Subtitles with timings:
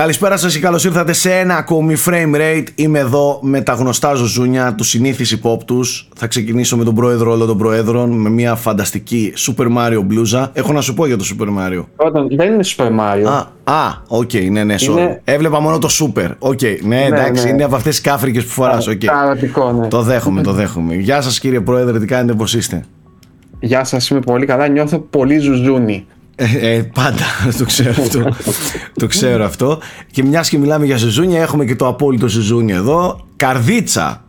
[0.00, 2.64] Καλησπέρα σας και καλώς ήρθατε σε ένα ακόμη Framerate.
[2.74, 6.08] Είμαι εδώ με τα γνωστά ζουζούνια, τους συνήθεις υπόπτους.
[6.16, 10.50] Θα ξεκινήσω με τον πρόεδρο όλων των προέδρων με μια φανταστική Super Mario μπλούζα.
[10.52, 11.84] Έχω να σου πω για το Super Mario.
[11.96, 13.24] Όταν, δεν είναι Super Mario.
[13.24, 14.88] Α, α, OK, okay, ναι, ναι, sorry.
[14.90, 15.20] Είναι...
[15.24, 16.30] Έβλεπα μόνο το Super.
[16.38, 17.50] OK, okay, ναι, ναι, εντάξει, ναι.
[17.50, 18.88] είναι από αυτές τις κάφρικες που φοράς.
[18.88, 19.06] Okay.
[19.80, 19.88] ναι.
[19.88, 20.94] Το δέχομαι, το δέχομαι.
[20.94, 22.84] Γεια σας κύριε πρόεδρε, τι κάνετε, πώς είστε;
[23.60, 26.06] Γεια σας, είμαι πολύ καλά, νιώθω πολύ ζουζούνι.
[26.42, 27.24] Ε, ε, πάντα
[27.58, 28.36] το ξέρω αυτό.
[28.94, 29.80] το ξέρω αυτό.
[30.10, 33.26] Και μιας και μιλάμε για σεζούνια, έχουμε και το απόλυτο σεζούνι εδώ.
[33.36, 34.24] Καρδίτσα.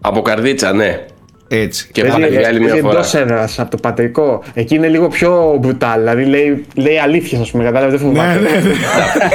[0.00, 1.04] Από καρδίτσα, ναι.
[1.48, 1.88] Έτσι.
[1.92, 2.98] Και πάλι για άλλη μια φορά.
[2.98, 4.42] Εντός έδρα από το πατρικό.
[4.54, 5.98] Εκεί είναι λίγο πιο μπρουτάλ.
[5.98, 7.64] Δηλαδή λέει, λέει αλήθεια, ας πούμε.
[7.64, 8.40] Κατάλαβες, δεν φοβάται.
[8.40, 8.74] Ναι, ναι, ναι.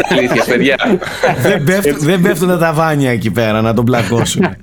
[0.10, 0.76] Αλήθεια, παιδιά.
[1.42, 4.46] δεν, πέφτουν, δεν πέφτουν τα βάνια εκεί πέρα να τον πλακώσουν.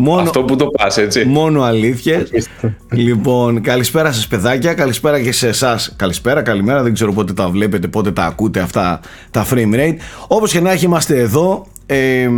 [0.00, 1.24] Μόνο, Αυτό που το πας, έτσι.
[1.24, 2.48] Μόνο αλήθειες.
[2.90, 4.74] λοιπόν, καλησπέρα σας, παιδάκια.
[4.74, 5.94] Καλησπέρα και σε εσάς.
[5.96, 6.82] Καλησπέρα, καλημέρα.
[6.82, 9.96] Δεν ξέρω πότε τα βλέπετε, πότε τα ακούτε αυτά τα frame rate.
[10.26, 11.66] Όπως και να έχει, είμαστε εδώ.
[11.86, 12.28] Ε,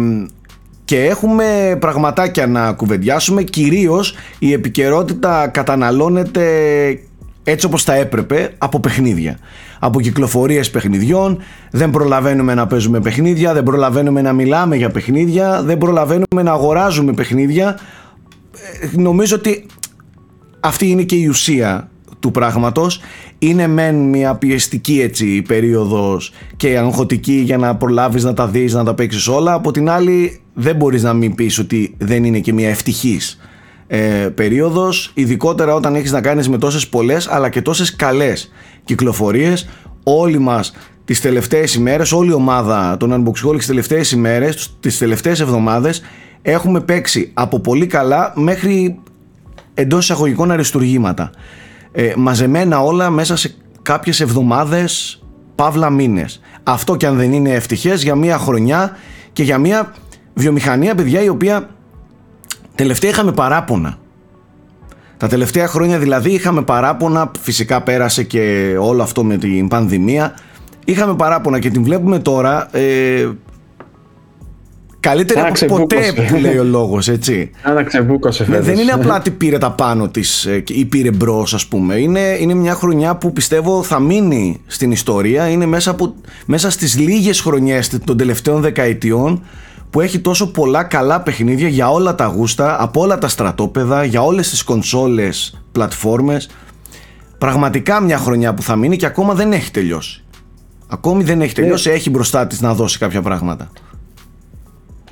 [0.84, 6.44] και έχουμε πραγματάκια να κουβεντιάσουμε κυρίως η επικαιρότητα καταναλώνεται
[7.44, 9.38] έτσι όπως τα έπρεπε από παιχνίδια
[9.82, 11.38] από κυκλοφορίες παιχνιδιών
[11.70, 17.12] δεν προλαβαίνουμε να παίζουμε παιχνίδια δεν προλαβαίνουμε να μιλάμε για παιχνίδια δεν προλαβαίνουμε να αγοράζουμε
[17.12, 17.78] παιχνίδια.
[18.80, 19.66] Ε, νομίζω ότι
[20.60, 23.00] αυτή είναι και η ουσία του πράγματος.
[23.38, 28.84] Είναι μεν μια πιεστική έτσι περίοδος και αγχωτική για να προλάβεις να τα δεις, να
[28.84, 29.52] τα παίξεις όλα.
[29.52, 33.38] Από την άλλη δεν μπορείς να μην πεις ότι δεν είναι και μια ευτυχής
[33.92, 38.50] ε, περίοδος ειδικότερα όταν έχεις να κάνεις με τόσες πολλές αλλά και τόσες καλές
[38.84, 39.68] κυκλοφορίες
[40.02, 40.72] όλοι μας
[41.04, 46.02] τις τελευταίες ημέρες όλη η ομάδα των Unboxholics τις τελευταίες ημέρες τις τελευταίες εβδομάδες
[46.42, 49.00] έχουμε παίξει από πολύ καλά μέχρι
[49.74, 51.30] εντός εισαγωγικών αριστουργήματα.
[51.92, 55.22] Ε, μαζεμένα όλα μέσα σε κάποιες εβδομάδες
[55.54, 56.40] παύλα μήνες.
[56.62, 58.96] Αυτό και αν δεν είναι ευτυχές για μια χρονιά
[59.32, 59.94] και για μια
[60.34, 61.68] βιομηχανία παιδιά η οποία
[62.74, 63.98] τελευταία είχαμε παράπονα
[65.16, 70.34] τα τελευταία χρόνια δηλαδή είχαμε παράπονα φυσικά πέρασε και όλο αυτό με την πανδημία
[70.84, 73.28] είχαμε παράπονα και την βλέπουμε τώρα ε,
[75.00, 77.50] Καλύτερη από ποτέ που λέει ο λόγος, έτσι.
[77.62, 81.66] Αναξεμπούκωσε ναι, Δεν είναι απλά ότι πήρε τα πάνω της ε, ή πήρε μπρος, ας
[81.66, 81.94] πούμε.
[81.94, 85.48] Είναι, είναι μια χρονιά που πιστεύω θα μείνει στην ιστορία.
[85.48, 86.14] Είναι μέσα, από,
[86.46, 89.42] μέσα στις λίγες χρονιές των τελευταίων δεκαετιών
[89.90, 94.22] που έχει τόσο πολλά καλά παιχνίδια για όλα τα γούστα, από όλα τα στρατόπεδα, για
[94.22, 96.48] όλες τις κονσόλες, πλατφόρμες.
[97.38, 100.24] Πραγματικά μια χρονιά που θα μείνει και ακόμα δεν έχει τελειώσει.
[100.88, 101.94] Ακόμη δεν έχει τελειώσει, ναι.
[101.94, 103.70] έχει μπροστά της να δώσει κάποια πράγματα.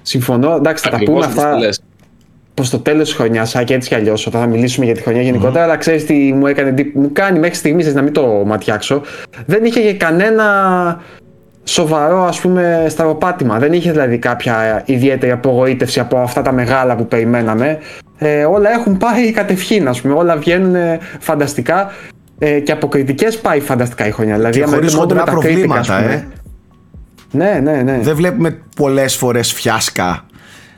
[0.03, 0.55] Συμφωνώ.
[0.55, 1.57] Εντάξει, θα τα πούμε αυτά
[2.55, 5.23] προς το τέλος της χρονιάς, και έτσι κι αλλιώς, όταν θα μιλήσουμε για τη χρονιά
[5.23, 5.65] γενικότερα.
[5.65, 9.03] Αλλά ξέρεις τι μου, έκανε, μου κάνει μέχρι στιγμής, να μην το ματιάξω.
[9.47, 10.45] Δεν είχε κανένα
[11.69, 13.59] σοβαρό ας πούμε σταροπάτημα.
[13.59, 17.79] Δεν είχε δηλαδή κάποια ιδιαίτερη απογοήτευση από αυτά τα μεγάλα που περιμέναμε.
[18.19, 21.91] Ε, όλα έχουν πάει κατευχήν ας πούμε, όλα βγαίνουν φανταστικά
[22.39, 24.35] ε, και από κριτικές πάει φανταστικά η χρονιά.
[24.35, 26.27] Δηλαδή, και χωρίς χοντρά προβλήματα, ε.
[27.31, 27.99] Ναι, ναι, ναι.
[28.03, 30.27] Δεν βλέπουμε πολλές φορές φιάσκα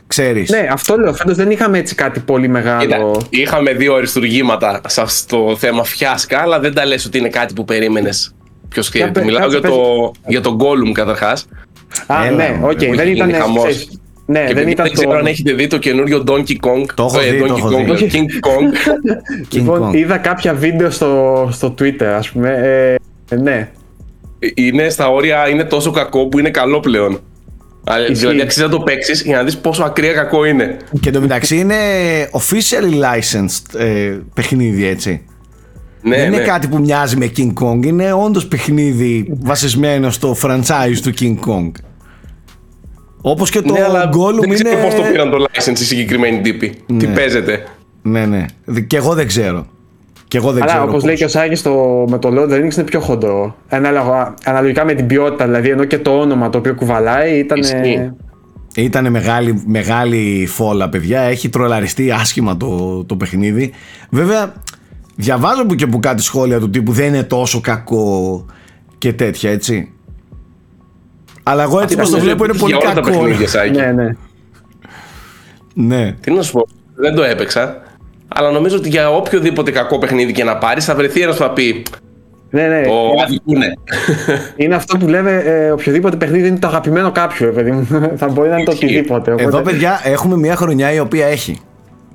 [0.07, 0.51] Ξέρεις.
[0.51, 1.15] Ναι, αυτό λέω.
[1.15, 2.81] Φέτος δεν είχαμε έτσι κάτι πολύ μεγάλο.
[2.81, 7.65] Κοίτα, είχαμε δύο αριστουργήματα στο θέμα φιάσκα, αλλά δεν τα λες ότι είναι κάτι που
[7.65, 8.35] περίμενες
[8.71, 9.11] Ποιο ξέρει.
[9.25, 9.75] Μιλάω για, το,
[10.27, 11.49] για τον Gollum καταρχάς.
[12.07, 12.71] Α, ναι, OK.
[12.71, 12.95] Okay.
[12.95, 13.33] Δεν ήταν.
[14.27, 15.17] Ναι, και δεν, ήταν δεν ξέρω το...
[15.17, 16.85] αν έχετε δει το καινούριο Donkey Kong.
[16.95, 18.11] Το έχω ε, δει, το έχω Kong, δει.
[18.13, 18.97] King Kong.
[19.55, 22.49] λοιπόν, είδα κάποια βίντεο στο, στο Twitter, ας πούμε.
[23.31, 23.71] Ε, ναι.
[24.55, 27.21] Είναι στα όρια, είναι τόσο κακό που είναι καλό πλέον.
[28.09, 30.77] Δηλαδή αξίζει να το παίξεις για να δεις πόσο ακραία κακό είναι.
[31.01, 31.77] Και το μεταξύ είναι
[32.33, 35.25] officially licensed ε, παιχνίδι, έτσι.
[36.03, 36.43] Ναι, δεν είναι ναι.
[36.43, 41.71] κάτι που μοιάζει με King Kong, είναι όντως παιχνίδι βασισμένο στο franchise του King Kong.
[43.21, 43.81] Όπως και το ναι,
[44.13, 44.71] Gollum δεν είναι.
[44.71, 46.75] Δεν πώς το πήραν το license οι συγκεκριμένοι τύποι.
[46.87, 46.99] Ναι.
[46.99, 47.65] Τι παίζεται.
[48.03, 48.47] Ναι, ναι.
[48.87, 49.67] Και εγώ δεν ξέρω.
[50.29, 50.89] Και εγώ δεν Αλλά ξέρω.
[50.89, 51.63] Όπως λέει και ο Σάκης
[52.09, 53.57] με το Lord of the Rings είναι πιο χοντρό.
[54.45, 57.61] Αναλογικά με την ποιότητα δηλαδή, ενώ και το όνομα το οποίο κουβαλάει ήταν.
[58.75, 61.21] Ήταν μεγάλη, μεγάλη φόλα, παιδιά.
[61.21, 63.73] Έχει τρολαριστεί άσχημα το, το παιχνίδι.
[64.11, 64.53] Βέβαια,
[65.21, 68.47] Διαβάζω που και που κάτι σχόλια του τύπου δεν είναι τόσο κακό
[68.99, 69.93] και τέτοια έτσι.
[71.43, 73.27] Αλλά εγώ έτσι πως το βλέπω είναι πολύ κακό.
[73.73, 74.17] Ναι, ναι.
[75.75, 76.13] ναι.
[76.21, 77.83] Τι να σου πω, δεν το έπαιξα.
[78.29, 81.51] Αλλά νομίζω ότι για οποιοδήποτε κακό παιχνίδι και να πάρεις, θα βρεθεί ένας που θα
[81.51, 81.83] πει.
[82.51, 82.83] Ναι, ναι.
[82.83, 82.93] Το
[83.45, 83.75] είναι.
[84.57, 87.87] είναι αυτό που λέμε ε, οποιοδήποτε παιχνίδι είναι το αγαπημένο κάποιου, παιδί μου.
[88.21, 89.33] θα μπορεί να είναι το οτιδήποτε.
[89.33, 89.47] Οπότε...
[89.47, 91.59] Εδώ, παιδιά, έχουμε μια χρονιά η οποία έχει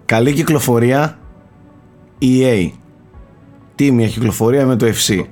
[0.06, 1.18] καλή κυκλοφορία
[2.22, 2.70] EA.
[3.76, 5.24] Τι μια κυκλοφορία με το FC.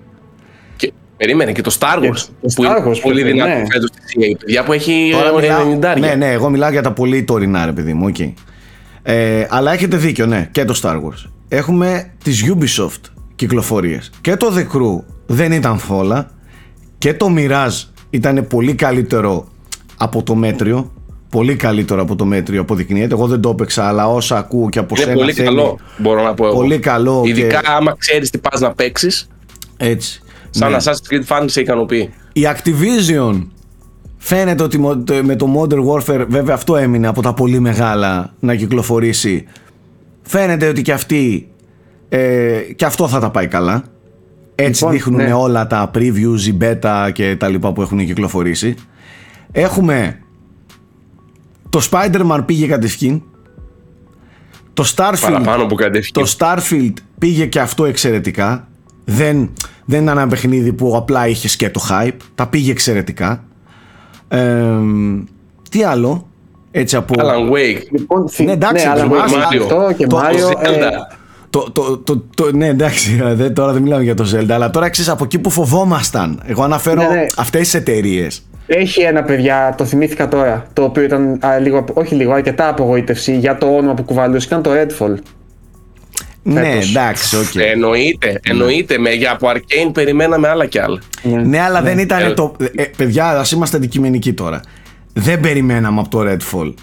[0.75, 2.27] Και Περίμενε και το Star Wars.
[2.55, 3.65] που είναι πολύ δυνατό ναι.
[3.71, 4.37] φέτος στη CA.
[4.39, 5.11] Παιδιά που έχει
[5.81, 5.99] 90.
[5.99, 8.11] Ναι, ναι, εγώ μιλάω για τα πολύ τωρινά, ρε παιδί μου.
[8.15, 8.33] Okay.
[9.03, 11.29] Ε, αλλά έχετε δίκιο, ναι, και το Star Wars.
[11.47, 14.11] Έχουμε τις Ubisoft κυκλοφορίες.
[14.21, 16.31] Και το The Crew δεν ήταν φόλα.
[16.97, 19.47] Και το Mirage ήταν πολύ καλύτερο
[19.97, 20.91] από το μέτριο.
[21.33, 23.13] Πολύ καλύτερο από το μέτριο αποδεικνύεται.
[23.13, 25.17] Εγώ δεν το έπαιξα, αλλά όσα ακούω και από είναι σένα.
[25.17, 26.55] Πολύ καλό, μπορώ να πω εγώ.
[26.55, 27.23] Πολύ καλό.
[27.25, 27.67] Ειδικά και...
[27.69, 29.27] άμα ξέρεις τι πας να παίξεις.
[29.77, 30.21] Έτσι.
[30.49, 30.77] Σαν ναι.
[30.77, 32.13] Assassin's Creed fan σε ικανοποιεί.
[32.33, 33.47] Η Activision
[34.17, 34.79] φαίνεται ότι
[35.23, 39.47] με το Modern Warfare, βέβαια αυτό έμεινε από τα πολύ μεγάλα να κυκλοφορήσει.
[40.21, 41.47] Φαίνεται ότι και αυτή
[42.09, 43.83] ε, και αυτό θα τα πάει καλά.
[44.55, 45.33] Έτσι λοιπόν, δείχνουν ναι.
[45.33, 48.75] όλα τα previews, η beta και τα λοιπά που έχουν κυκλοφορήσει.
[49.51, 50.17] Έχουμε
[51.73, 53.23] το Spider-Man πήγε κατευθείαν.
[54.73, 55.75] Το Starfield, που
[56.11, 58.67] το Starfield πήγε και αυτό εξαιρετικά.
[59.05, 59.49] Δεν,
[59.85, 62.17] δεν ήταν ένα παιχνίδι που απλά είχε και το hype.
[62.35, 63.43] Τα πήγε εξαιρετικά.
[64.27, 64.69] Ε,
[65.69, 66.27] τι άλλο;
[66.71, 67.13] Έτσι από...
[67.17, 67.81] Alan Wake.
[67.91, 70.61] Λοιπόν, ναι, εντάξει, ναι, Alan Wake, αυτό και Mario.
[70.61, 70.89] Ε,
[71.49, 74.89] το, το, το, το, ναι, εντάξει, δε, τώρα δεν μιλάμε για το Zelda, αλλά τώρα
[74.89, 76.41] ξέρεις από εκεί που φοβόμασταν.
[76.45, 77.25] Εγώ αναφέρω ναι, ναι.
[77.37, 78.43] αυτές τις εταιρείες.
[78.65, 83.37] Έχει ένα παιδιά, το θυμήθηκα τώρα, το οποίο ήταν α, λίγο, όχι λίγο, αρκετά απογοήτευση
[83.37, 85.15] για το όνομα που κουβαλούσε, ήταν το Redfall.
[86.43, 87.43] Ναι, εντάξει, OK.
[87.43, 87.59] Okay.
[87.73, 88.97] Εννοείται, εννοείται.
[88.97, 91.01] Με, για από Arcane περιμέναμε άλλα κι άλλα.
[91.21, 91.89] Ναι, ναι αλλά ναι.
[91.89, 92.55] δεν ήταν ε, το.
[92.75, 94.61] Ε, παιδιά, ας είμαστε αντικειμενικοί τώρα.
[95.13, 96.73] Δεν περιμέναμε από το Redfall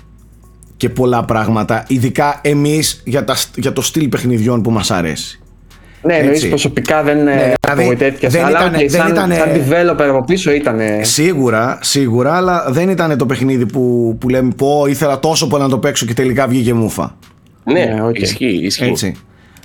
[0.76, 5.39] και πολλά πράγματα, ειδικά εμείς για, τα, για το στυλ παιχνιδιών που μας αρέσει.
[6.02, 10.24] Ναι, εννοείς προσωπικά δεν ναι, δηλαδή, απογοητεύτηκες, αλλά ήταν, okay, σαν, ήταν, σαν developer από
[10.24, 10.80] πίσω ήταν...
[11.00, 15.62] Σίγουρα, σίγουρα, αλλά δεν ήταν το παιχνίδι που, που λέμε πω πω ήθελα τόσο πολύ
[15.62, 17.16] να το παίξω και τελικά βγήκε μούφα.
[17.64, 18.12] Ναι, okay.
[18.12, 18.84] Ναι, ισχύει, ισχύει.
[18.84, 19.16] Έτσι.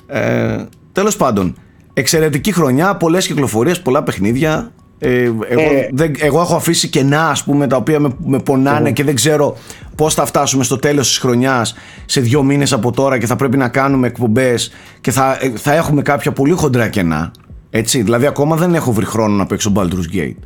[0.08, 0.56] Ε,
[0.92, 1.56] τέλος πάντων,
[1.94, 7.44] εξαιρετική χρονιά, πολλές κυκλοφορίες, πολλά παιχνίδια, ε, εγώ, ε, δεν, εγώ έχω αφήσει κενά ας
[7.44, 9.58] πούμε τα οποία με, με πονάνε και δεν ξέρω
[9.96, 11.76] πώς θα φτάσουμε στο τέλος της χρονιάς
[12.06, 14.72] σε δύο μήνες από τώρα και θα πρέπει να κάνουμε εκπομπές
[15.02, 17.32] και θα, ε, θα έχουμε κάποια πολύ χοντρά κενά
[17.78, 20.40] έτσι, δηλαδή ακόμα δεν έχω βρει χρόνο να παίξω Baldur's Gate.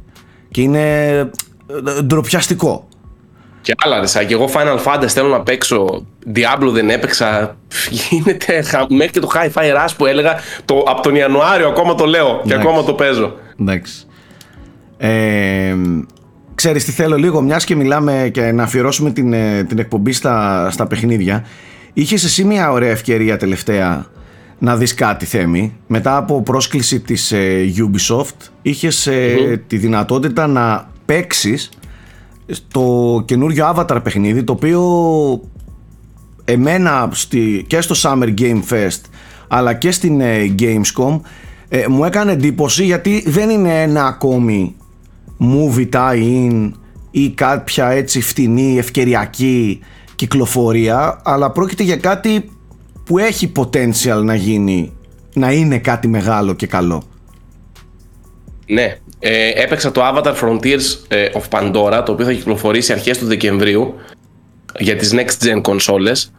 [0.51, 2.87] Και είναι ε, ντροπιαστικό.
[3.61, 6.05] Και άλλα ρε και εγώ Final Fantasy θέλω να παίξω.
[6.35, 7.55] Diablo δεν έπαιξα.
[8.09, 10.35] Γίνεται μέχρι και το Hi-Fi Rush που έλεγα
[10.65, 13.35] το, από τον Ιανουάριο ακόμα το λέω και ακόμα το παίζω.
[13.59, 14.07] Εντάξει
[15.01, 15.75] ε,
[16.55, 20.67] ξέρεις τι θέλω λίγο μιας και μιλάμε και να αφιερώσουμε την, ε, την εκπομπή στα,
[20.71, 21.45] στα παιχνίδια
[21.93, 24.05] Είχες εσύ μια ωραία ευκαιρία τελευταία
[24.59, 30.89] να δεις κάτι Θέμη; Μετά από πρόσκληση της ε, Ubisoft είχες ε, τη δυνατότητα να
[31.05, 31.69] παίξεις
[32.71, 34.81] το καινούριο Avatar παιχνίδι το οποίο
[36.45, 39.01] εμένα στη, και στο Summer Game Fest
[39.47, 40.21] αλλά και στην
[40.59, 41.19] Gamescom
[41.89, 44.75] μου έκανε εντύπωση γιατί δεν είναι ένα ακόμη
[45.39, 46.71] movie tie-in
[47.11, 49.79] ή κάποια έτσι φτηνή ευκαιριακή
[50.15, 52.49] κυκλοφορία αλλά πρόκειται για κάτι
[53.05, 54.93] που έχει potential να γίνει
[55.33, 57.03] να είναι κάτι μεγάλο και καλό.
[58.65, 63.25] Ναι, ε, έπαιξα το Avatar Frontiers ε, of Pandora το οποίο θα κυκλοφορήσει αρχές του
[63.25, 63.93] Δεκεμβρίου
[64.79, 66.31] για τις next gen κονσόλες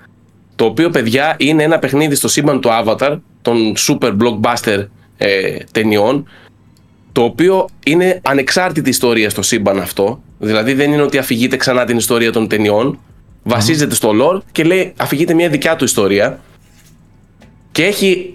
[0.56, 4.86] το οποίο παιδιά είναι ένα παιχνίδι στο σύμπαν του Avatar των super blockbuster
[5.16, 6.28] ε, ταινιών
[7.12, 10.22] το οποίο είναι ανεξάρτητη ιστορία στο σύμπαν αυτό.
[10.38, 12.98] Δηλαδή δεν είναι ότι αφηγείται ξανά την ιστορία των ταινιών.
[13.42, 16.40] Βασίζεται στο lore και λέει αφηγείται μια δικιά του ιστορία.
[17.72, 18.32] Και έχει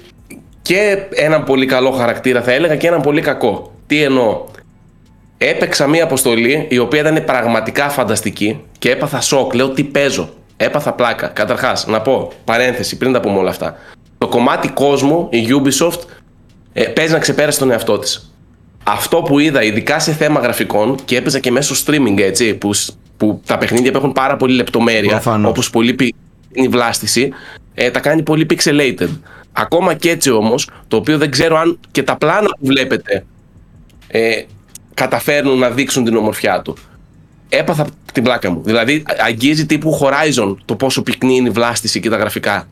[0.62, 3.72] και έναν πολύ καλό χαρακτήρα θα έλεγα και έναν πολύ κακό.
[3.88, 4.44] Τι εννοώ;
[5.38, 9.54] Έπαιξα μια αποστολή η οποία ήταν πραγματικά φανταστική και έπαθα σοκ.
[9.54, 11.28] Λέω τι παίζω; Έπαθα πλάκα.
[11.28, 13.78] Καταρχάς, να πω παρένθεση πριν τα πούμε όλα αυτά.
[14.18, 16.00] Το κομμάτι κόσμου, η Ubisoft,
[16.74, 18.35] ε, παίζει να ξεπέρασε τον εαυτό της
[18.88, 22.72] αυτό που είδα, ειδικά σε θέμα γραφικών και έπαιζα και μέσω streaming έτσι, που,
[23.18, 25.96] που τα παιχνίδια που έχουν πάρα πολύ λεπτομέρεια, όπως πολύ
[26.52, 27.32] η βλάστηση,
[27.74, 29.10] ε, τα κάνει πολύ pixelated.
[29.52, 33.26] Ακόμα και έτσι όμως, το οποίο δεν ξέρω αν και τα πλάνα που βλέπετε
[34.08, 34.42] ε,
[34.94, 36.78] καταφέρνουν να δείξουν την ομορφιά του.
[37.50, 38.62] Έπαθα την πλάκα μου.
[38.64, 42.68] Δηλαδή, αγγίζει τύπου Horizon το πόσο πυκνή είναι η βλάστηση και τα γραφικά.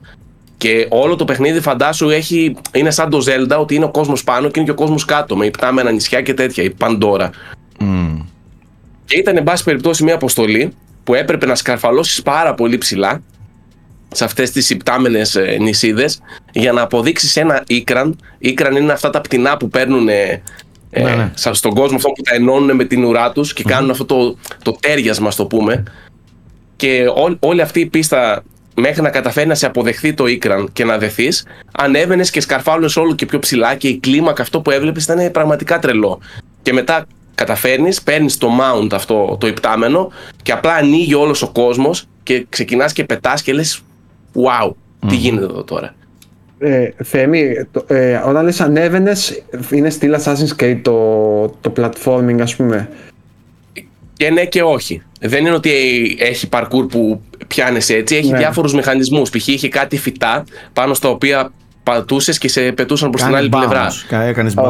[0.64, 4.48] Και όλο το παιχνίδι φαντάσου έχει, είναι σαν το Zelda ότι είναι ο κόσμος πάνω
[4.48, 7.30] και είναι και ο κόσμος κάτω με υπτάμενα νησιά και τέτοια, η Παντόρα.
[7.80, 8.18] Mm.
[9.06, 13.22] Και ήταν εν πάση περιπτώσει μια αποστολή που έπρεπε να σκαρφαλώσεις πάρα πολύ ψηλά
[14.12, 18.20] σε αυτές τις υπτάμενες ε, νησίδες για να αποδείξεις ένα ίκραν.
[18.38, 20.42] Ίκραν είναι αυτά τα πτηνά που παίρνουν ε,
[20.90, 21.32] ε ναι, ναι.
[21.34, 24.78] στον κόσμο αυτό που τα ενώνουν με την ουρά τους και κάνουν αυτό το, το
[24.80, 25.84] τέριασμα, το πούμε.
[26.76, 27.06] Και
[27.40, 28.44] όλη αυτή η πίστα
[28.76, 33.16] μέχρι να καταφέρει να σε αποδεχθεί το ίκραν και να δεθείς, ανέβαινε και σκαρφάλωνε όλο
[33.16, 36.20] και πιο ψηλά και η κλίμακα αυτό που έβλεπες ήταν πραγματικά τρελό.
[36.62, 40.12] Και μετά καταφέρνεις, παίρνεις το mount αυτό το υπτάμενο
[40.44, 43.82] και απλά ανοίγει όλος ο κόσμος και ξεκινάς και πετάς και λες:
[44.34, 44.72] Wow,
[45.08, 45.96] τι γίνεται εδώ τώρα.
[46.60, 47.54] Ε, Θέμη,
[47.88, 52.90] ε, όταν λες ανέβαινες, είναι στυλ Assassin's Creed το, το platforming ας πούμε.
[54.14, 55.02] Και ναι και όχι.
[55.20, 55.72] Δεν είναι ότι
[56.20, 57.22] έχει parkour που
[57.56, 58.16] πιάνεσαι έτσι.
[58.16, 58.38] Έχει ναι.
[58.38, 59.30] διάφορους μηχανισμούς.
[59.30, 59.48] Π.χ.
[59.48, 60.44] είχε κάτι φυτά
[60.74, 61.52] πάνω στα οποία
[61.84, 63.88] πατούσες και σε πετούσαν προς την άλλη πλευρά.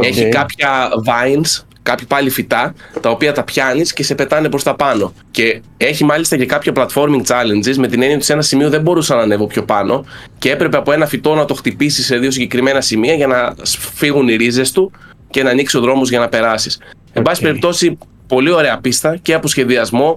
[0.01, 4.75] Έχει κάποια vines κάποιοι πάλι φυτά, τα οποία τα πιάνεις και σε πετάνε προς τα
[4.75, 5.13] πάνω.
[5.31, 8.81] Και έχει μάλιστα και κάποια platforming challenges με την έννοια ότι σε ένα σημείο δεν
[8.81, 10.05] μπορούσα να ανέβω πιο πάνω
[10.37, 13.55] και έπρεπε από ένα φυτό να το χτυπήσεις σε δύο συγκεκριμένα σημεία για να
[13.93, 14.91] φύγουν οι ρίζες του
[15.29, 16.79] και να ανοίξει ο δρόμος για να περάσεις.
[16.81, 17.09] Okay.
[17.13, 17.97] Εν πάση περιπτώσει,
[18.27, 20.15] πολύ ωραία πίστα και από σχεδιασμό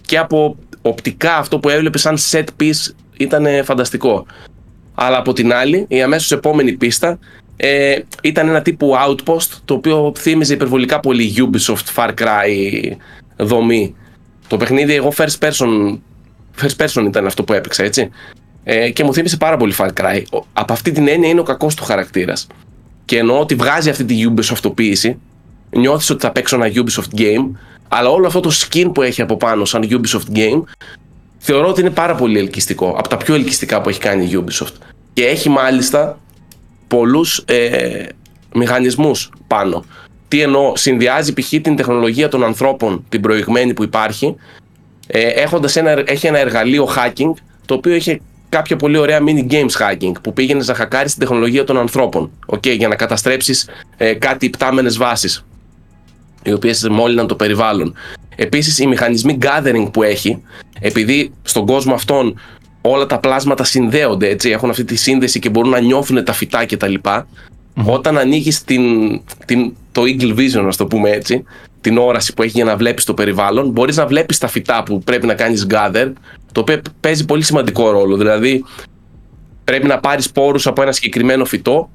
[0.00, 4.26] και από οπτικά αυτό που έβλεπες σαν set piece ήταν φανταστικό.
[4.94, 7.18] Αλλά από την άλλη, η αμέσως επόμενη πίστα
[7.56, 12.46] ε, ήταν ένα τύπου outpost το οποίο θύμιζε υπερβολικά πολύ Ubisoft Far Cry
[13.36, 13.94] δομή.
[14.46, 15.98] Το παιχνίδι εγώ first person,
[16.60, 18.10] first person ήταν αυτό που έπαιξα έτσι
[18.64, 20.22] ε, και μου θύμισε πάρα πολύ Far Cry.
[20.52, 22.46] Από αυτή την έννοια είναι ο κακός του χαρακτήρας.
[23.04, 25.14] Και εννοώ ότι βγάζει αυτή τη Ubisoftοποίηση,
[25.70, 27.50] νιώθεις ότι θα παίξω ένα Ubisoft game,
[27.88, 30.62] αλλά όλο αυτό το skin που έχει από πάνω σαν Ubisoft game
[31.38, 34.72] θεωρώ ότι είναι πάρα πολύ ελκυστικό, από τα πιο ελκυστικά που έχει κάνει η Ubisoft.
[35.12, 36.18] Και έχει μάλιστα
[36.88, 38.06] πολλούς ε,
[38.54, 39.84] μηχανισμούς πάνω.
[40.28, 41.48] Τι εννοώ, συνδυάζει π.χ.
[41.48, 44.36] την τεχνολογία των ανθρώπων, την προηγμένη που υπάρχει,
[45.06, 47.32] ε, έχοντας ένα, έχει ένα εργαλείο hacking,
[47.66, 51.64] το οποίο είχε κάποια πολύ ωραία mini games hacking, που πήγαινες να χακάρεις την τεχνολογία
[51.64, 55.44] των ανθρώπων, okay, για να καταστρέψεις ε, κάτι υπτάμενες βάσεις,
[56.42, 57.94] οι οποίες μόλυναν το περιβάλλον.
[58.36, 60.42] Επίσης, οι μηχανισμοί gathering που έχει,
[60.80, 62.40] επειδή στον κόσμο αυτόν
[62.80, 66.66] όλα τα πλάσματα συνδέονται, έτσι, έχουν αυτή τη σύνδεση και μπορούν να νιώθουν τα φυτά
[66.66, 66.94] κτλ.
[67.02, 67.22] mm
[67.84, 68.82] Όταν ανοίγεις την,
[69.46, 71.44] την, το Eagle Vision, ας το πούμε έτσι,
[71.80, 75.02] την όραση που έχει για να βλέπεις το περιβάλλον, μπορείς να βλέπεις τα φυτά που
[75.02, 76.12] πρέπει να κάνεις gather,
[76.52, 78.16] το οποίο παίζει πολύ σημαντικό ρόλο.
[78.16, 78.64] Δηλαδή,
[79.64, 81.90] πρέπει να πάρεις πόρους από ένα συγκεκριμένο φυτό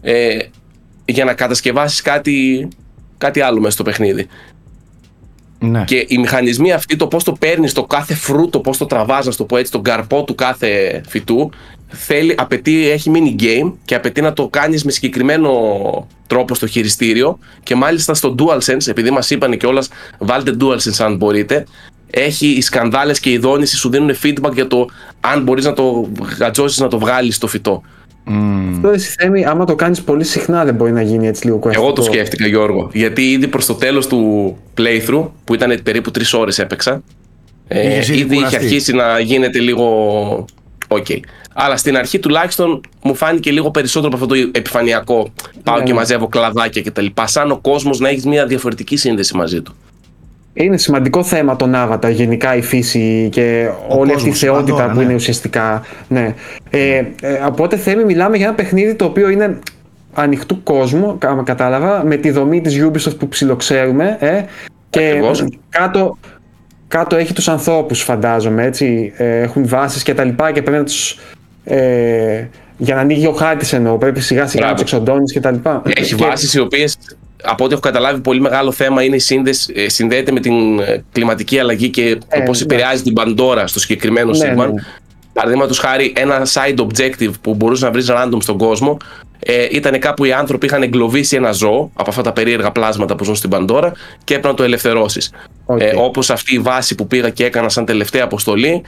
[0.00, 0.36] ε,
[1.04, 2.68] για να κατασκευάσεις κάτι,
[3.24, 4.26] κάτι άλλο μέσα στο παιχνίδι.
[5.58, 5.84] Ναι.
[5.84, 9.34] Και οι μηχανισμοί αυτοί, το πώς το παίρνεις το κάθε φρούτο, πώς το τραβάζει, να
[9.34, 11.50] το πω έτσι, τον καρπό του κάθε φυτού,
[11.88, 15.52] θέλει, απαιτεί, έχει mini game και απαιτεί να το κάνεις με συγκεκριμένο
[16.26, 17.38] τρόπο στο χειριστήριο.
[17.62, 19.84] Και μάλιστα στο DualSense, επειδή μας είπαν κιόλα,
[20.18, 21.66] βάλτε DualSense αν μπορείτε,
[22.10, 24.88] έχει οι σκανδάλες και η δόνηση σου δίνουν feedback για το
[25.20, 27.82] αν μπορείς να το γατζώσεις να το βγάλεις στο φυτό.
[28.26, 28.70] Mm.
[28.72, 31.86] Αυτό εσύ Θέμη, άμα το κάνεις πολύ συχνά δεν μπορεί να γίνει έτσι λίγο κουραστικό.
[31.86, 36.38] Εγώ το σκέφτηκα Γιώργο, γιατί ήδη προς το τέλος του playthrough, που ήταν περίπου 3
[36.38, 37.02] ώρες έπαιξα,
[37.68, 40.44] ε, ήδη είχε αρχίσει να γίνεται λίγο
[40.88, 41.20] ok.
[41.54, 45.32] Αλλά στην αρχή τουλάχιστον μου φάνηκε λίγο περισσότερο από αυτό το επιφανειακό.
[45.62, 45.98] Πάω ναι, και ναι.
[45.98, 47.06] μαζεύω κλαδάκια κτλ.
[47.24, 49.74] Σαν ο κόσμος να έχεις μια διαφορετική σύνδεση μαζί του.
[50.54, 55.02] Είναι σημαντικό θέμα τον Avatar, γενικά η φύση και όλη αυτή η θεότητα που ναι.
[55.02, 55.82] είναι ουσιαστικά.
[56.08, 56.34] Ναι.
[56.70, 57.04] Ε, ε,
[57.46, 59.58] οπότε Θέμη μιλάμε για ένα παιχνίδι το οποίο είναι
[60.14, 64.42] ανοιχτού κόσμου, κατάλαβα, με τη δομή της Ubisoft που ψιλοξέρουμε ε,
[64.90, 65.20] και
[65.68, 66.18] κάτω,
[66.88, 70.84] κάτω έχει τους ανθρώπους φαντάζομαι, έτσι, ε, έχουν βάσεις και τα λοιπά και πρέπει να
[70.84, 71.18] τους...
[71.64, 72.44] Ε,
[72.76, 75.82] για να ανοίγει ο χάρτης εννοώ, πρέπει σιγά σιγά να τους εξοντώνεις και τα λοιπά.
[75.94, 76.24] Έχει και...
[76.24, 76.96] βάσεις οι οποίες
[77.44, 81.04] από ό,τι έχω καταλάβει, πολύ μεγάλο θέμα είναι η σύνδεση, ε, συνδέεται με την ε,
[81.12, 84.72] κλιματική αλλαγή και το ε, πώς επηρεάζει την Παντόρα στο συγκεκριμένο ναι, σύμπαν.
[84.72, 84.82] Ναι.
[85.32, 88.96] Παραδείγματος χάρη, ένα side objective που μπορούσε να βρεις random στον κόσμο
[89.46, 93.24] ε, ήταν κάπου οι άνθρωποι είχαν εγκλωβίσει ένα ζώο από αυτά τα περίεργα πλάσματα που
[93.24, 93.92] ζουν στην Παντόρα
[94.24, 95.30] και έπρεπε να το ελευθερώσεις.
[95.66, 95.80] Okay.
[95.80, 98.82] Ε, Όπως αυτή η βάση που πήγα και έκανα σαν τελευταία αποστολή,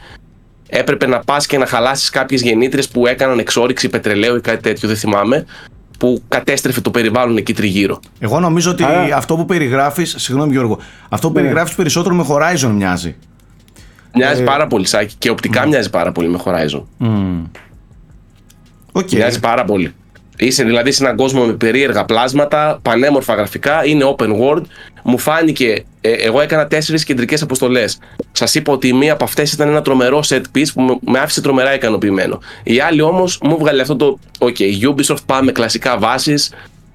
[0.69, 4.89] έπρεπε να πας και να χαλάσεις κάποιες γεννήτριες που έκαναν εξόριξη πετρελαίου ή κάτι τέτοιο,
[4.89, 5.47] δεν θυμάμαι
[5.99, 8.01] που κατέστρεφε το περιβάλλον εκεί τριγύρω.
[8.19, 8.85] Εγώ νομίζω ότι
[9.15, 11.41] αυτό που περιγράφεις, συγγνώμη Γιώργο, αυτό που ναι.
[11.41, 13.17] περιγράφεις περισσότερο με Horizon μοιάζει.
[14.15, 14.45] Μοιάζει ε...
[14.45, 15.69] πάρα πολύ, Σάκη, και οπτικά mm.
[15.69, 16.83] μοιάζει πάρα πολύ με Horizon.
[17.01, 17.43] Mm.
[18.93, 19.13] Okay.
[19.13, 19.95] Μοιάζει πάρα πολύ.
[20.39, 24.63] Είσαι δηλαδή σε έναν κόσμο με περίεργα πλάσματα, πανέμορφα γραφικά, είναι open world.
[25.03, 27.99] Μου φάνηκε, ε, εγώ έκανα τέσσερις κεντρικές αποστολές.
[28.33, 31.41] Σας είπα ότι η μία από αυτές ήταν ένα τρομερό set piece που με άφησε
[31.41, 32.41] τρομερά ικανοποιημένο.
[32.63, 36.53] Η άλλη όμως μου βγάλε αυτό το, OK, Ubisoft πάμε κλασικά βάσεις,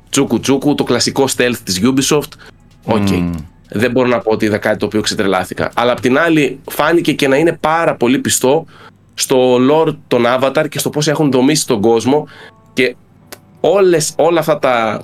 [0.09, 2.29] τσούκου τσούκου, το κλασικό stealth της Ubisoft.
[2.85, 3.29] OK.
[3.73, 5.71] Δεν μπορώ να πω ότι είδα κάτι το οποίο ξετρελάθηκα.
[5.75, 8.65] Αλλά απ' την άλλη φάνηκε και να είναι πάρα πολύ πιστό
[9.13, 12.27] στο lore των Avatar και στο πώς έχουν δομήσει τον κόσμο
[12.73, 12.95] και
[13.61, 15.01] όλες, όλα αυτά τα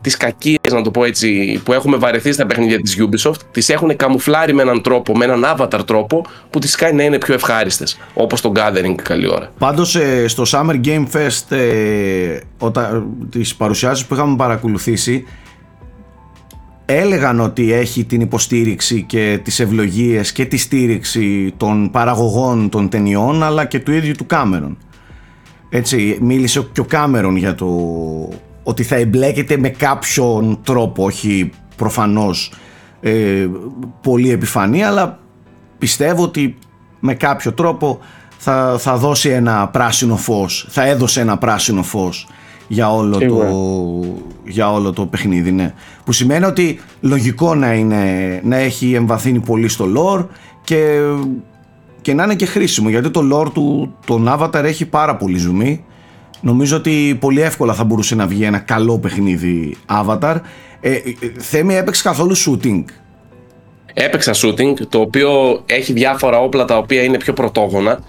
[0.00, 3.96] τις κακίες να το πω έτσι που έχουμε βαρεθεί στα παιχνίδια της Ubisoft τις έχουν
[3.96, 7.98] καμουφλάρει με έναν τρόπο, με έναν avatar τρόπο που τις κάνει να είναι πιο ευχάριστες
[8.14, 9.50] όπως το Gathering καλή ώρα.
[9.58, 15.24] Πάντως ε, στο Summer Game Fest ε, όταν, τις παρουσιάσεις που είχαμε παρακολουθήσει
[16.84, 23.42] έλεγαν ότι έχει την υποστήριξη και τις ευλογίες και τη στήριξη των παραγωγών των ταινιών
[23.42, 24.78] αλλά και του ίδιου του Κάμερον.
[25.70, 27.66] Έτσι, μίλησε και ο Κάμερον για το
[28.62, 32.52] ότι θα εμπλέκεται με κάποιον τρόπο, όχι προφανώς
[33.00, 33.46] ε,
[34.02, 35.18] πολύ επιφανή, αλλά
[35.78, 36.58] πιστεύω ότι
[37.00, 37.98] με κάποιο τρόπο
[38.38, 42.28] θα, θα δώσει ένα πράσινο φως, θα έδωσε ένα πράσινο φως
[42.68, 43.46] για όλο, το,
[44.44, 45.74] για όλο το παιχνίδι, ναι.
[46.04, 50.26] Που σημαίνει ότι λογικό να, είναι, να έχει εμβαθύνει πολύ στο lore
[50.64, 51.00] και,
[52.02, 55.84] και να είναι και χρήσιμο, γιατί το lore του, τον Avatar έχει πάρα πολύ ζουμί
[56.40, 60.36] Νομίζω ότι πολύ εύκολα θα μπορούσε να βγει ένα καλό παιχνίδι Avatar.
[60.80, 61.00] Ε, ε
[61.38, 62.84] Θέμη, έπαιξε καθόλου shooting.
[63.94, 68.00] Έπαιξα shooting, το οποίο έχει διάφορα όπλα τα οποία είναι πιο πρωτόγωνα.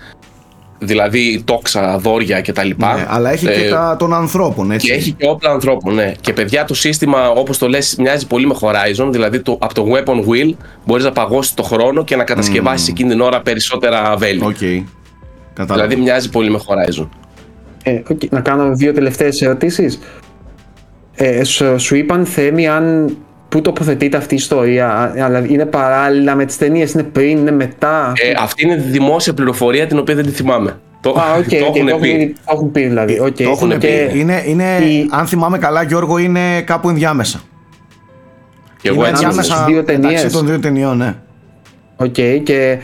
[0.84, 2.70] Δηλαδή τόξα, δόρια κτλ.
[2.78, 4.88] Ναι, αλλά έχει και ε, τα των ανθρώπων, έτσι.
[4.88, 6.12] Και έχει και όπλα ανθρώπων, ναι.
[6.22, 9.08] Και παιδιά, το σύστημα, όπως το λες, μοιάζει πολύ με Horizon.
[9.12, 10.54] Δηλαδή το, από το Weapon Wheel
[10.86, 12.92] μπορείς να παγώσεις το χρόνο και να κατασκευάσεις mm.
[12.92, 14.42] εκείνη την ώρα περισσότερα βέλη.
[14.44, 14.84] Okay.
[15.66, 17.08] Δηλαδή μοιάζει πολύ με Horizon.
[17.84, 18.30] Ε, okay.
[18.30, 20.00] Να κάνω δύο τελευταίες ερωτήσεις.
[21.14, 23.18] Ε, σου, σου είπαν Θέμη αν
[23.52, 28.12] πού τοποθετείται αυτή η ιστορία, αλλά είναι παράλληλα με τις ταινίες, είναι πριν, είναι μετά;
[28.16, 30.80] Ε, αυτή είναι δημόσια πληροφορία την οποία δεν τη θυμάμαι.
[31.02, 32.36] Το, Α, okay, το, okay, έχουν, πει.
[32.46, 32.82] το έχουν πει.
[32.82, 33.22] δηλαδή.
[33.24, 33.44] Okay.
[33.44, 34.12] Το έχουν πει.
[34.14, 34.66] Είναι, είναι,
[35.10, 37.42] αν θυμάμαι καλά, Γιώργο, είναι κάπου ενδιάμεσα.
[38.82, 40.32] Και εγώ έτσι ενδιάμεσα δύο ταινίες.
[40.32, 41.16] των δύο ταινιών, ναι.
[41.96, 42.78] OK, okay, και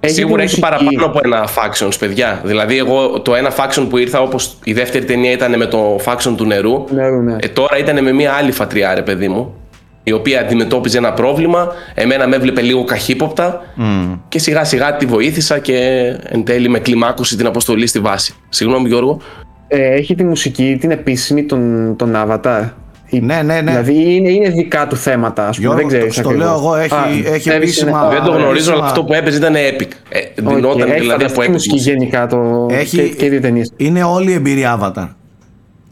[0.00, 2.40] έχει Σίγουρα έχει παραπάνω από ένα factions, παιδιά.
[2.44, 6.34] Δηλαδή, εγώ το ένα faction που ήρθα, όπως η δεύτερη ταινία ήταν με το faction
[6.36, 7.36] του νερού, νερού ναι.
[7.40, 9.54] ε, τώρα ήταν με μια άλλη φατριά, ρε παιδί μου.
[10.08, 14.18] Η οποία αντιμετώπιζε ένα πρόβλημα, εμένα με έβλεπε λίγο καχύποπτα mm.
[14.28, 15.78] και σιγά σιγά τη βοήθησα και
[16.22, 18.34] εν τέλει με κλιμάκωσε την αποστολή στη βάση.
[18.48, 19.20] Συγγνώμη, Γιώργο.
[19.68, 22.70] Ε, έχει τη μουσική, την επίσημη, τον, τον Avatar.
[23.10, 23.60] Ναι, ναι, ναι.
[23.60, 25.74] Δηλαδή είναι, είναι δικά του θέματα, ας πούμε.
[25.74, 26.20] δεν ξέρεις.
[26.20, 28.08] Το λέω εγώ, έχει, Α, έχει επίσημα.
[28.08, 29.88] Δεν το γνωρίζω, αλλά αυτό που έπαιζε ήταν epic.
[30.08, 32.66] Ε, δινόταν okay, δηλαδή από μουσική γενικά το.
[32.70, 33.72] Έχει, και, και δύο ταινίες.
[33.76, 35.08] Είναι όλη η εμπειρία Avatar.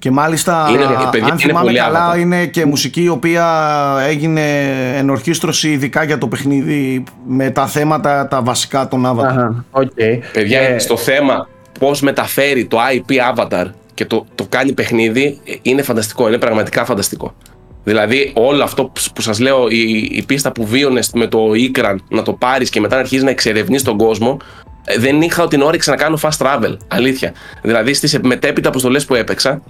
[0.04, 2.18] Και μάλιστα, είναι, παιδιά, αν θυμάμαι είναι καλά, avatar.
[2.18, 3.46] είναι και μουσική η οποία
[4.06, 4.42] έγινε
[4.96, 9.24] ενορχίστρωση ειδικά για το παιχνίδι με τα θέματα τα βασικά των Avatar.
[9.24, 10.18] Αχα, okay.
[10.32, 15.82] Παιδιά, ε, στο θέμα πώς μεταφέρει το IP Avatar και το, το κάνει παιχνίδι είναι
[15.82, 17.34] φανταστικό, είναι πραγματικά φανταστικό.
[17.84, 22.22] Δηλαδή όλο αυτό που σας λέω, η, η πίστα που βίωνε με το Ikran να
[22.22, 24.36] το πάρεις και μετά να αρχίσεις να εξερευνείς τον κόσμο,
[24.84, 27.32] ε, δεν είχα την όρεξη να κάνω fast travel, αλήθεια.
[27.62, 29.60] Δηλαδή στις μετέπειτα αποστολές που έπαιξα, ε,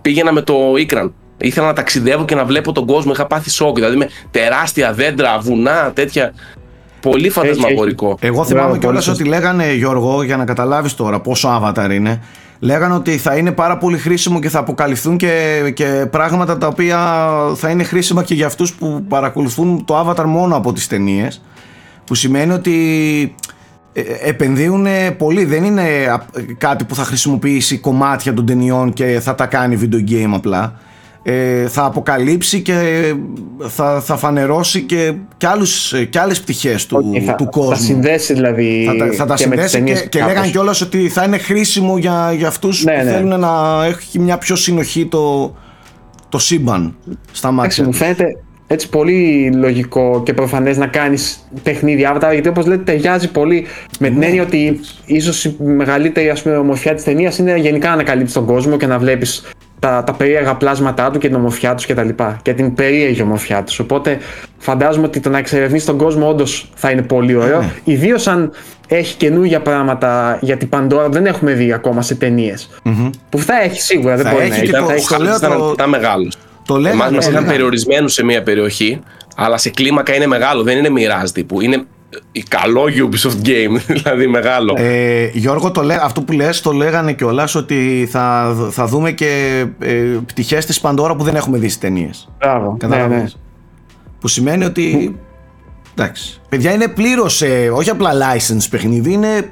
[0.00, 0.54] πήγαινα με το
[0.88, 1.10] Ikran.
[1.36, 5.38] Ήθελα να ταξιδεύω και να βλέπω τον κόσμο, είχα πάθει σοκ, δηλαδή με τεράστια δέντρα,
[5.38, 6.34] βουνά, τέτοια.
[7.00, 8.16] Πολύ φαντασμαγορικό.
[8.20, 12.22] Εγώ θυμάμαι κιόλας ότι λέγανε Γιώργο, για να καταλάβεις τώρα πόσο avatar είναι,
[12.58, 16.98] λέγανε ότι θα είναι πάρα πολύ χρήσιμο και θα αποκαλυφθούν και, και πράγματα τα οποία
[17.54, 21.42] θα είναι χρήσιμα και για αυτούς που παρακολουθούν το Avatar μόνο από τις ταινίες.
[22.04, 22.74] που σημαίνει ότι
[23.50, 23.53] ε,
[24.24, 24.86] επενδύουν
[25.18, 25.84] πολύ δεν είναι
[26.58, 30.78] κάτι που θα χρησιμοποιήσει κομμάτια των ταινιών και θα τα κάνει video game απλά
[31.26, 33.12] ε, θα αποκαλύψει και
[33.58, 37.76] θα, θα φανερώσει και, και, άλλους, και άλλες πτυχές του, okay, του κόσμου.
[37.76, 41.98] Θα συνδέσει δηλαδή Θα, θα τα συνδέσει και, και λέγανε κιόλας ότι θα είναι χρήσιμο
[41.98, 43.10] για, για αυτούς ναι, που ναι.
[43.10, 45.54] θέλουν να έχει μια πιο συνοχή το,
[46.28, 46.96] το σύμπαν
[47.32, 47.84] στα μάτια.
[47.84, 53.30] Μου φαίνεται έτσι πολύ λογικό και προφανές να κάνεις παιχνίδι Avatar γιατί όπως λέτε ταιριάζει
[53.30, 53.66] πολύ
[53.98, 54.26] με την ναι.
[54.26, 58.46] έννοια ότι ίσως η μεγαλύτερη ας πούμε, ομορφιά της ταινίας είναι γενικά να ανακαλύψει τον
[58.46, 59.44] κόσμο και να βλέπεις
[59.78, 62.08] τα, τα περίεργα πλάσματά του και την ομορφιά τους κτλ.
[62.08, 63.78] Και, και την περίεργη ομορφιά τους.
[63.78, 64.18] Οπότε
[64.58, 67.58] φαντάζομαι ότι το να εξερευνήσει τον κόσμο όντως θα είναι πολύ ωραίο.
[67.58, 67.72] Ναι.
[67.84, 68.52] Ιδίως αν
[68.88, 72.70] έχει καινούργια πράγματα για την Παντόρα που δεν έχουμε δει ακόμα σε ταινίες.
[72.84, 73.10] Mm-hmm.
[73.28, 74.66] Που θα έχει σίγουρα, δεν μπορεί να έχει.
[74.66, 75.14] Θα έχει
[75.72, 76.30] ήταν μεγάλο.
[76.66, 76.94] Το λέμε.
[76.94, 79.00] Εμάς μας είχαν περιορισμένους σε μια περιοχή,
[79.36, 81.60] αλλά σε κλίμακα είναι μεγάλο, δεν είναι μοιράζ τύπου.
[81.60, 81.84] Είναι
[82.48, 84.74] καλό Ubisoft game, δηλαδή μεγάλο.
[84.78, 89.64] Ε, Γιώργο, το λέ, αυτό που λες το λέγανε κιόλας ότι θα, θα δούμε και
[89.78, 89.92] ε,
[90.26, 92.28] πτυχές της Παντόρα που δεν έχουμε δει στις ταινίες.
[92.38, 93.24] Μπράβο, ναι, ναι.
[94.20, 95.16] Που σημαίνει ότι...
[95.96, 96.40] Εντάξει.
[96.48, 99.48] Παιδιά είναι πλήρως, ε, όχι απλά license παιχνίδι, είναι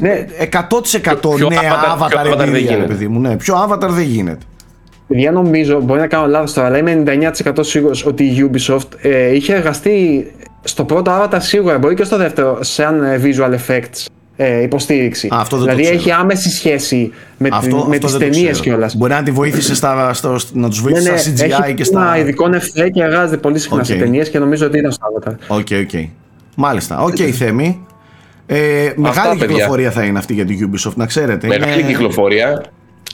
[0.00, 0.24] ναι.
[0.52, 2.86] 100% νέα Avatar, avatar δεν γίνεται.
[2.86, 3.20] Παιδί μου.
[3.20, 4.44] Ναι, πιο Avatar δεν γίνεται.
[5.08, 7.02] Παιδιά νομίζω, μπορεί να κάνω λάθος τώρα, αλλά είμαι
[7.46, 10.26] 99% σίγουρος ότι η Ubisoft ε, είχε εργαστεί
[10.64, 15.28] στο πρώτο Avatar σίγουρα, μπορεί και στο δεύτερο, σαν ε, visual effects ε, υποστήριξη.
[15.32, 18.96] αυτό δηλαδή έχει άμεση σχέση με, αυτό, με τις ταινίες κιόλας.
[18.96, 22.00] Μπορεί να τη βοήθησε στα, στο, να τους βοήθησε ναι, ναι, στα CGI και στα.
[22.00, 23.86] Ειδικών εφέ και εργάζεται πολύ συχνά okay.
[23.86, 25.32] σε ταινίες και νομίζω ότι ήταν στο Avatar.
[25.46, 25.88] OK, okay, OK.
[25.92, 26.08] Okay.
[26.56, 27.02] Μάλιστα.
[27.02, 27.86] OK, okay, Θέμη.
[28.46, 31.46] Ε, μεγάλη κυκλοφορία θα είναι αυτή για την Ubisoft, να ξέρετε.
[31.46, 31.90] Μεγάλη είναι...
[31.90, 32.62] κυκλοφορία.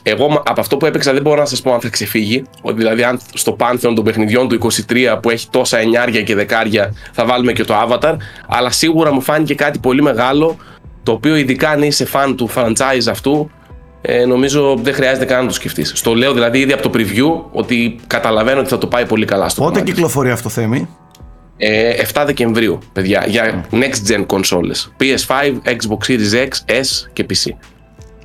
[0.02, 2.42] Εγώ από αυτό που έπαιξα δεν μπορώ να σας πω αν θα ξεφύγει.
[2.62, 4.58] Ότι δηλαδή, αν στο πάνθεον των παιχνιδιών του
[4.88, 8.16] 23 που έχει τόσα εννιάρια και δεκάρια θα βάλουμε και το Avatar.
[8.48, 10.56] Αλλά σίγουρα μου φάνηκε κάτι πολύ μεγάλο.
[11.02, 13.50] Το οποίο ειδικά αν είσαι fan του franchise αυτού,
[14.02, 15.92] ε, νομίζω δεν χρειάζεται καν να το σκεφτείς.
[15.94, 19.48] Στο λέω δηλαδή ήδη από το preview ότι καταλαβαίνω ότι θα το πάει πολύ καλά
[19.48, 20.88] στο Πότε κυκλοφορεί αυτό, Θέμη;
[21.56, 24.90] Ε, 7 Δεκεμβρίου, παιδιά, για next gen consoles.
[25.00, 27.50] PS5, Xbox Series X, S και PC.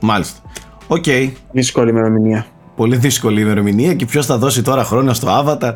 [0.01, 0.39] Μάλιστα.
[0.87, 1.03] OK.
[1.05, 1.31] Okay.
[1.51, 2.45] Δύσκολη ημερομηνία.
[2.75, 5.73] Πολύ δύσκολη ημερομηνία και ποιος θα δώσει τώρα χρόνο στο Avatar;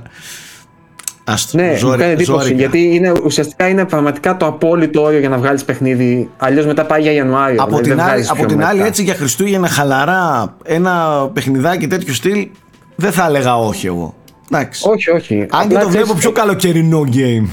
[1.24, 5.38] Ας ναι, μου κάνει εντύπωση γιατί είναι, ουσιαστικά είναι πραγματικά το απόλυτο όριο για να
[5.38, 6.30] βγάλεις παιχνίδι.
[6.38, 7.62] Αλλιώς μετά πάει για Ιανουάριο.
[7.62, 12.48] Από δηλαδή την, άλλη, από την άλλη, έτσι για Χριστούγεννα χαλαρά ένα παιχνιδάκι τέτοιο στυλ
[12.95, 14.15] δεν θα έλεγα όχι εγώ.
[14.52, 14.89] Εντάξει.
[14.89, 15.45] Όχι, όχι.
[15.50, 17.48] Αν και το βλέπω πιο καλοκαιρινό game.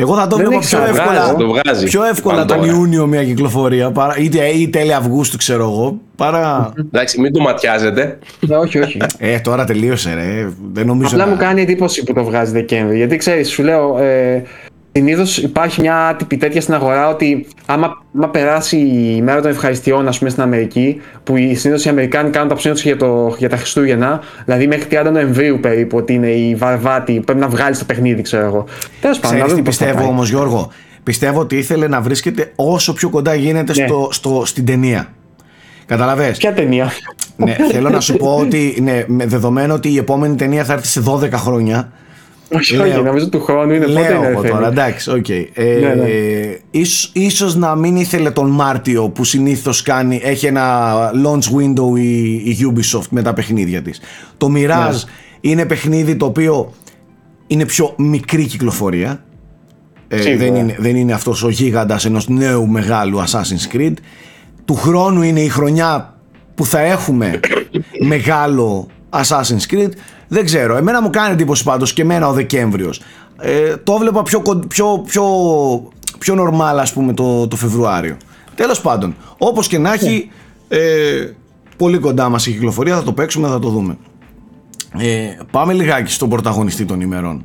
[0.00, 1.84] Εγώ θα το βλέπω πιο εύκολα, το βγάζει.
[1.84, 6.72] πιο εύκολα τον Ιούνιο μια κυκλοφορία παρά, είτε ή τέλη Αυγούστου ξέρω εγώ παρά...
[6.78, 8.18] Εντάξει μην το ματιάζετε.
[8.46, 9.00] Ναι, όχι όχι.
[9.18, 10.48] Ε τώρα τελείωσε ρε.
[10.72, 11.30] Δεν νομίζω Απλά να...
[11.30, 14.42] μου κάνει εντύπωση που το βγάζει Δεκέμβρη Γιατί ξέρεις σου λέω ε,
[14.92, 20.08] Συνήθως υπάρχει μια τύπη τέτοια στην αγορά ότι άμα, άμα περάσει η μέρα των ευχαριστειών,
[20.08, 23.48] ας πούμε, στην Αμερική, που συνήθως οι Αμερικάνοι κάνουν τα ψώνια τους για, το, για
[23.48, 27.84] τα Χριστούγεννα, δηλαδή μέχρι 30 Νοεμβρίου περίπου, ότι είναι η Βαρβάτη, πρέπει να βγάλεις το
[27.84, 28.64] παιχνίδι, ξέρω εγώ.
[29.00, 29.54] Τέλος πάντων.
[29.54, 30.72] τι πιστεύω όμως, Γιώργο;
[31.02, 33.86] Πιστεύω ότι ήθελε να βρίσκεται όσο πιο κοντά γίνεται ναι.
[33.86, 35.12] στο, στο, στην ταινία.
[35.86, 36.90] Κατάλαβες; Ποια ταινία;
[37.36, 40.86] Ναι, θέλω να σου πω ότι ναι, με δεδομένο ότι η επόμενη ταινία θα έρθει
[40.86, 41.92] σε 12 χρόνια
[42.48, 45.24] όχι, όχι, νομίζω του χρόνου είναι πότε είναι εγώ τώρα, εντάξει, OK.
[45.28, 45.46] Okay.
[45.52, 46.08] Ε, ναι, ναι.
[46.70, 52.34] Ίσως, ίσως να μην ήθελε τον Μάρτιο που συνήθως κάνει, έχει ένα launch window η,
[52.34, 54.00] η Ubisoft με τα παιχνίδια της.
[54.36, 54.98] Το Mirage ναι.
[55.40, 56.72] είναι παιχνίδι το οποίο
[57.46, 59.22] είναι πιο μικρή κυκλοφορία.
[60.08, 63.94] Ε, δεν, είναι, δεν είναι αυτός ο γίγαντας ενός νέου μεγάλου Assassin's Creed.
[64.64, 66.18] Του χρόνου είναι η χρονιά
[66.54, 67.40] που θα έχουμε
[68.14, 69.90] μεγάλο Assassin's Creed
[70.28, 70.76] δεν ξέρω.
[70.76, 73.00] Εμένα μου κάνει εντύπωση πάντως και εμένα ο Δεκέμβριος.
[73.40, 75.24] Ε, το βλέπα πιο, πιο, πιο,
[76.18, 78.16] πιο normal, ας πούμε, το, το Φεβρουάριο.
[78.54, 80.30] Τέλος πάντων, όπως και να έχει,
[80.68, 80.78] ε,
[81.76, 83.96] πολύ κοντά μας η κυκλοφορία, θα το παίξουμε, θα το δούμε.
[84.98, 87.44] Ε, πάμε λιγάκι στον πρωταγωνιστή των ημερών.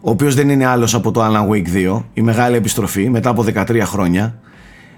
[0.00, 3.44] Ο οποίος δεν είναι άλλος από το Alan Wake 2, η μεγάλη επιστροφή μετά από
[3.54, 4.40] 13 χρόνια.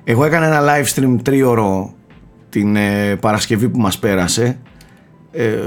[0.04, 1.92] Εγώ έκανα ένα live stream τρίωρο
[2.48, 4.58] την ε, Παρασκευή που μας πέρασε.
[5.32, 5.58] Ε,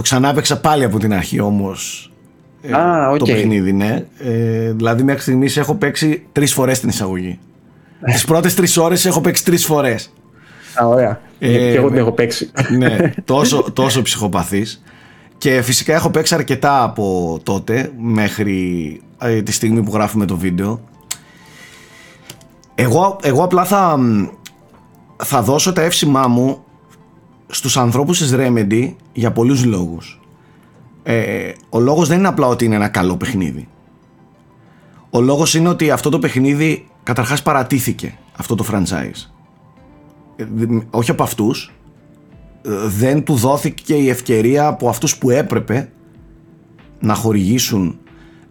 [0.00, 2.10] το ξανά παίξα πάλι από την αρχή όμως.
[2.62, 3.18] Ε, ah, okay.
[3.18, 4.04] Το παιχνίδι, ναι.
[4.18, 7.38] Ε, δηλαδή μέχρι στιγμής έχω παίξει τρεις φορές την εισαγωγή.
[8.04, 10.12] Τις πρώτες τρεις ώρες έχω παίξει τρεις φορές.
[10.82, 11.20] Α, ωραία.
[11.38, 12.50] Ε, και εγώ την έχω παίξει.
[12.78, 14.82] Ναι, τόσο, τόσο ψυχοπαθής.
[15.38, 20.80] Και φυσικά έχω παίξει αρκετά από τότε μέχρι ε, τη στιγμή που γράφουμε το βίντεο.
[22.74, 23.98] Εγώ, εγώ απλά θα,
[25.16, 26.64] θα δώσω τα εύσημά μου
[27.50, 30.20] στους ανθρώπους της Remedy για πολλούς λόγους.
[31.02, 33.68] Ε, ο λόγος δεν είναι απλά ότι είναι ένα καλό παιχνίδι.
[35.10, 39.30] Ο λόγος είναι ότι αυτό το παιχνίδι καταρχάς παρατήθηκε αυτό το franchise.
[40.36, 40.46] Ε,
[40.90, 41.72] όχι από αυτούς.
[42.62, 45.92] Ε, δεν του δόθηκε η ευκαιρία από αυτούς που έπρεπε
[47.00, 47.98] να χορηγήσουν,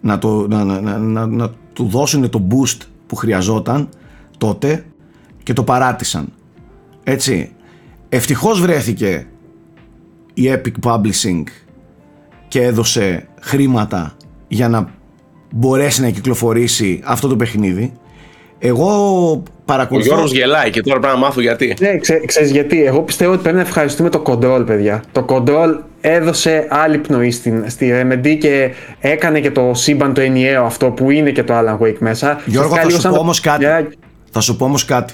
[0.01, 3.89] να, το, να, να, να, να του δώσουν το boost που χρειαζόταν
[4.37, 4.85] τότε
[5.43, 6.33] και το παράτησαν.
[7.03, 7.51] Έτσι,
[8.09, 9.27] Ευτυχώς βρέθηκε
[10.33, 11.43] η Epic Publishing
[12.47, 14.15] και έδωσε χρήματα
[14.47, 14.89] για να
[15.51, 17.93] μπορέσει να κυκλοφορήσει αυτό το παιχνίδι.
[18.59, 20.09] Εγώ παρακολουθώ...
[20.09, 21.75] Ο Γιώργος γελάει και τώρα πρέπει να μάθω γιατί.
[21.79, 22.83] Ναι, ξέ, ξέρεις γιατί.
[22.83, 25.03] Εγώ πιστεύω ότι πρέπει να ευχαριστούμε το Control, παιδιά.
[25.11, 30.65] Το Control έδωσε άλλη πνοή στην, στη Remedy και έκανε και το σύμπαν το ενιαίο
[30.65, 32.41] αυτό που είναι και το Alan Wake μέσα.
[32.45, 33.65] Γιώργο, θα σου, πω όμως κάτι.
[34.31, 35.13] θα σου πω όμως κάτι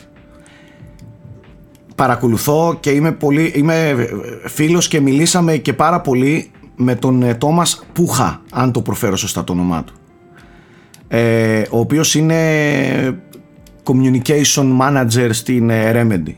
[1.96, 3.96] παρακολουθώ και είμαι, πολύ, είμαι
[4.46, 9.44] φίλος και μιλήσαμε και πάρα πολύ με τον Τόμας ε, Πούχα, αν το προφέρω σωστά
[9.44, 9.94] το όνομά του.
[11.08, 12.40] Ε, ο οποίος είναι
[13.84, 16.36] communication manager στην ε, Remedy.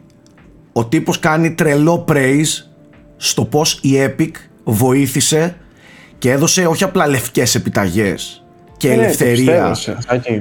[0.73, 2.65] Ο τύπος κάνει τρελό praise
[3.17, 4.31] στο πως η Epic
[4.63, 5.57] βοήθησε
[6.17, 8.43] και έδωσε όχι απλά λευκές επιταγές
[8.77, 9.77] και ελευθερία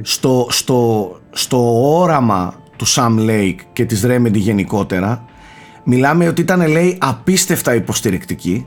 [0.02, 5.24] στο, στο, στο όραμα του Sam Lake και της Remedy γενικότερα
[5.84, 8.66] μιλάμε ότι ήταν λέει απίστευτα υποστηρικτική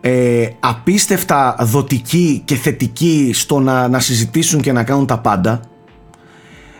[0.00, 5.60] ε, απίστευτα δοτική και θετική στο να, να συζητήσουν και να κάνουν τα πάντα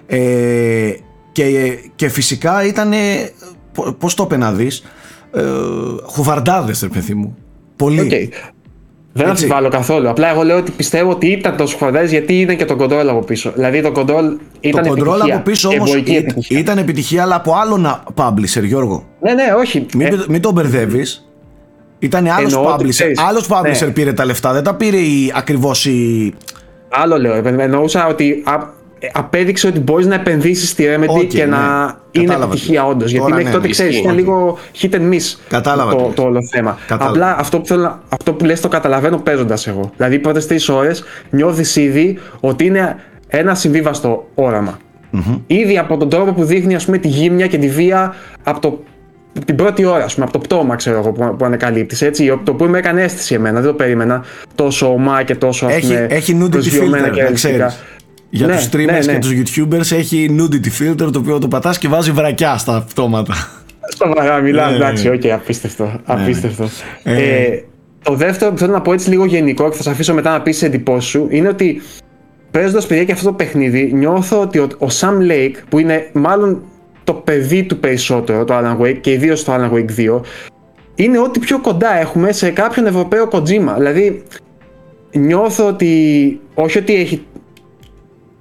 [0.06, 0.92] ε,
[1.32, 2.92] Και, και φυσικά ήταν.
[3.98, 4.82] Πώς το είπε να δεις.
[5.32, 5.42] Ε,
[6.06, 7.36] Χουβαρντάδες, ρε παιδί μου.
[7.76, 8.08] Πολύ.
[8.10, 8.52] Okay.
[9.16, 10.08] Δεν αμφιβάλλω καθόλου.
[10.08, 13.18] Απλά εγώ λέω ότι πιστεύω ότι ήταν τόσο χοντρέ γιατί ήταν και το control από
[13.18, 13.52] πίσω.
[13.54, 15.94] Δηλαδή το control ήταν το control από πίσω όμως
[16.48, 19.06] ήταν επιτυχία, αλλά από άλλο publisher, Γιώργο.
[19.20, 19.86] Ναι, ναι, όχι.
[19.94, 20.24] Μην, ε...
[20.28, 21.28] μην τον μπερδεύεις.
[21.98, 23.12] Ήταν άλλος publisher.
[23.28, 23.92] Άλλος publisher ναι.
[23.92, 24.98] πήρε τα λεφτά, δεν τα πήρε
[25.34, 26.32] ακριβώς η.
[26.88, 27.34] Άλλο λέω.
[27.58, 28.42] Εννοούσα ότι
[29.12, 32.22] απέδειξε ότι μπορείς να επενδύσεις στη Remedy και να ναι.
[32.22, 33.10] είναι επιτυχία όντως.
[33.10, 36.78] Γιατί μέχρι ναι, τότε ξέρεις, ήταν λίγο hit and miss Κατάλαβα το, το όλο θέμα.
[36.86, 37.10] Κατάλαβα.
[37.10, 39.90] Απλά αυτό που, θέλω, αυτό που λες το καταλαβαίνω παίζοντας εγώ.
[39.96, 42.96] Δηλαδή, οι πρώτες τρεις ώρες νιώθεις ήδη ότι είναι
[43.28, 44.78] ένα συμβίβαστο όραμα.
[45.12, 45.40] Mm-hmm.
[45.46, 48.82] Ήδη από τον τρόπο που δείχνει ας πούμε, τη γύμνια και τη βία από το
[49.44, 52.02] την πρώτη ώρα, πούμε, από το πτώμα, ξέρω εγώ, που, που ανακαλύπτεις.
[52.02, 55.86] Έτσι, το οποίο με έκανε αίσθηση εμένα, δεν το περίμενα τόσο ωμά και τόσο έχει,
[55.86, 57.82] πούμε, έχει nudity filter, και ξέρεις.
[58.30, 59.18] Για ναι, τους streamers ναι, ναι.
[59.18, 63.34] και τους youtubers έχει nudity filter το οποίο το πατάς και βάζει βρακιά στα πτώματα.
[63.88, 65.84] Στο βρακιά μιλά, ναι, εντάξει, OK, okay, απίστευτο.
[65.84, 66.68] Ναι, απίστευτο.
[67.02, 67.64] Ε, ε,
[68.02, 70.42] το δεύτερο που θέλω να πω έτσι λίγο γενικό και θα σε αφήσω μετά να
[70.42, 71.82] πεις τις εντυπώσεις σου είναι ότι
[72.50, 76.62] παίζοντας παιδιά και αυτό το παιχνίδι, νιώθω ότι ο, ο Sam Lake, που είναι μάλλον
[77.04, 80.20] το παιδί του περισσότερο, το Alan Wake και ιδίως το Alan Wake 2,
[80.94, 83.74] είναι ό,τι πιο κοντά έχουμε σε κάποιον Ευρωπαίο Kojima.
[83.76, 84.22] Δηλαδή,
[85.12, 87.26] νιώθω ότι όχι ότι έχει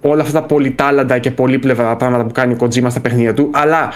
[0.04, 3.92] όλα αυτά τα πολυτάλαντα και πολύπλευρα πράγματα που κάνει ο Kojima στα παιχνίδια του, αλλά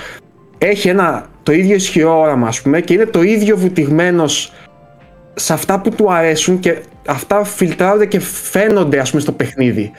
[0.58, 4.54] έχει ένα το ίδιο ισχυρό όραμα, ας πούμε, και είναι το ίδιο βουτυγμένος
[5.34, 9.92] σε αυτά που του αρέσουν και αυτά φιλτράρονται και φαίνονται, ας πούμε, στο παιχνίδι.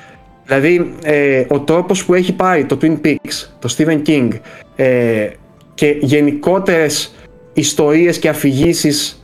[0.45, 4.29] Δηλαδή, ε, ο τρόπος που έχει πάρει το Twin Peaks, το Stephen King
[4.77, 5.29] ε,
[5.75, 7.15] και γενικότερες
[7.53, 9.23] ιστορίες και αφηγήσεις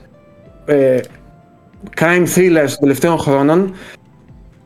[0.65, 1.01] ε,
[2.01, 3.75] crime thrillers των τελευταίων χρόνων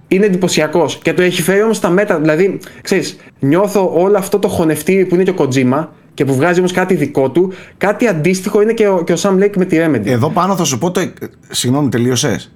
[0.08, 2.20] είναι εντυπωσιακός και το έχει φέρει όμως στα μέτρα.
[2.20, 6.58] Δηλαδή, ξέρεις, νιώθω όλο αυτό το χωνευτήρι που είναι και ο Kojima και που βγάζει
[6.58, 9.76] όμως κάτι δικό του, κάτι αντίστοιχο είναι και ο, και ο Sam Lake με τη
[9.80, 10.06] Remedy.
[10.06, 11.12] Εδώ πάνω θα σου πω το.
[11.48, 12.52] Συγγνώμη, τελείωσες.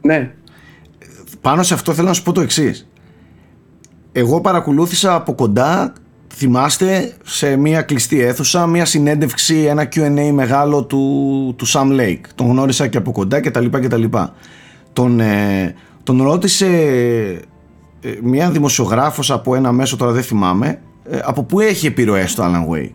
[0.00, 0.30] Ναι.
[1.40, 2.88] Πάνω σε αυτό θέλω να σου πω το εξής.
[4.12, 5.92] Εγώ παρακολούθησα από κοντά,
[6.34, 12.20] θυμάστε, σε μια κλειστή αίθουσα, μια συνέντευξη, ένα Q&A μεγάλο του, του Sam Lake.
[12.34, 13.66] Τον γνώρισα και από κοντά κτλ.
[13.66, 14.04] κτλ.
[14.92, 16.66] Τον, ε, τον ρώτησε
[18.00, 22.44] ε, μια δημοσιογράφος από ένα μέσο, τώρα δεν θυμάμαι, ε, από πού έχει επιρροές το
[22.44, 22.94] Alan Wake.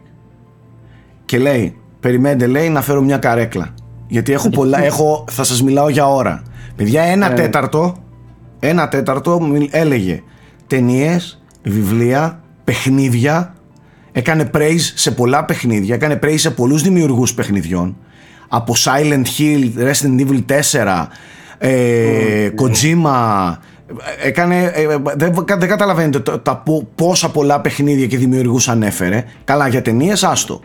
[1.25, 3.73] Και λέει, περιμένετε λέει να φέρω μια καρέκλα.
[4.07, 6.41] Γιατί έχω πολλά, έχω, θα σας μιλάω για ώρα.
[6.75, 7.35] Παιδιά, ένα ναι.
[7.35, 7.95] τέταρτο,
[8.59, 9.39] ένα τέταρτο
[9.69, 10.23] έλεγε
[10.67, 13.55] ταινίες, βιβλία, παιχνίδια,
[14.11, 17.97] έκανε praise σε πολλά παιχνίδια, έκανε praise σε πολλούς δημιουργούς παιχνιδιών,
[18.47, 21.07] από Silent Hill, Resident Evil 4,
[21.57, 23.55] ε, Kojima,
[24.23, 26.63] έκανε, ε, δεν, δεν καταλαβαίνετε τα, τα,
[26.95, 29.23] πόσα πολλά παιχνίδια και δημιουργούς ανέφερε.
[29.43, 30.61] Καλά για ταινίες, άστο.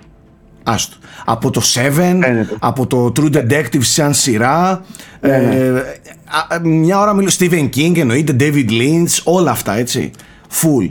[0.62, 0.96] Άστο.
[1.24, 2.20] Από το Seven,
[2.58, 4.84] από το True Detective σαν σειρά.
[5.20, 6.68] Ε, ναι.
[6.68, 10.10] μια ώρα μιλώ Stephen King, εννοείται David Lynch, όλα αυτά έτσι.
[10.62, 10.90] Full.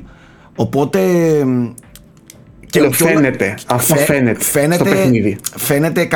[0.55, 0.99] Οπότε
[2.71, 3.57] και φαίνεται.
[3.65, 5.37] Αυτό φαίνεται, φαίνεται στο παιχνίδι.
[5.55, 6.07] Φαίνεται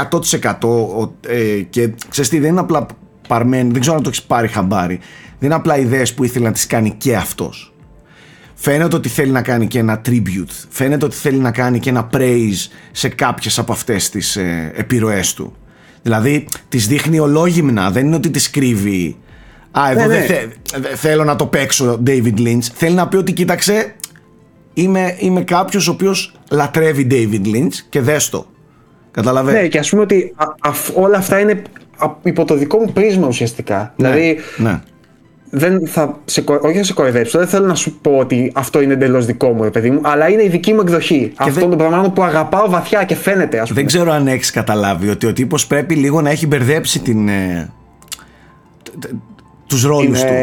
[0.41, 2.86] 100% ε, και ξέρεις τι, δεν είναι απλά
[3.28, 5.00] παρμένη, δεν ξέρω αν το έχεις πάρει χαμπάρι.
[5.40, 7.74] Δεν είναι απλά ιδέες που ήθελε να τις κάνει και αυτός.
[8.54, 10.66] Φαίνεται ότι θέλει να κάνει και ένα tribute.
[10.70, 15.34] Φαίνεται ότι θέλει να κάνει και ένα praise σε κάποιες από αυτές τις ε, επιρροές
[15.34, 15.56] του.
[16.02, 19.18] Δηλαδή τις δείχνει ολόγυμνα, δεν είναι ότι τις κρύβει.
[19.72, 20.88] Α, εδώ ναι, δεν ναι.
[20.88, 22.64] θέλω να το παίξω David Lynch.
[22.74, 23.96] Θέλει να πει ότι κοίταξε,
[24.74, 28.46] είμαι, είμαι κάποιος ο οποίος λατρεύει David Lynch και δες το.
[29.12, 29.62] Καταλαβαίνεις.
[29.62, 30.36] Ναι, και ας πούμε ότι
[30.94, 31.62] όλα αυτά είναι
[32.24, 33.94] υπό το δικό μου πρίσμα ουσιαστικά.
[33.96, 34.80] Ναι, δηλαδή, ναι.
[35.50, 38.94] Δεν θα σε, όχι να σε κοροϊδέψω, δεν θέλω να σου πω ότι αυτό είναι
[38.94, 41.34] εντελώς δικό μου, παιδί μου, αλλά είναι η δική μου εκδοχή.
[41.44, 43.80] Και αυτών των πραγμάτων που αγαπάω βαθιά και φαίνεται, ας πούμε.
[43.80, 47.28] Δεν ξέρω αν έχεις καταλάβει ότι ο τύπος πρέπει λίγο να έχει μπερδέψει την.
[47.28, 47.70] Ε,
[49.68, 50.34] τους ρόλους του.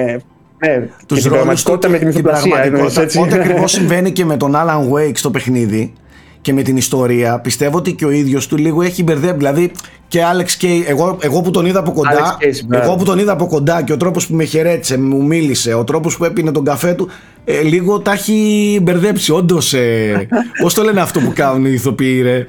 [0.66, 2.72] Ναι, τους την πραγματικότητα με την μυθοπλασία.
[3.20, 5.92] Ό,τι ακριβώς συμβαίνει και με τον Alan Wake στο παιχνίδι
[6.42, 9.36] και με την ιστορία, πιστεύω ότι και ο ίδιος του λίγο έχει μπερδέψει.
[9.36, 9.72] Δηλαδή
[10.08, 12.38] και Alex K, εγώ, εγώ που τον είδα από κοντά,
[12.70, 15.84] εγώ που τον είδα από κοντά και ο τρόπος που με χαιρέτησε, μου μίλησε, ο
[15.84, 17.08] τρόπος που έπινε τον καφέ του,
[17.44, 19.32] ε, λίγο τα έχει μπερδέψει.
[19.32, 20.28] Όντως, ε,
[20.62, 22.48] πώς το λένε αυτό που κάνουν οι ηθοποιοί, ρε.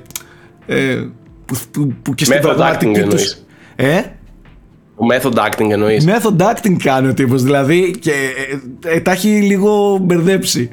[0.66, 1.06] Ε,
[1.46, 3.18] που, που, που και στην πραγματική του.
[3.76, 4.02] Ε;
[5.12, 6.08] Method acting εννοείς.
[6.08, 8.12] Method acting κάνει ο τύπος, δηλαδή και
[8.84, 10.70] ε, ε, τα έχει λίγο μπερδέψει.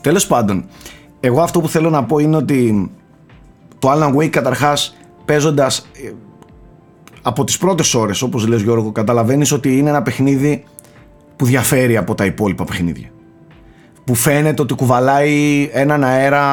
[0.00, 0.64] Τέλος πάντων,
[1.26, 2.90] εγώ αυτό που θέλω να πω είναι ότι
[3.78, 6.12] το Alan Wake καταρχάς παίζοντας ε,
[7.22, 10.64] από τις πρώτες ώρες όπως λες Γιώργο καταλαβαίνεις ότι είναι ένα παιχνίδι
[11.36, 13.08] που διαφέρει από τα υπόλοιπα παιχνίδια.
[14.04, 16.44] που φαίνεται ότι κουβαλάει έναν αέρα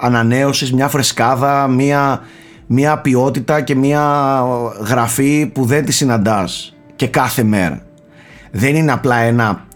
[0.00, 2.20] ανανέωσης, μια φρεσκάδα, μια,
[2.66, 4.44] μια ποιότητα και μια
[4.80, 7.82] γραφή που δεν τη συναντάς και κάθε μέρα.
[8.50, 9.67] Δεν είναι απλά ένα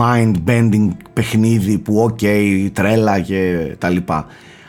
[0.00, 2.24] mind-bending παιχνίδι που ok,
[2.72, 4.26] τρέλα και τα λοιπά.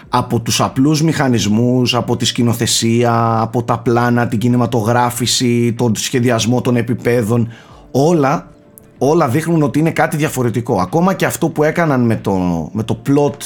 [0.09, 6.75] Από τους απλούς μηχανισμούς, από τη σκηνοθεσία, από τα πλάνα, την κινηματογράφηση, τον σχεδιασμό των
[6.75, 7.51] επιπέδων,
[7.91, 8.51] όλα,
[8.97, 10.79] όλα δείχνουν ότι είναι κάτι διαφορετικό.
[10.79, 13.37] Ακόμα και αυτό που έκαναν με το, με το plot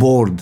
[0.00, 0.34] board,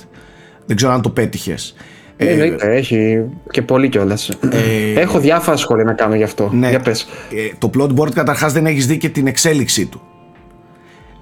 [0.66, 1.74] δεν ξέρω αν το πέτυχες,
[2.16, 4.28] ε, έχει και πολύ κιόλας.
[4.28, 6.50] Ε, Έχω διάφορα σχόλια να κάνω γι' αυτό.
[6.52, 7.06] Ναι, Για πες.
[7.30, 10.00] Ε, το plot board καταρχάς δεν έχεις δει και την εξέλιξή του.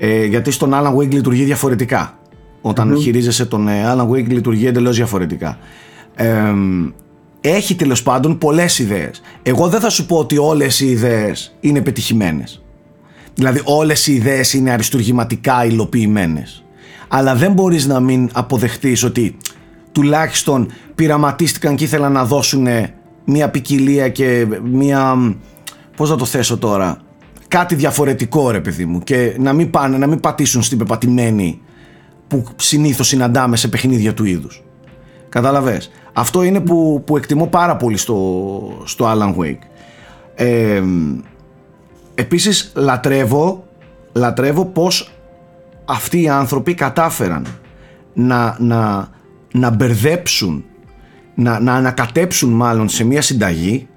[0.02, 2.18] Ε, γιατί στον Alan Wake λειτουργεί διαφορετικά.
[2.60, 3.00] Όταν mm-hmm.
[3.00, 5.58] χειρίζεσαι τον ε, Alan Wake λειτουργεί εντελώς διαφορετικά.
[6.14, 6.54] Ε,
[7.40, 9.20] έχει τέλος πάντων πολλές ιδέες.
[9.42, 12.62] Εγώ δεν θα σου πω ότι όλες οι ιδέες είναι πετυχημένες.
[13.34, 16.64] Δηλαδή, όλες οι ιδέες είναι αριστουργηματικά υλοποιημένες.
[17.08, 19.36] Αλλά δεν μπορείς να μην αποδεχτείς ότι
[19.92, 22.66] τουλάχιστον πειραματίστηκαν και ήθελαν να δώσουν
[23.24, 25.34] μια ποικιλία και μια.
[25.96, 26.98] Πώς να το θέσω τώρα.
[27.50, 31.60] Κάτι διαφορετικό ρε παιδί μου και να μην πάνε, να μην πατήσουν στην πεπατημένη
[32.28, 34.62] που συνήθως συναντάμε σε παιχνίδια του είδους.
[35.28, 35.90] Κατάλαβες.
[36.12, 39.58] Αυτό είναι που, που εκτιμώ πάρα πολύ στο, στο Alan Wake.
[40.34, 40.82] Ε,
[42.14, 43.64] επίσης λατρεύω,
[44.12, 45.12] λατρεύω πως
[45.84, 47.46] αυτοί οι άνθρωποι κατάφεραν
[48.12, 49.08] να, να,
[49.52, 50.64] να μπερδέψουν,
[51.34, 53.88] να, να ανακατέψουν μάλλον σε μια συνταγή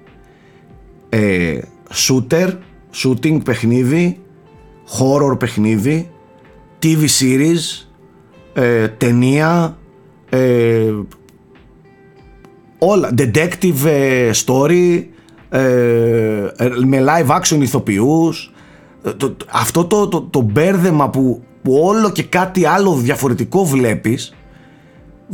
[1.08, 1.58] ε,
[1.94, 2.52] shooter,
[2.94, 4.20] shooting παιχνίδι,
[4.98, 6.10] horror παιχνίδι,
[6.82, 7.86] TV series,
[8.52, 9.78] ε, ταινία,
[10.28, 10.92] ε,
[12.78, 15.04] όλα, detective ε, story,
[15.48, 15.58] ε,
[16.86, 18.52] με live action ηθοποιούς,
[19.50, 24.34] αυτό το, το, το μπέρδεμα που, που όλο και κάτι άλλο διαφορετικό βλέπεις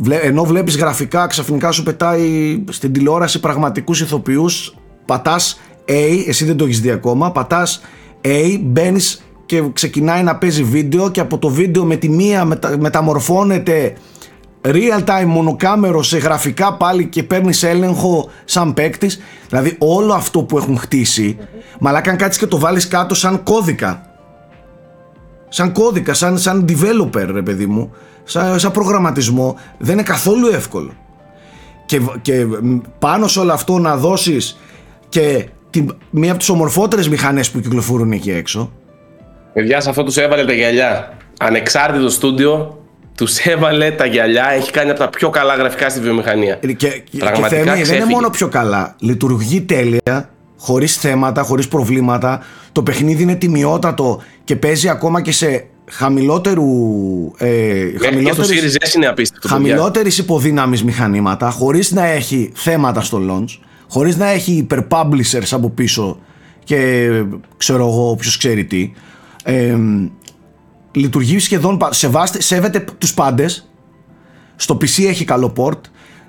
[0.09, 5.59] ενώ βλέπεις γραφικά ξαφνικά σου πετάει στην τηλεόραση πραγματικούς ηθοποιούς πατάς
[5.91, 7.81] A, εσύ δεν το έχεις δει ακόμα πατάς
[8.21, 12.77] A, μπαίνεις και ξεκινάει να παίζει βίντεο και από το βίντεο με τη μία μετα,
[12.79, 13.93] μεταμορφώνεται
[14.61, 19.19] real time μονοκάμερο σε γραφικά πάλι και παίρνεις έλεγχο σαν παίκτης.
[19.49, 21.37] Δηλαδή όλο αυτό που έχουν χτίσει,
[21.79, 24.05] μαλάκα αν κάτσεις και το βάλεις κάτω σαν κώδικα.
[25.49, 27.91] Σαν κώδικα, σαν, σαν developer ρε παιδί μου,
[28.23, 30.93] σαν, σαν προγραμματισμό, δεν είναι καθόλου εύκολο.
[31.85, 32.45] Και, και
[32.99, 34.59] πάνω σε όλο αυτό να δώσεις
[35.09, 35.47] και
[36.09, 38.71] μία από τις ομορφότερες μηχανές που κυκλοφορούν εκεί έξω,
[39.53, 41.17] Παιδιά, σε αυτό τους έβαλε τα γυαλιά.
[41.39, 42.79] Ανεξάρτητο στούντιο,
[43.15, 44.51] τους έβαλε τα γυαλιά.
[44.51, 46.55] Έχει κάνει από τα πιο καλά γραφικά στη βιομηχανία.
[46.55, 48.95] Και, και, Πραγματικά και δεν είναι μόνο πιο καλά.
[48.99, 52.43] Λειτουργεί τέλεια, χωρίς θέματα, χωρίς προβλήματα.
[52.71, 56.65] Το παιχνίδι είναι τιμιότατο και παίζει ακόμα και σε χαμηλότερου.
[57.37, 57.85] Ε,
[59.47, 63.59] Χαμηλότερης υποδύναμης μηχανήματα, χωρίς να έχει θέματα στο launch,
[63.91, 66.19] χωρίς να έχει υπερpublishers από πίσω
[66.63, 67.07] και
[67.57, 68.91] ξέρω εγώ, ποιο ξέρει τι
[69.43, 69.77] ε,
[70.91, 73.69] λειτουργεί σχεδόν, σεβάστε, σέβεται τους πάντες,
[74.55, 75.79] στο PC έχει καλό port,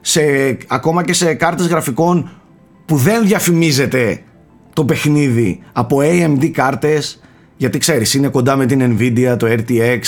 [0.00, 0.20] σε,
[0.66, 2.30] ακόμα και σε κάρτες γραφικών
[2.84, 4.22] που δεν διαφημίζεται
[4.72, 7.20] το παιχνίδι από AMD κάρτες
[7.56, 10.00] γιατί ξέρεις είναι κοντά με την Nvidia, το RTX,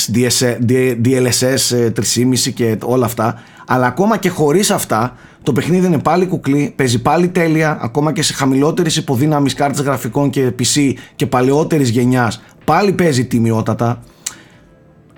[1.05, 3.43] DLSS 3.5 και όλα αυτά.
[3.67, 8.23] Αλλά ακόμα και χωρίς αυτά το παιχνίδι είναι πάλι κουκλί, παίζει πάλι τέλεια ακόμα και
[8.23, 14.03] σε χαμηλότερης υποδύναμης κάρτες γραφικών και PC και παλαιότερης γενιάς πάλι παίζει τιμιότατα.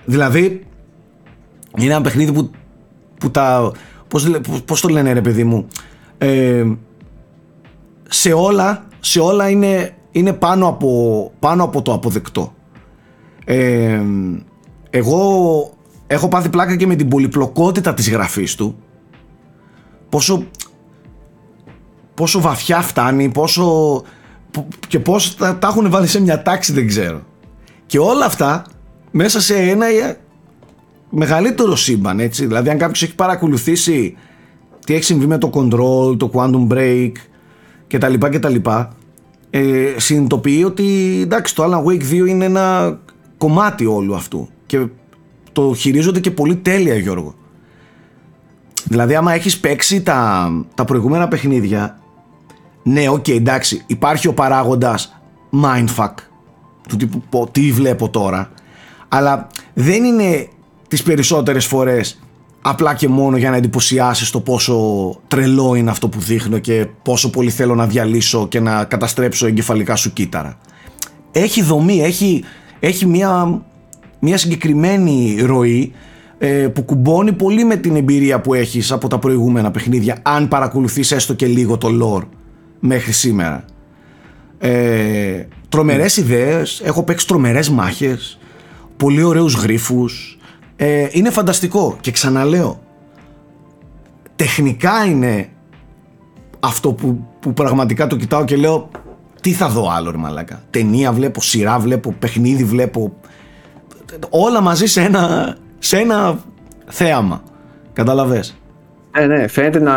[0.05, 0.67] Δηλαδή
[1.77, 2.51] είναι ένα παιχνίδι που,
[3.21, 3.73] που τα
[4.09, 4.31] πώς,
[4.65, 5.67] πώς το λένε ρε παιδί μου
[6.19, 6.65] ε,
[8.09, 12.55] σε όλα σε όλα είναι, είναι πάνω, από, πάνω από το αποδεκτό.
[13.45, 14.01] Ε,
[14.91, 15.71] εγώ
[16.07, 18.77] έχω πάθει πλάκα και με την πολυπλοκότητα της γραφής του
[20.09, 20.45] πόσο
[22.15, 24.03] πόσο βαθιά φτάνει πόσο
[24.89, 27.23] και πώς τα, τα έχουν βάλει σε μια τάξη δεν ξέρω.
[27.87, 28.65] Και όλα αυτά
[29.11, 29.87] μέσα σε ένα
[31.11, 32.47] μεγαλύτερο σύμπαν έτσι.
[32.47, 34.17] Δηλαδή αν κάποιος έχει παρακολουθήσει
[34.87, 37.13] τι έχει συμβεί με το Control, το Quantum Break
[37.87, 38.97] και τα λοιπά και τα λοιπά
[39.51, 42.99] ε, συνειδητοποιεί ότι εντάξει το Alan Wake 2 είναι ένα
[43.39, 44.49] κομμάτι όλου αυτού.
[44.67, 44.87] Και
[45.53, 47.35] το χειρίζονται και πολύ τέλεια Γιώργο
[48.89, 51.99] δηλαδή άμα έχεις παίξει τα, τα προηγούμενα παιχνίδια
[52.83, 55.21] ναι OK okay, εντάξει υπάρχει ο παράγοντας
[55.63, 56.15] mindfuck
[56.89, 58.51] του τύπου τι βλέπω τώρα
[59.09, 60.49] αλλά δεν είναι
[60.89, 62.21] τις περισσότερες φορές
[62.63, 64.77] απλά και μόνο για να εντυπωσιάσεις το πόσο
[65.29, 69.97] τρελό είναι αυτό που δείχνω και πόσο πολύ θέλω να διαλύσω και να καταστρέψω εγκεφαλικά
[69.97, 70.59] σου κύτταρα.
[71.33, 72.45] Έχει δομή, έχει,
[72.81, 73.63] έχει μια
[74.19, 75.93] μια συγκεκριμένη ροή
[76.39, 81.13] ε, που κουμπώνει πολύ με την εμπειρία που έχεις από τα προηγούμενα παιχνίδια αν παρακολουθείς
[81.13, 82.27] έστω και λίγο το lore
[82.81, 83.65] μέχρι σήμερα.
[84.59, 88.39] Ε, τρομερές ιδέες, έχω παίξει τρομερές μάχες,
[88.97, 90.39] πολύ ωραίους γρίφους,
[90.77, 92.81] ε, είναι φανταστικό και ξαναλέω,
[94.37, 95.49] τεχνικά είναι
[96.61, 98.91] αυτό που, που πραγματικά το κοιτάω και λέω
[99.41, 100.63] τι θα δω άλλο ρε μαλάκα.
[100.71, 103.17] Ταινία βλέπω, σειρά βλέπω, παιχνίδι βλέπω,
[104.31, 105.57] όλα μαζί σε ένα,
[105.87, 106.39] σε ένα
[106.87, 107.43] θέαμα.
[107.93, 108.57] Καταλαβες.
[109.19, 109.95] Ναι, ναι, φαίνεται να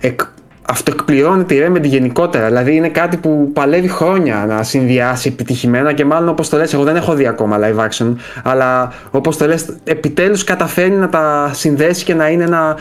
[0.00, 0.20] εκ,
[0.62, 2.46] αυτοεκπληρώνεται η Remedy γενικότερα.
[2.46, 6.82] Δηλαδή είναι κάτι που παλεύει χρόνια να συνδυάσει επιτυχημένα και μάλλον όπως το λες, εγώ
[6.84, 12.04] δεν έχω δει ακόμα live action, αλλά όπως το λες, επιτέλους καταφέρνει να τα συνδέσει
[12.04, 12.78] και να είναι ένα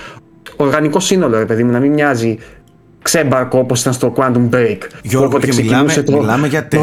[0.55, 2.37] οργανικό σύνολο, ρε παιδί μου, να μην μοιάζει
[3.01, 4.77] ξέμπαρκο όπως ήταν στο Quantum Break.
[5.01, 6.77] Γιώργο, και μιλάμε, το, μιλάμε για τε...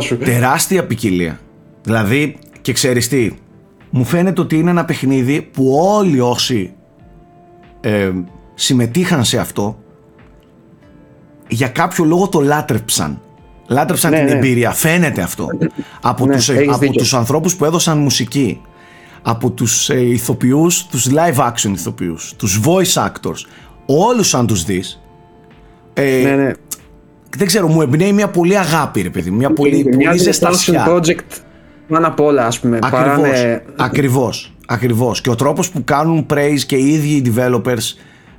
[0.00, 0.16] σου.
[0.18, 1.38] τεράστια ποικιλία.
[1.82, 3.30] Δηλαδή, και ξέρεις τι,
[3.96, 6.72] μου φαίνεται ότι είναι ένα παιχνίδι που όλοι όσοι
[7.80, 8.10] ε,
[8.54, 9.78] συμμετείχαν σε αυτό
[11.48, 13.20] για κάποιο λόγο το λάτρεψαν.
[13.68, 14.32] Λάτρεψαν ναι, την ναι.
[14.32, 14.70] εμπειρία.
[14.70, 15.48] Φαίνεται αυτό.
[16.00, 18.60] από, ναι, τους, ε, από τους ανθρώπους που έδωσαν μουσική.
[19.22, 22.34] Από τους ε, ηθοποιούς, τους live action ηθοποιούς.
[22.36, 23.40] Τους voice actors.
[23.86, 25.02] Όλους αν τους δεις.
[25.94, 26.52] Ε, ναι, ναι.
[27.36, 29.30] Δεν ξέρω, μου εμπνέει μια πολύ αγάπη ρε παιδί.
[29.30, 30.86] Μια πολύ, πολύ ζεστασιά.
[30.88, 31.45] project
[31.88, 32.78] πάνω απ' όλα ας πούμε.
[32.82, 35.20] Ακριβώς, ακριβώς, ακριβώς.
[35.20, 37.94] Και ο τρόπος που κάνουν praise και οι ίδιοι οι developers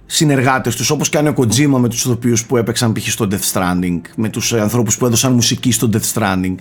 [0.07, 3.07] συνεργάτες τους όπως κάνει ο Kojima με τους ηθοποιούς που έπαιξαν π.χ.
[3.07, 6.55] στο Death Stranding με τους ε, ανθρώπους που έδωσαν μουσική στο Death Stranding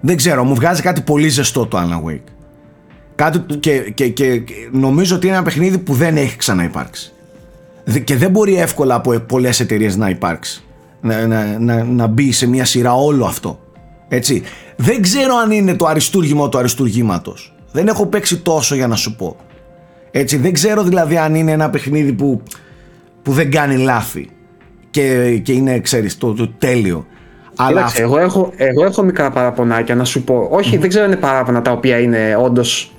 [0.00, 2.32] δεν ξέρω μου βγάζει κάτι πολύ ζεστό το Alan Wake
[3.14, 7.12] κάτι και, και, και νομίζω ότι είναι ένα παιχνίδι που δεν έχει ξαναυπάρξει
[8.04, 10.62] και δεν μπορεί εύκολα από πολλές εταιρείες να υπάρξει
[11.00, 13.60] να, να, να, να μπει σε μια σειρά όλο αυτό
[14.08, 14.42] έτσι
[14.76, 19.16] δεν ξέρω αν είναι το αριστούργημα του αριστούργήματος δεν έχω παίξει τόσο για να σου
[19.16, 19.36] πω
[20.10, 22.42] έτσι δεν ξέρω δηλαδή αν είναι ένα παιχνίδι που
[23.22, 24.28] που δεν κάνει λάθη
[24.90, 27.06] και, και είναι, ξέρεις, το, το τέλειο.
[27.56, 27.92] Αλλά...
[27.96, 30.48] εγώ, έχω, εγώ έχω μικρά παραπονάκια να σου πω.
[30.50, 32.92] Όχι, δεν ξέρω αν είναι παράπονα τα οποία είναι όντως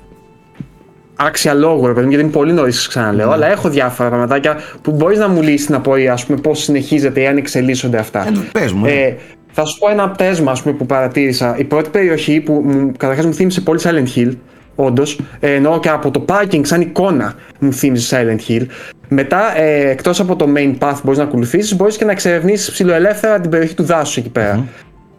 [1.16, 3.28] άξια λόγου, ρε παιδί γιατί είναι πολύ νωρίς, ξαναλέω.
[3.28, 3.34] Ναι.
[3.34, 7.22] Αλλά έχω διάφορα πραγματάκια που μπορείς να μου λύσεις να πω, ας πούμε, πώς συνεχίζεται
[7.22, 8.28] ή αν εξελίσσονται αυτά.
[8.28, 9.18] Ε, πες μου, ε,
[9.60, 11.56] θα σου πω ένα πτέσμα ας πούμε, που παρατήρησα.
[11.58, 12.64] Η πρώτη περιοχή που
[12.98, 14.32] καταρχάς μου θύμισε πολύ Silent Hill,
[14.76, 18.66] όντως, ε, ενώ και από το parking σαν εικόνα μου θύμιζε Silent Hill.
[19.08, 22.72] Μετά, ε, εκτός από το main path που μπορείς να ακολουθήσεις, μπορείς και να εξερευνήσει
[22.72, 24.66] ψηλοελεύθερα την περιοχή του δάσους εκεί πέρα.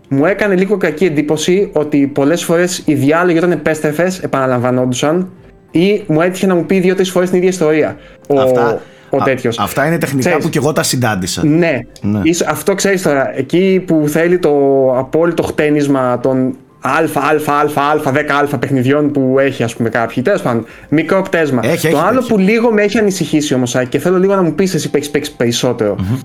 [0.09, 5.31] Μου έκανε λίγο κακή εντύπωση ότι πολλές φορές οι διάλογοι όταν επέστρεφες επαναλαμβανόντουσαν
[5.71, 7.97] ή μου έτυχε να μου πει δύο-τρεις φορές την ίδια ιστορία.
[8.29, 8.81] Ο, αυτά, ο
[9.17, 9.59] τέτοιος.
[9.59, 11.47] αυτά είναι τεχνικά ξέρεις, που και εγώ τα συντάντησα.
[11.47, 11.79] Ναι.
[12.03, 12.21] ναι.
[12.49, 13.37] αυτό ξέρεις τώρα.
[13.37, 14.51] Εκεί που θέλει το
[14.99, 20.23] απόλυτο χτένισμα των αλφα, αλφα, αλφα, αλφα, 10 αλφα παιχνιδιών που έχει, ας πούμε, κάποιοι.
[20.23, 21.61] Τέλος πάντων, μικρό πτέσμα.
[21.65, 24.75] Έχει, το άλλο που λίγο με έχει ανησυχήσει όμως, και θέλω λίγο να μου πεις
[24.75, 25.97] εσύ που έχει παίξεις περισσότερο.
[25.99, 26.19] Mm-hmm.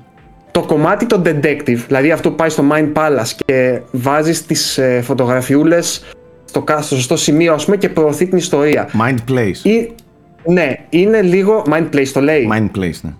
[0.51, 5.01] Το κομμάτι το detective, δηλαδή αυτό που πάει στο Mind Palace και βάζεις τις ε,
[5.03, 6.03] φωτογραφιούλες
[6.45, 8.89] στο, στο σωστό σημείο, ας πούμε, και προωθεί την ιστορία.
[8.93, 9.65] Mind Place.
[9.65, 9.91] Ή,
[10.45, 11.65] ναι, είναι λίγο.
[11.69, 12.49] Mind Place το λέει.
[12.51, 13.13] Mind Place, ναι.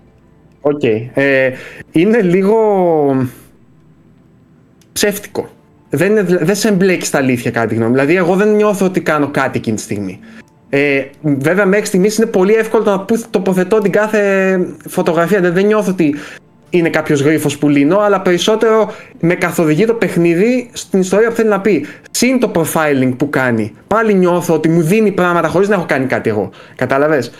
[0.60, 0.80] OK.
[0.82, 1.08] Okay.
[1.14, 1.50] Ε,
[1.92, 2.56] είναι λίγο
[4.92, 5.48] ψεύτικο
[5.90, 7.92] δεν, είναι, δεν σε εμπλέκει στα αλήθεια κατά τη γνώμη.
[7.92, 10.20] Δηλαδή, εγώ δεν νιώθω ότι κάνω κάτι εκείνη τη στιγμή.
[10.68, 14.58] Ε, βέβαια, μέχρι στιγμής είναι πολύ εύκολο να τοποθετώ την κάθε
[14.88, 15.40] φωτογραφία.
[15.40, 16.14] Δεν, δεν νιώθω ότι
[16.70, 21.48] είναι κάποιος γρίφος που λύνω, αλλά περισσότερο με καθοδηγεί το παιχνίδι στην ιστορία που θέλει
[21.48, 21.86] να πει.
[22.10, 23.72] Συν το profiling που κάνει.
[23.86, 26.50] Πάλι νιώθω ότι μου δίνει πράγματα χωρίς να έχω κάνει κάτι εγώ.
[26.76, 27.32] Κατάλαβες;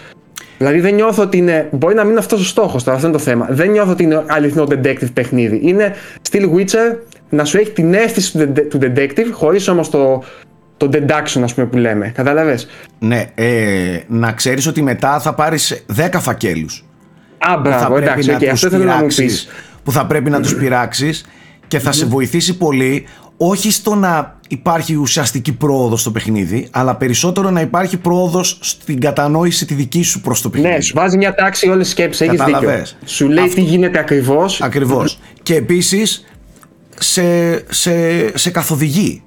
[0.59, 1.68] Δηλαδή δεν νιώθω ότι είναι.
[1.70, 3.47] Μπορεί να μην είναι αυτός ο στόχος τώρα, αυτό είναι το θέμα.
[3.51, 5.61] Δεν νιώθω ότι είναι αληθινό detective παιχνίδι.
[5.62, 5.95] Είναι
[6.31, 6.97] still Witcher
[7.29, 10.22] να σου έχει την αίσθηση του detective χωρίς όμως το,
[10.77, 12.12] το deduction ας πούμε που λέμε.
[12.14, 12.68] Κατάλαβες;
[12.99, 16.86] Ναι, ε, να ξέρεις ότι μετά θα πάρεις 10 φακέλους.
[17.39, 19.49] Α, μπράβο, εντάξει, okay, αυτό θέλω να μου πεις.
[19.84, 21.24] Που θα πρέπει να τους πειράξεις
[21.68, 23.07] και θα σε βοηθήσει πολύ
[23.37, 29.66] όχι στο να υπάρχει ουσιαστική πρόοδος στο παιχνίδι, αλλά περισσότερο να υπάρχει πρόοδος στην κατανόηση
[29.66, 30.74] τη δική σου προς το παιχνίδι.
[30.74, 32.28] Ναι, σου βάζει μια τάξη όλες τι σκέψεις.
[32.28, 32.82] Έχεις δίκιο.
[33.05, 34.62] Σου λέει τι γίνεται ακριβώς.
[34.62, 35.18] Ακριβώς.
[35.43, 36.24] και επίσης
[36.99, 39.22] σε, σε, σε καθοδηγεί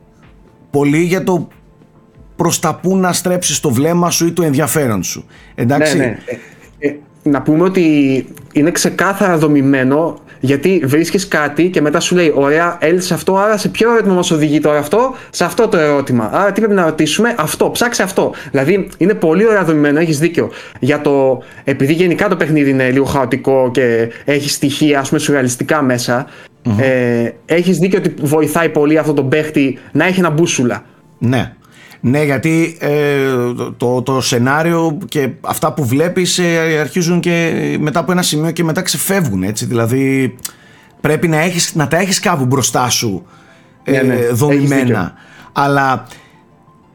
[0.70, 1.48] πολύ για το
[2.36, 5.26] προς τα που να στρέψεις το βλέμμα σου ή το ενδιαφέρον σου.
[5.56, 5.98] Εντάξει.
[5.98, 6.18] Ναι, ναι.
[6.80, 12.34] Ε, ε, να πούμε ότι είναι ξεκάθαρα δομημένο γιατί βρίσκεις κάτι και μετά σου λέει
[12.36, 16.30] ωραία έλυσε αυτό άρα σε ποιο ερώτημα μας οδηγεί τώρα αυτό; Σε αυτό το ερώτημα
[16.34, 20.52] άρα τι πρέπει να ρωτήσουμε; Αυτό ψάξε αυτό δηλαδή είναι πολύ ωραία δομημένο έχεις δίκιο
[20.80, 25.82] για το επειδή γενικά το παιχνίδι είναι λίγο χαοτικό και έχει στοιχεία ας πούμε σουρεαλιστικά
[25.82, 26.28] μέσα
[26.64, 26.80] Mm-hmm.
[26.80, 30.84] Ε, έχεις δίκιο ότι βοηθάει πολύ αυτό τον παίχτη να έχει ένα μπούσουλα.
[31.20, 31.54] Ναι.
[32.02, 33.26] Ναι, γιατί ε,
[33.78, 38.64] το, το, σενάριο και αυτά που βλέπεις ε, αρχίζουν και μετά από ένα σημείο και
[38.64, 39.66] μετά ξεφεύγουν έτσι.
[39.66, 40.36] Δηλαδή
[41.02, 43.26] πρέπει να, έχεις, να τα έχεις κάπου μπροστά σου
[43.84, 44.28] ε, ναι, ναι.
[44.32, 45.14] δομημένα.
[45.52, 46.08] Αλλά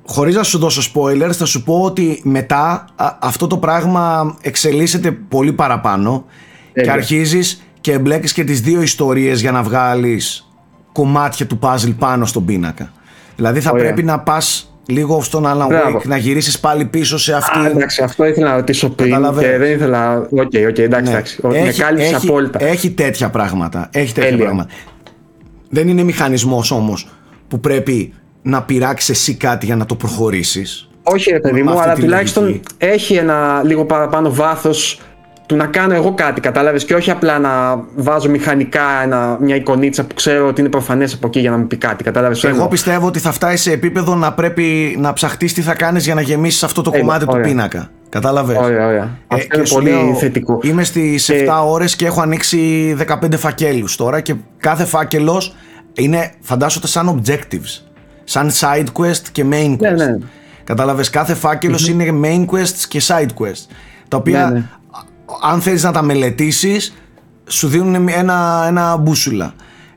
[0.07, 2.85] χωρίς να σου δώσω spoilers θα σου πω ότι μετά
[3.19, 6.25] αυτό το πράγμα εξελίσσεται πολύ παραπάνω
[6.73, 10.51] και αρχίζεις και εμπλέκεις και τις δύο ιστορίες για να βγάλεις
[10.93, 12.93] κομμάτια του puzzle πάνω στον πίνακα.
[13.37, 17.59] Δηλαδή θα πρέπει να πας λίγο στον Alan Wake, να γυρίσεις πάλι πίσω σε αυτή.
[17.59, 20.19] Α, εντάξει, αυτό ήθελα να ρωτήσω πριν και δεν ήθελα.
[20.19, 21.17] OK, okay, okay, εντάξει, ναι.
[21.17, 21.41] εντάξει.
[21.53, 22.65] Έχει, έχει, απόλυτα.
[22.65, 23.89] Έχει τέτοια πράγματα.
[23.93, 24.71] Έχει τέτοια πράγματα.
[25.69, 27.09] Δεν είναι μηχανισμός όμως
[27.49, 28.13] που πρέπει
[28.43, 30.89] να πειράξεις εσύ κάτι για να το προχωρήσεις.
[31.03, 35.01] Όχι ρε παιδί μου, αλλά τουλάχιστον έχει ένα λίγο παραπάνω βάθος
[35.47, 40.05] του να κάνω εγώ κάτι, κατάλαβες, και όχι απλά να βάζω μηχανικά ένα, μια εικονίτσα
[40.05, 42.45] που ξέρω ότι είναι προφανές από εκεί για να μου πει κάτι, κατάλαβες.
[42.45, 46.15] Εγώ πιστεύω ότι θα φτάσει σε επίπεδο να πρέπει να ψαχτείς τι θα κάνεις για
[46.15, 47.91] να γεμίσεις αυτό το κομμάτι του πίνακα.
[48.09, 49.19] Κατάλαβες; Ωραία, ωραία.
[49.29, 50.59] Ε, αυτό είναι πολύ λέω, θετικό.
[50.63, 55.55] Είμαι στις 7 ώρες και έχω ανοίξει 15 φακέλους τώρα και κάθε φάκελος
[55.95, 57.83] είναι, φαντάζομαι, σαν objectives.
[58.25, 59.97] Σαν side quest και main ναι, quest.
[59.97, 60.19] Ναι, ναι.
[60.65, 61.37] Κατάλαβες, κάθε
[61.89, 63.67] είναι main quests και side quests.
[64.09, 64.65] Τα οποία ναι, ναι
[65.43, 66.95] αν θέλεις να τα μελετήσεις
[67.47, 69.55] σου δίνουν ένα, ένα μπούσουλα.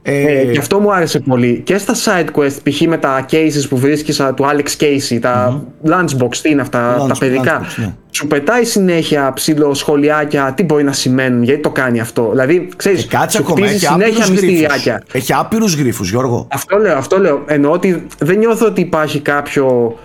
[0.09, 1.61] Ε, και αυτό μου άρεσε πολύ.
[1.65, 2.81] Και στα side quest, π.χ.
[2.81, 5.89] με τα cases που βρίσκεις του Alex Casey, τα mm-hmm.
[5.91, 7.65] lunchbox, τι είναι αυτά, τα παιδικά.
[7.75, 7.93] ναι.
[8.11, 12.29] Σου πετάει συνέχεια ψηλό σχολιάκια, τι μπορεί να σημαίνουν, γιατί το κάνει αυτό.
[12.29, 15.03] Δηλαδή, ξέρεις, ε, κάτσε ακόμα, έχει συνέχεια μυστηριάκια.
[15.11, 16.47] Έχει άπειρους γρίφους, Γιώργο.
[16.51, 17.43] Αυτό λέω, αυτό λέω.
[17.47, 19.97] Εννοώ ότι δεν νιώθω ότι υπάρχει κάποιο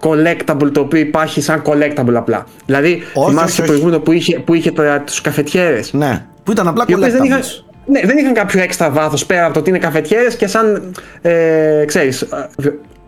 [0.00, 2.46] collectable το οποίο υπάρχει σαν collectable απλά.
[2.66, 4.72] Δηλαδή, όχι, θυμάσαι το προηγούμενο που είχε, που είχε
[5.04, 7.10] τους καφετιέρες; Ναι, που ήταν απλά collectables.
[7.10, 7.40] Δεν είχαν,
[7.86, 10.92] ναι, δεν είχαν κάποιο έξτρα βάθος πέρα από το ότι είναι καφετιέρες και σαν.
[11.22, 12.28] Ε, ξέρεις,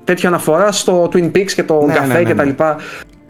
[0.05, 2.63] τέτοια αναφορά στο Twin Peaks και το ναι, καφέ ναι, ναι, κτλ.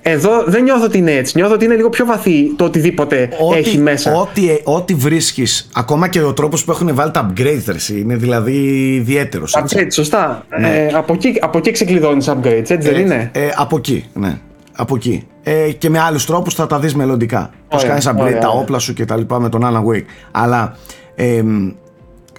[0.02, 1.32] Εδώ δεν νιώθω ότι είναι έτσι.
[1.36, 4.14] Νιώθω ότι είναι λίγο πιο βαθύ το οτιδήποτε ό, έχει μέσα.
[4.14, 8.52] Ό,τι, ό,τι βρίσκεις, ακόμα και ο τρόπος που έχουν βάλει τα upgrades, είναι δηλαδή
[8.94, 9.56] ιδιαίτερος.
[9.58, 10.46] Upgrades, σωστά.
[10.60, 10.68] Ναι.
[10.68, 14.38] Ε, από, εκεί, από εκεί ξεκλειδώνεις upgrades, έτσι δεν ε, είναι; Ε, από εκεί, ναι.
[14.76, 15.26] Από εκεί.
[15.42, 17.50] Ε, και με άλλους τρόπους θα τα δεις μελλοντικά.
[17.68, 20.04] Πώ κάνεις upgrade τα όπλα σου και τα λοιπά με τον Alan Wake.
[20.30, 20.76] Αλλά
[21.14, 21.42] ε,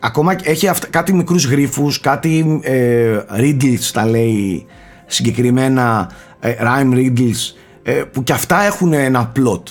[0.02, 4.66] ακόμα έχει αυτα, κάτι μικρούς γρήφου, κάτι ε, riddles τα λέει
[5.06, 9.64] συγκεκριμένα ε, rhyme riddles ε, που και αυτά έχουν ένα plot.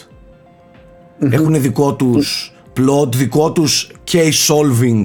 [1.30, 5.02] Έχουν δικό τους plot, δικό τους case solving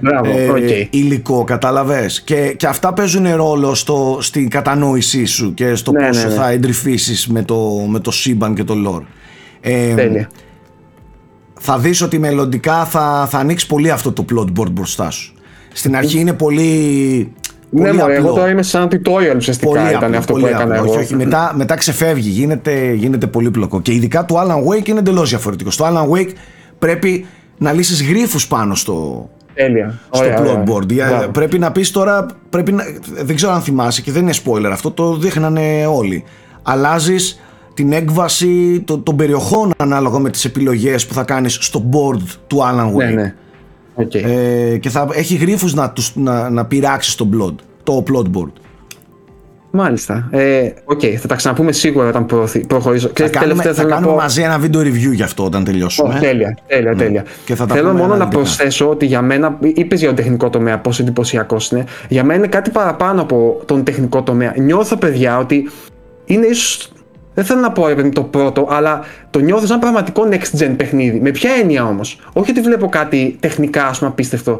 [0.00, 5.92] Μπράβο, ε, υλικό, κατάλαβες; Και, και αυτά παίζουν ρόλο στο, στην κατανόησή σου και στο
[5.92, 6.34] ναι, πόσο ναι, ναι.
[6.34, 9.04] θα εντρυφήσεις με το, με το σύμπαν και το lore.
[9.60, 10.30] Ε, Τέλεια.
[11.60, 15.34] θα δεις ότι μελλοντικά θα, θα ανοίξεις πολύ αυτό το plot board μπροστά σου.
[15.72, 17.32] Στην αρχή είναι πολύ
[17.70, 20.90] ναι, μωρέ, εγώ τώρα είμαι σαν tutorial ουσιαστικά πολύ ήταν αυτό πολύ που έκανα εγώ.
[20.90, 23.80] Όχι, όχι, μετά, μετά ξεφεύγει, γίνεται, γίνεται πολύπλοκο.
[23.80, 25.74] Και ειδικά το Alan Wake είναι εντελώς διαφορετικός.
[25.74, 26.32] Στο Alan Wake
[26.78, 27.26] πρέπει
[27.58, 29.98] να λύσεις γρήφου πάνω στο, Τέλεια.
[30.10, 30.86] στο plot board.
[31.32, 32.84] Πρέπει να πεις τώρα, πρέπει να,
[33.24, 36.24] δεν ξέρω αν θυμάσαι και δεν είναι spoiler αυτό, το δείχνανε όλοι.
[36.62, 37.40] Αλλάζεις
[37.74, 42.74] την έκβαση των, περιοχών ανάλογα με τις επιλογές που θα κάνεις στο board του Alan
[42.74, 43.14] ναι, Wake.
[43.14, 43.34] Ναι, ναι.
[44.00, 44.22] Okay.
[44.22, 48.52] Ε, και θα έχει γρίφους να, τους, να, να πειράξει το, plot, το plot board.
[49.70, 50.28] Μάλιστα.
[50.30, 52.26] Ε, okay, θα τα ξαναπούμε σίγουρα όταν
[52.68, 53.10] προχωρήσω.
[53.14, 56.14] Θα κάνουμε, θα κάνουμε μαζί ένα βίντεο review γι' αυτό όταν τελειώσουμε.
[56.16, 56.96] Oh, τέλεια, τέλεια, ναι.
[56.96, 57.24] τέλεια.
[57.44, 60.78] Και θα τα Θέλω μόνο να προσθέσω ότι για μένα, είπες για τον τεχνικό τομέα
[60.78, 61.84] πόσο εντυπωσιακός είναι.
[62.08, 64.54] Για μένα είναι κάτι παραπάνω από τον τεχνικό τομέα.
[64.56, 65.70] Νιώθω, παιδιά, ότι
[66.24, 66.90] είναι ίσως
[67.40, 71.20] δεν θέλω να πω ρε το πρώτο, αλλά το νιώθω σαν πραγματικό next gen παιχνίδι.
[71.20, 74.58] Με ποια έννοια όμως; Όχι ότι βλέπω κάτι τεχνικά, ας πούμε, απίστευτο.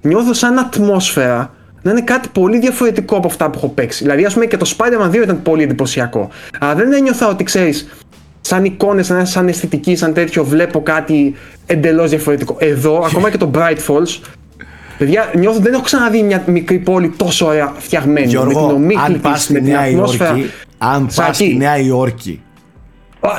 [0.00, 4.02] Νιώθω σαν ατμόσφαιρα να είναι κάτι πολύ διαφορετικό από αυτά που έχω παίξει.
[4.02, 6.28] Δηλαδή, ας πούμε, και το Spider-Man 2 ήταν πολύ εντυπωσιακό.
[6.60, 7.88] Αλλά δεν ένιωθα ότι ξέρεις,
[8.40, 11.34] σαν εικόνες, σαν αισθητική, σαν τέτοιο, βλέπω κάτι
[11.66, 12.56] εντελώς διαφορετικό.
[12.58, 14.20] Εδώ, ακόμα και το Bright Falls,
[14.98, 18.26] Παιδιά, νιώθω ότι δεν έχω ξαναδεί μια μικρή πόλη τόσο ωραία φτιαγμένη.
[18.26, 20.36] Γιώργο, με την ομίχλη της, με την ατμόσφαιρα.
[20.84, 22.42] Αν πας στη Νέα Υόρκη.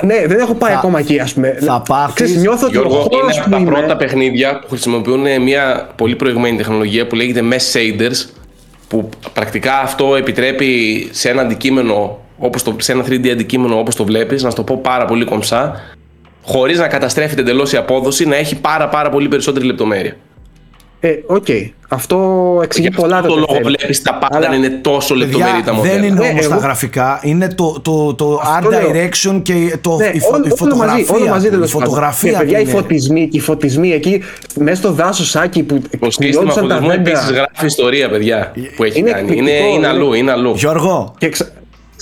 [0.02, 1.58] ναι, δεν έχω πάει θα, ακόμα εκεί, ας πούμε.
[1.62, 2.38] Θα πάθεις.
[2.38, 3.72] Νιώθω ότι Γιώργο, είναι από τα είναι...
[3.72, 8.30] πρώτα παιχνίδια που χρησιμοποιούν μια πολύ προηγμένη τεχνολογία που λέγεται Mesh Shaders.
[8.88, 14.04] Που πρακτικά αυτό επιτρέπει σε ένα αντικείμενο, όπως το, σε ένα 3D αντικείμενο όπως το
[14.04, 15.82] βλέπεις, να το πω πάρα πολύ κομψά,
[16.44, 20.16] χωρίς να καταστρέφεται εντελώς η απόδοση, να έχει πάρα, πάρα πολύ περισσότερη λεπτομέρεια.
[21.06, 21.46] Ε, OK.
[21.48, 21.70] Okay.
[21.88, 23.18] Αυτό εξηγεί Για πολλά.
[23.18, 24.56] Αυτό το λόγο βλέπεις τα πάντα Αλλά...
[24.56, 25.94] είναι τόσο λεπτομερή τα μοντέλα.
[25.94, 30.20] Δεν είναι όμω τα γραφικά, είναι το, το, το art direction και το, ναι, η,
[30.20, 31.16] φω, όλο, η φωτογραφία.
[31.16, 32.32] Όλο μαζί, η φωτογραφία.
[32.32, 34.22] Και παιδιά, οι φωτισμοί, και οι φωτισμοί εκεί
[34.56, 35.82] μέσα στο δάσος σάκι που.
[36.00, 38.54] Το σύστημα φωτισμού επίσης γράφει ιστορία, παιδιά.
[38.76, 39.38] Που έχει είναι κάνει.
[39.38, 40.54] Είναι, είναι αλλού, είναι αλλού.
[40.56, 41.14] Γιώργο.
[41.18, 41.48] Και ξα...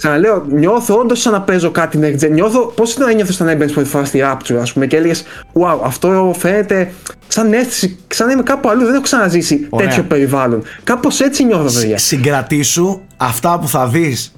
[0.02, 2.30] Ξαναλέω, νιώθω όντως σαν να παίζω κάτι next gen.
[2.32, 5.24] Νιώθω πώς ήταν να νιώθω όταν έμπαινες πρώτη φορά στη Rapture, ας πούμε, και έλεγες
[5.54, 6.91] Wow, αυτό φαίνεται
[7.28, 8.84] σαν αίσθηση, σαν να είμαι κάπου αλλού.
[8.84, 9.88] Δεν έχω ξαναζήσει Ωραία.
[9.88, 10.64] τέτοιο περιβάλλον.
[10.84, 11.97] Κάπως έτσι νιώθω, παιδιά.
[11.97, 14.34] Συγκρατήσου αυτά που θα δεις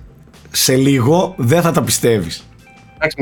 [0.51, 2.47] σε λίγο, δεν θα τα πιστεύεις.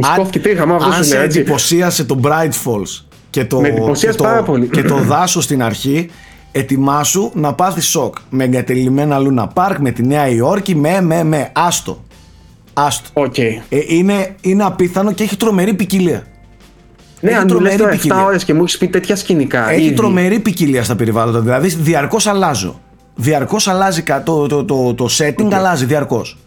[0.01, 3.61] Αν, αν σε εντυπωσίασε το Bright Falls και το,
[3.93, 6.09] και το, και το δάσο στην αρχή,
[6.51, 8.15] ετοιμάσου να πάθεις σοκ.
[8.29, 11.49] Με εγκατελειμμένα Λούνα Πάρκ, με τη Νέα Υόρκη, με, με, με.
[11.53, 12.03] Άστο.
[12.73, 13.09] Άστο.
[13.13, 13.61] Okay.
[13.69, 16.23] Ε, είναι, είναι απίθανο και έχει τρομερή ποικιλία.
[17.19, 19.69] Ναι, αν λες τώρα 7 ώρες και μου έχεις πει τέτοια σκηνικά.
[19.69, 19.93] Έχει ήδη.
[19.93, 21.39] τρομερή ποικιλία στα περιβάλλοντα.
[21.39, 22.79] Δηλαδή, διαρκώς αλλάζω.
[23.15, 25.53] Διαρκώς αλλάζει το, το, το, το setting, okay.
[25.53, 26.37] αλλάζει διαρκώς.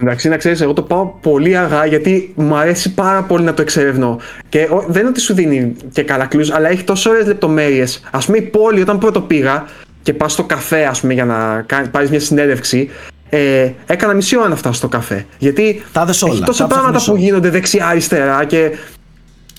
[0.00, 3.62] Εντάξει, να ξέρεις, εγώ το πάω πολύ αργά γιατί μου αρέσει πάρα πολύ να το
[3.62, 4.18] εξερευνώ.
[4.48, 8.02] Και δεν είναι ότι σου δίνει και καλά κλου, αλλά έχει τόσο ωραίες λεπτομέρειες.
[8.10, 9.64] Α πούμε, η πόλη, όταν πρώτο πήγα
[10.02, 12.90] και πας στο καφέ, ας πούμε, για να πάρεις μια συνέντευξη,
[13.34, 15.26] ε, έκανα μισή ώρα να φτάσω στο καφέ.
[15.38, 18.70] Γιατί τα όλα, έχει τόσα πράγματα που γίνονται δεξιά-αριστερά και.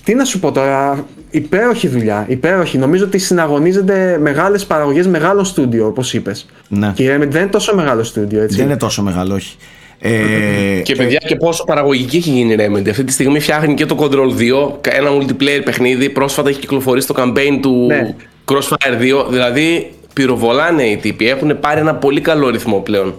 [0.04, 2.78] Τι να σου πω τώρα, υπέροχη δουλειά, υπέροχη.
[2.78, 6.46] Νομίζω ότι συναγωνίζονται μεγάλες παραγωγές μεγάλο στούντιο, όπως είπες.
[6.68, 6.92] Ναι.
[6.94, 8.56] Και η δεν είναι τόσο μεγάλο στούντιο, έτσι.
[8.56, 9.56] Δεν είναι τόσο μεγάλο, όχι.
[9.98, 12.88] Ε, και παιδιά, και πόσο παραγωγική έχει γίνει η Remedy.
[12.90, 16.10] Αυτή τη στιγμή φτιάχνει και το Control 2, ένα multiplayer παιχνίδι.
[16.10, 18.14] Πρόσφατα έχει κυκλοφορήσει το campaign του ναι.
[18.44, 19.26] Crossfire 2.
[19.30, 21.28] Δηλαδή, πυροβολάνε οι τύποι.
[21.28, 23.14] Έχουν πάρει ένα πολύ καλό ρυθμό πλέον.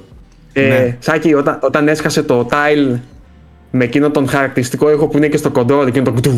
[0.57, 0.97] Ε, ναι.
[0.99, 2.99] Σάκη, όταν, όταν έσκασε το tile
[3.71, 6.31] με εκείνο τον χαρακτηριστικό ήχο που είναι και στο control, εκείνο το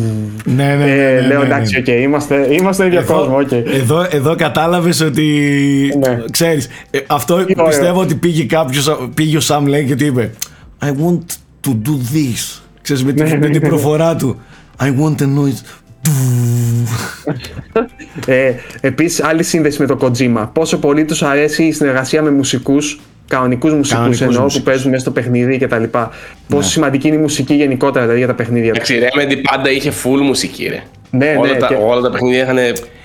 [0.44, 0.90] Ναι, ναι, ναι.
[0.90, 1.82] Ε, ναι, λέω ναι, εντάξει, ναι.
[1.86, 3.38] okay, είμαστε, είμαστε ίδιο κόσμο.
[3.40, 3.62] Okay.
[3.66, 5.24] Εδώ, εδώ κατάλαβες ότι.
[5.98, 6.18] Ναι.
[6.30, 10.30] Ξέρεις, ε, αυτό πιστεύω ότι πήγε κάποιος, πήγε ο Σαμ λέει και του είπε
[10.80, 11.24] I want
[11.66, 12.60] to do this.
[12.82, 14.40] Ξέρεις, με, ναι, με την προφορά του.
[14.80, 15.60] I want a noise.
[18.26, 20.48] ε, Επίσης, άλλη σύνδεση με το Kojima.
[20.52, 25.10] Πόσο πολύ τους αρέσει η συνεργασία με μουσικούς κανονικούς μουσικούς εννοώ που παίζουν μέσα στο
[25.10, 25.80] παιχνίδι κτλ.
[25.80, 25.88] Ναι.
[26.48, 28.68] Πόσο σημαντική είναι η μουσική γενικότερα δηλαδή, για τα παιχνίδια.
[28.68, 30.82] Εντάξει, η Remedy πάντα είχε full μουσική, ρε.
[31.10, 31.74] Ναι, ναι, όλα, τα, και...
[31.74, 32.56] όλα τα παιχνίδια είχαν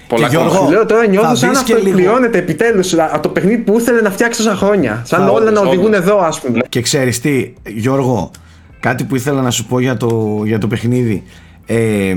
[0.07, 0.69] πολλά κόμματα.
[0.69, 4.55] Λέω τώρα νιώθω σαν αυτό πληρώνεται επιτέλους από το παιχνίδι που ήθελε να φτιάξει τόσα
[4.55, 5.01] χρόνια.
[5.05, 6.59] Σαν όλα να οδηγούν εδώ, ας πούμε.
[6.69, 8.32] Και ξέρεις τι, Γιώργο,
[8.80, 11.24] κάτι που ήθελα να σου πω για το, για το παιχνίδι.
[11.65, 12.15] Ε,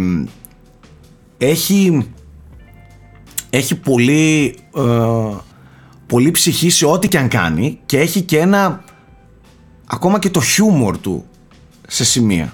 [1.39, 2.07] έχει,
[3.51, 4.81] έχει πολύ ε,
[6.07, 8.85] πολύ ψυχή σε ό,τι και αν κάνει και έχει και ένα
[9.87, 11.25] ακόμα και το χιούμορ του
[11.89, 12.53] σε σημεία.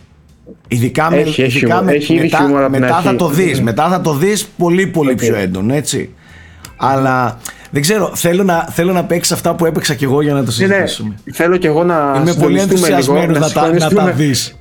[0.69, 4.47] Ειδικά, με, έχει, ειδικά με, έχει μετά, μετά θα το δεις, μετά θα το δεις
[4.47, 6.15] πολύ πολύ πιο έντονο έτσι.
[6.77, 7.39] Αλλά
[7.71, 10.53] δεν ξέρω, θέλω να, θέλω να παίξεις αυτά που έπαιξα κι εγώ για να το
[10.59, 10.75] ναι, ναι.
[10.75, 11.15] συζητήσουμε.
[11.25, 14.57] Ναι, θέλω κι εγώ να Είμαι πολύ ενθουσιασμένος να, τα, να τα δεις.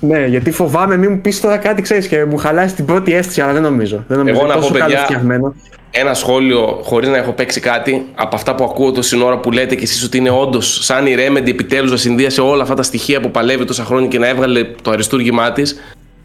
[0.00, 3.40] Ναι, γιατί φοβάμαι μην μου πεις τώρα κάτι ξέρεις και μου χαλάσει την πρώτη αίσθηση,
[3.40, 4.04] αλλά δεν νομίζω.
[4.08, 5.06] Δεν νομίζω εγώ να πω, παιδιά,
[5.98, 9.74] ένα σχόλιο χωρίς να έχω παίξει κάτι από αυτά που ακούω τόση ώρα που λέτε
[9.74, 13.20] κι εσείς ότι είναι όντως σαν η Remedy επιτέλους να συνδύασε όλα αυτά τα στοιχεία
[13.20, 15.76] που παλεύει τόσα χρόνια και να έβγαλε το αριστούργημά της.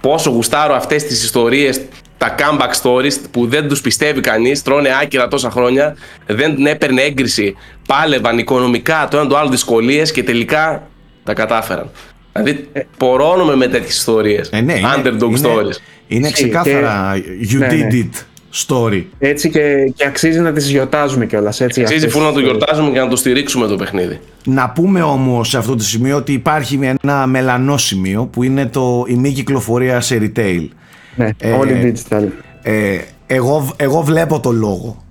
[0.02, 1.82] Πόσο γουστάρω αυτές τις ιστορίες,
[2.18, 5.96] τα comeback stories που δεν τους πιστεύει κανείς, τρώνε άκυρα τόσα χρόνια,
[6.28, 7.56] δεν έπαιρνε έγκριση,
[7.88, 10.88] πάλευαν οικονομικά το ένα το άλλο δυσκολίες και τελικά
[11.24, 11.90] τα κατάφεραν.
[12.34, 14.50] Δηλαδή, ε, πορώνουμε με τέτοιες ιστορίες.
[14.52, 15.76] Ε, ναι, Underdog είναι, stories.
[16.08, 17.14] Είναι ξεκάθαρα
[17.52, 18.10] you ναι, did ναι.
[18.14, 19.04] it story.
[19.20, 21.62] Έτσι και, και αξίζει να τις γιορτάζουμε κιόλας.
[21.62, 24.20] Αξίζει φούλα να το γιορτάζουμε και να το στηρίξουμε το παιχνίδι.
[24.46, 29.06] Να πούμε όμως σε αυτό το σημείο ότι υπάρχει ένα μελανό σημείο που είναι το,
[29.08, 30.68] η μη κυκλοφορία σε retail.
[31.16, 32.28] Ναι, ε, όλοι digital.
[32.62, 32.98] Ε,
[33.28, 35.04] εγώ, εγώ βλέπω το λόγο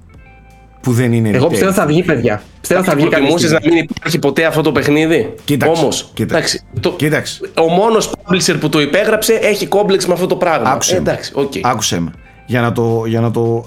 [0.80, 2.42] που δεν είναι Εγώ πιστεύω θα βγει, παιδιά.
[2.60, 3.20] Πιστεύω θα βγει να
[3.64, 5.82] μην υπάρχει ποτέ αυτό το παιχνίδι; Κοίταξε.
[5.82, 6.10] Όμως.
[6.14, 6.62] Κοίταξε.
[6.80, 6.92] Το...
[6.92, 7.40] Κοίταξε.
[7.60, 10.70] Ο μόνος publisher που το υπέγραψε έχει κόμπλεξ με αυτό το πράγμα.
[10.70, 10.94] Άκουσε.
[10.94, 11.60] Ε, εντάξει, okay.
[11.62, 12.12] Άκουσε με
[12.50, 13.64] για να το, για να το,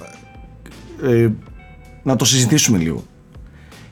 [1.04, 1.28] ε,
[2.04, 3.04] να το συζητήσουμε λίγο.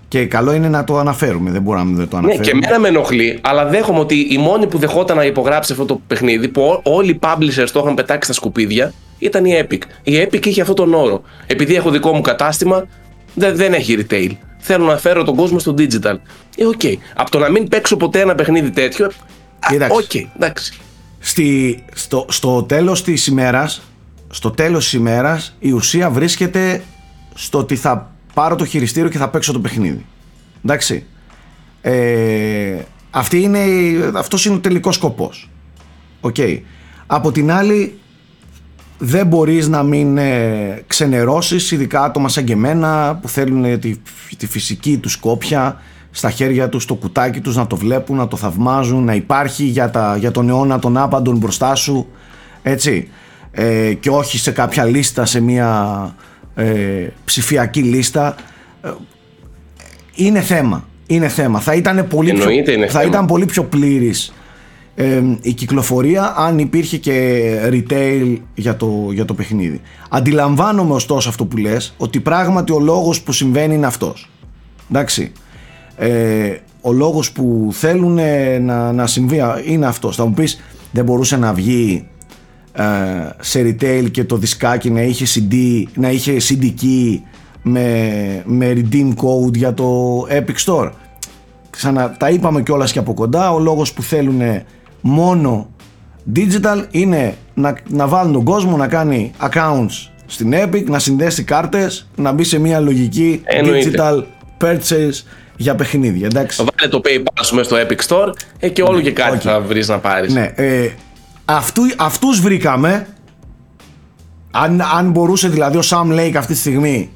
[0.07, 2.45] Και καλό είναι να το αναφέρουμε, δεν μπορούμε να το αναφέρουμε.
[2.45, 5.85] Ναι, και εμένα με ενοχλεί, αλλά δέχομαι ότι οι μόνοι που δεχόταν να υπογράψει αυτό
[5.85, 9.79] το παιχνίδι, που όλοι οι publishers το είχαν πετάξει στα σκουπίδια, ήταν η Epic.
[10.03, 11.21] Η Epic είχε αυτόν τον όρο.
[11.47, 12.87] Επειδή έχω δικό μου κατάστημα,
[13.33, 14.31] δεν, δεν έχει retail.
[14.57, 16.15] Θέλω να φέρω τον κόσμο στο digital.
[16.57, 16.79] Ε, OK.
[16.83, 16.95] Okay.
[17.15, 19.11] Από το να μην παίξω ποτέ ένα παιχνίδι τέτοιο.
[19.89, 20.73] OK, okay, εντάξει.
[21.19, 23.81] Στη, στο, στο τέλος της ημέρας
[24.31, 26.83] στο τέλος της ημέρας η ουσία βρίσκεται
[27.33, 30.05] στο ότι θα πάρω το χειριστήριο και θα παίξω το παιχνίδι.
[30.65, 31.05] Εντάξει.
[31.81, 32.77] Ε,
[33.11, 33.59] αυτή είναι,
[34.15, 35.49] αυτός είναι ο τελικός σκοπός.
[36.21, 36.35] Οκ.
[37.05, 37.99] Από την άλλη
[38.97, 43.95] δεν μπορείς να μην ε, ξενερώσεις ειδικά άτομα σαν και εμένα που θέλουν τη,
[44.37, 48.37] τη φυσική τους κόπια στα χέρια τους, το κουτάκι τους να το βλέπουν, να το
[48.37, 52.07] θαυμάζουν, να υπάρχει για, τα, για τον αιώνα των άπαντων μπροστά σου.
[52.63, 53.09] Έτσι
[53.51, 56.15] ε, και όχι σε κάποια λίστα, σε μια
[56.55, 58.35] ε, ψηφιακή λίστα
[58.81, 58.89] ε,
[60.15, 60.87] είναι θέμα.
[61.07, 61.59] είναι θέμα.
[61.59, 64.33] Θα ήταν πολύ, πιο, είναι θα ήταν πολύ πιο πλήρης
[64.95, 69.81] ε, η κυκλοφορία αν υπήρχε και retail για το, για το παιχνίδι.
[70.09, 74.29] Αντιλαμβάνομαι ωστόσο αυτό που λες ότι πράγματι ο λόγος που συμβαίνει είναι αυτός.
[74.89, 75.31] Εντάξει.
[75.97, 78.19] Ε, ο λόγος που θέλουν
[78.61, 80.15] να, να συμβεί είναι αυτός.
[80.15, 82.20] Θα μου πεις δεν μπορούσε να βγει ε,
[83.39, 87.19] σε retail και το δισκάκι να είχε CD, να είχε CD key
[87.61, 90.91] με, με redeem code για το Epic Store.
[91.69, 94.41] Ξανα, τα είπαμε κιόλας και από κοντά, ο λόγος που θέλουν
[95.01, 95.69] μόνο
[96.35, 102.07] digital είναι να, να βάλουν τον κόσμο να κάνει accounts στην Epic, να συνδέσει κάρτες,
[102.15, 104.23] να μπει σε μια λογική digital
[104.61, 105.23] purchase
[105.57, 106.25] για παιχνίδια.
[106.25, 106.63] Εντάξει.
[106.77, 109.87] Βάλε το PayPal σου μέσα στο Epic Store ε, και όλο και κάτι θα βρεις
[109.87, 110.33] να πάρεις.
[110.33, 110.89] Ναι, ε,
[111.55, 113.07] αυτού, αυτούς βρήκαμε.
[114.51, 117.09] Αν, αν μπορούσε δηλαδή ο Sam Lake αυτή τη στιγμή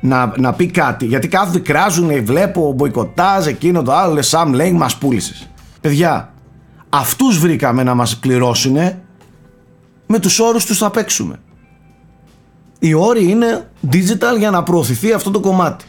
[0.00, 4.76] να, να πει κάτι γιατί κάθονται κράζουν βλέπω μποϊκοτάζ εκείνο το άλλο λέει Sam Lake
[4.76, 5.50] μας πούλησες.
[5.80, 6.32] Παιδιά
[6.88, 8.76] αυτούς βρήκαμε να μας πληρώσουν
[10.06, 11.40] με τους όρους τους θα παίξουμε.
[12.78, 15.84] Οι όροι είναι digital για να προωθηθεί αυτό το κομμάτι.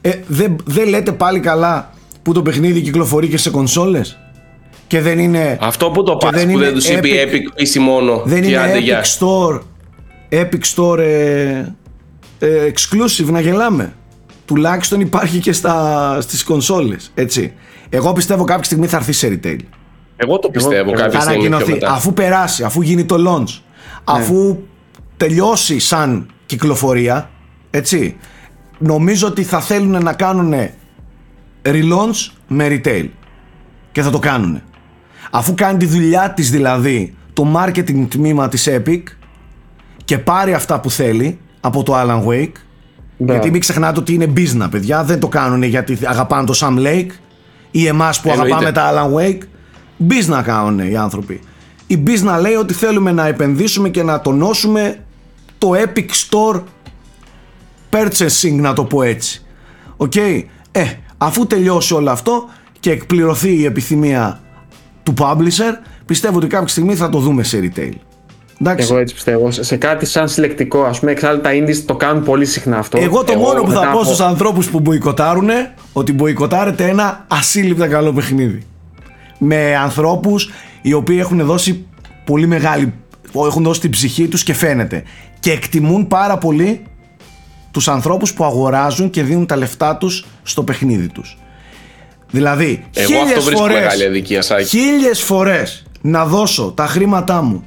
[0.00, 1.90] Ε, δεν, δεν λέτε πάλι καλά
[2.22, 4.18] που το παιχνίδι κυκλοφορεί και σε κονσόλες;
[4.90, 8.42] Και δεν είναι αυτό που το πας που δεν τους είπε Epic PC μόνο δεν
[8.44, 9.60] είναι Epic Store.
[10.30, 11.64] Epic Store ε,
[12.38, 13.92] ε, exclusive να γελάμε.
[14.44, 17.52] Τουλάχιστον υπάρχει και στα, στις κονσόλες έτσι.
[17.88, 19.58] Εγώ πιστεύω κάποια στιγμή θα έρθει σε retail
[20.16, 21.92] εγώ το πιστεύω κάποια στιγμή πιο μετά.
[21.92, 23.48] αφού περάσει, αφού γίνει το launch.
[23.48, 24.18] Ναι.
[24.18, 24.58] αφού
[25.16, 27.30] τελειώσει σαν κυκλοφορία
[27.70, 28.16] έτσι
[28.78, 30.54] νομίζω ότι θα θέλουν να κάνουν
[31.62, 33.08] relaunch με retail.
[33.92, 34.62] Και θα το κάνουν
[35.30, 39.02] αφού κάνει τη δουλειά της δηλαδή το marketing τμήμα της Epic
[40.04, 42.52] και πάρει αυτά που θέλει από το Alan Wake
[43.16, 43.32] ναι.
[43.32, 47.10] γιατί μην ξεχνάτε ότι είναι business παιδιά δεν το κάνουν γιατί αγαπάνε το Sam Lake
[47.70, 49.40] ή εμάς που αγαπάμε τα Alan Wake.
[50.08, 51.40] Business κάνουν οι άνθρωποι.
[51.86, 55.04] Η business λέει ότι θέλουμε να επενδύσουμε και να τονώσουμε
[55.58, 56.62] το Epic Store
[57.90, 59.44] purchasing να το πω έτσι.
[59.96, 60.16] Οκ.
[60.16, 60.42] Ε,
[61.18, 62.48] αφού τελειώσει όλο αυτό
[62.80, 64.40] και εκπληρωθεί η επιθυμία
[65.12, 67.92] του publisher πιστεύω ότι κάποια στιγμή θα το δούμε σε retail
[68.60, 68.88] Εντάξει.
[68.90, 69.50] Εγώ έτσι πιστεύω.
[69.50, 72.98] Σε κάτι σαν συλλεκτικό, ας πούμε, εξάλλου τα indies το κάνουν πολύ συχνά αυτό.
[72.98, 75.48] Εγώ το μόνο που θα πω στους ανθρώπους που μποϊκοτάρουν
[75.92, 78.62] ότι μποϊκοτάρετε ένα ασύλληπτα καλό παιχνίδι.
[79.38, 80.50] Με ανθρώπους
[80.82, 81.86] οι οποίοι έχουν δώσει
[82.24, 82.92] πολύ μεγάλη.
[83.46, 85.02] έχουν δώσει την ψυχή τους και φαίνεται.
[85.40, 86.82] Και εκτιμούν πάρα πολύ
[87.70, 91.38] τους ανθρώπους που αγοράζουν και δίνουν τα λεφτά τους στο παιχνίδι τους.
[92.30, 93.94] Δηλαδή, Εγώ χίλιες φορές,
[94.68, 97.64] χίλιες φορές να δώσω τα χρήματά μου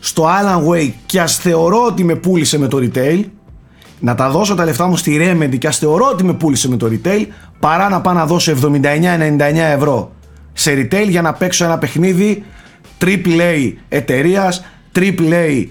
[0.00, 3.24] στο Alan Wake και ας θεωρώ ότι με πούλησε με το retail
[4.00, 6.76] να τα δώσω τα λεφτά μου στη Remedy και ας θεωρώ ότι με πούλησε με
[6.76, 7.26] το retail
[7.60, 10.12] παρά να πάω να δώσω 79-99 ευρώ
[10.52, 12.44] σε retail για να παίξω ένα παιχνίδι
[13.04, 14.64] AAA εταιρείας,
[14.98, 15.66] AAA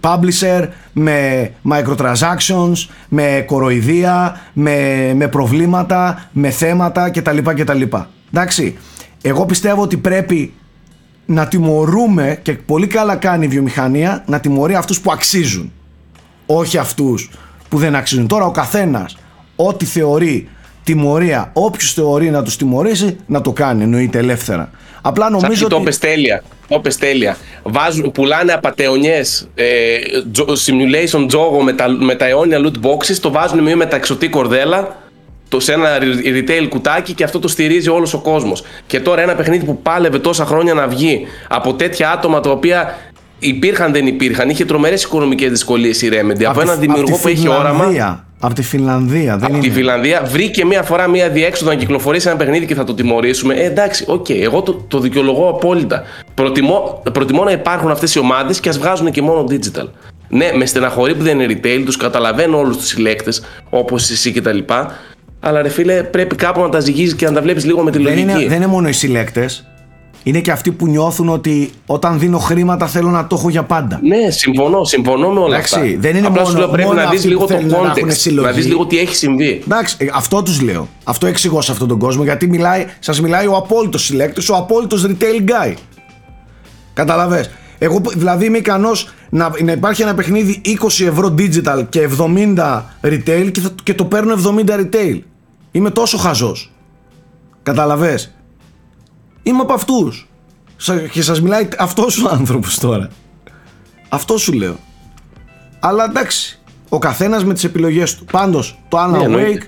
[0.00, 7.38] publisher με microtransactions, με κοροϊδία, με, με προβλήματα, με θέματα κτλ.
[7.38, 7.82] κτλ.
[8.32, 8.76] Εντάξει,
[9.22, 10.52] εγώ πιστεύω ότι πρέπει
[11.26, 15.72] να τιμωρούμε και πολύ καλά κάνει η βιομηχανία να τιμωρεί αυτούς που αξίζουν.
[16.46, 17.30] Όχι αυτούς
[17.68, 18.26] που δεν αξίζουν.
[18.26, 19.16] Τώρα ο καθένας
[19.56, 20.48] ό,τι θεωρεί
[20.84, 24.70] τιμωρία, όποιος θεωρεί να τους τιμωρήσει, να το κάνει, εννοείται ελεύθερα.
[25.02, 25.74] Απλά νομίζω ότι.
[25.74, 26.42] Το πες τέλεια.
[26.68, 27.36] Το πες τέλεια.
[27.62, 29.96] Βάζουν, πουλάνε απαταιωνιές ε,
[30.66, 34.96] simulation τζόγο με τα, με τα αιώνια loot boxes, το βάζουν με μεταξωτή κορδέλα
[35.48, 38.62] το, σε ένα retail κουτάκι και αυτό το στηρίζει όλος ο κόσμος.
[38.86, 42.98] Και τώρα ένα παιχνίδι που πάλευε τόσα χρόνια να βγει από τέτοια άτομα τα οποία
[43.38, 46.44] υπήρχαν δεν υπήρχαν, είχε τρομερές οικονομικές δυσκολίες η Remedy.
[46.44, 48.24] Από, έναν δημιουργό που έχει όραμα.
[48.44, 49.36] Από τη Φιλανδία.
[49.36, 52.84] Δεν από τη Φιλανδία βρήκε μία φορά μία διέξοδο να κυκλοφορήσει ένα παιχνίδι και θα
[52.84, 53.54] το τιμωρήσουμε.
[53.54, 56.02] Ε, εντάξει, OK, okay, εγώ το, το δικαιολογώ απόλυτα.
[56.34, 59.88] Προτιμώ, προτιμώ να υπάρχουν αυτές οι ομάδες και ας βγάζουν και μόνο digital.
[60.28, 64.58] Ναι, με στεναχωρεί που δεν είναι retail, τους καταλαβαίνω όλους τους συλλέκτες, όπως εσύ κτλ.
[65.40, 67.98] Αλλά ρε φίλε, πρέπει κάπου να τα ζυγίζεις και να τα βλέπεις λίγο με τη
[67.98, 68.24] λογική.
[68.24, 69.66] Δεν είναι, δεν είναι μόνο οι συλλέκτες
[70.22, 74.00] είναι και αυτοί που νιώθουν ότι όταν δίνω χρήματα θέλω να το έχω για πάντα.
[74.02, 75.86] Ναι, συμφωνώ, συμφωνώ με όλα Εντάξει, αυτά.
[75.98, 78.66] Δεν είναι Απλά μόνο, σου λέω πρέπει να δεις λίγο το context, να, να δεις
[78.66, 79.62] λίγο τι έχει συμβεί.
[79.64, 80.88] Εντάξει, ε, αυτό τους λέω.
[81.04, 85.06] Αυτό εξηγώ σε αυτόν τον κόσμο γιατί μιλάει, σας μιλάει ο απόλυτος συλλέκτης, ο απόλυτος
[85.06, 85.74] retail guy.
[86.94, 87.50] Καταλαβες.
[87.78, 92.08] Εγώ δηλαδή είμαι ικανός να, να υπάρχει ένα παιχνίδι 20 ευρώ digital και
[92.56, 94.34] 70 retail και, θα, και το παίρνω
[94.66, 95.18] 70 retail.
[95.70, 96.72] Είμαι τόσο χαζός.
[97.62, 98.34] Καταλαβες.
[99.42, 100.28] Είμαι από αυτούς.
[101.10, 103.08] Και σας μιλάει αυτός ο άνθρωπος τώρα.
[104.08, 104.76] Αυτό σου λέω.
[105.80, 106.60] Αλλά εντάξει.
[106.88, 108.24] Ο καθένας με τις επιλογές του.
[108.24, 109.62] Πάντως, το Alan ναι, Wake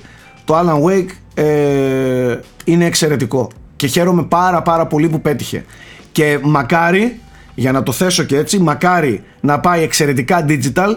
[0.44, 5.64] το Alan Wake ε, είναι εξαιρετικό και χαίρομαι πάρα πάρα πολύ που πέτυχε
[6.12, 7.20] και μακάρι
[7.54, 10.96] για να το θέσω και έτσι μακάρι να πάει εξαιρετικά digital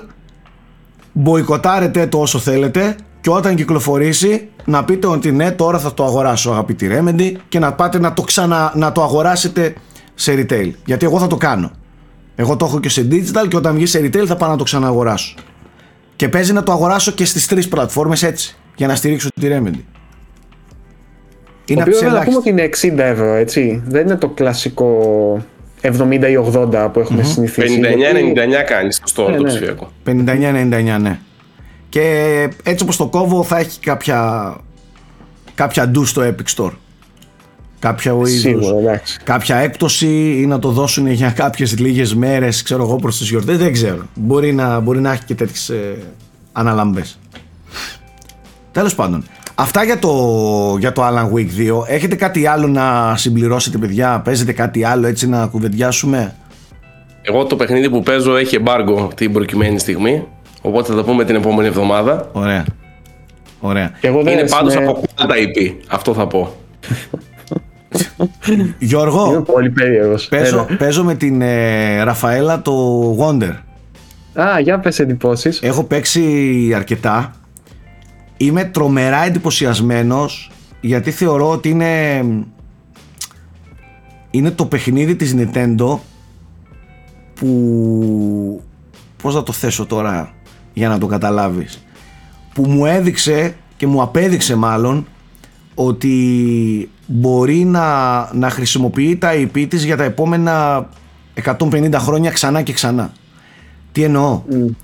[1.11, 2.95] μποϊκοτάρετε το όσο θέλετε
[3.27, 7.73] και όταν κυκλοφορήσει να πείτε ότι ναι τώρα θα το αγοράσω αγαπητή Remedy και να
[7.73, 9.73] πάτε να το, ξανα, να το αγοράσετε
[10.15, 11.71] σε retail γιατί εγώ θα το κάνω
[12.35, 14.63] εγώ το έχω και σε digital και όταν βγει σε retail θα πάω να το
[14.63, 15.35] ξανααγοράσω
[16.15, 19.81] και παίζει να το αγοράσω και στις τρεις πλατφόρμες έτσι για να στηρίξω τη Remedy
[21.65, 25.45] είναι το οποίος να πούμε ότι είναι 60 ευρώ έτσι δεν είναι το κλασικό
[25.81, 27.25] 70 ή 80 που έχουμε mm-hmm.
[27.25, 27.79] συνηθίσει.
[27.83, 27.87] 59-99
[28.67, 29.49] κάνει στο store ναι, το ναι.
[29.49, 29.91] ψηφιακό.
[30.05, 31.19] 59-99, ναι.
[31.89, 32.03] Και
[32.63, 34.55] έτσι όπως το κόβω θα έχει κάποια,
[35.55, 36.71] κάποια ντου στο Epic Store.
[37.79, 43.17] Κάποια, Σίγουρα, κάποια έκπτωση ή να το δώσουν για κάποιες λίγες μέρες ξέρω εγώ προς
[43.17, 45.97] τις γιορτές δεν ξέρω μπορεί να, μπορεί να έχει και τέτοιες ε,
[46.51, 47.19] αναλαμπές
[48.71, 49.23] τέλος πάντων
[49.59, 50.11] Αυτά για το,
[50.79, 51.87] για το Alan Wake 2.
[51.87, 56.35] Έχετε κάτι άλλο να συμπληρώσετε, παιδιά; Παίζετε κάτι άλλο έτσι να κουβεντιάσουμε;
[57.21, 60.27] Εγώ το παιχνίδι που παίζω έχει embargo την προκειμένη στιγμή.
[60.61, 62.29] Οπότε θα το πούμε την επόμενη εβδομάδα.
[62.31, 62.65] Ωραία.
[63.59, 63.91] Ωραία.
[64.01, 64.85] εγώ Είναι πάντως με...
[64.85, 65.73] από τα IP.
[65.87, 66.55] Αυτό θα πω.
[68.79, 70.27] Γιώργο, Είμαι πολύ περίεργος.
[70.27, 73.53] Παίζω, παίζω με την ε, Ραφαέλα το Wonder.
[74.41, 75.61] Α, για πες εντυπώσεις.
[75.61, 77.33] Έχω παίξει αρκετά
[78.37, 80.51] είμαι τρομερά εντυπωσιασμένος
[80.81, 82.25] γιατί θεωρώ ότι είναι
[84.31, 85.97] είναι το παιχνίδι της Nintendo
[87.33, 88.61] που
[89.21, 90.33] πώς θα το θέσω τώρα
[90.77, 91.83] για να το καταλάβεις
[92.53, 95.07] που μου έδειξε και μου απέδειξε μάλλον
[95.75, 97.85] ότι μπορεί να,
[98.33, 100.87] να χρησιμοποιεί τα IP της για τα επόμενα
[101.43, 103.11] 150 χρόνια ξανά και ξανά.
[103.91, 104.75] Τι εννοώ; Mm.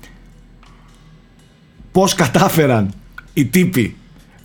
[1.92, 2.92] Πώς κατάφεραν
[3.32, 3.96] οι τύποι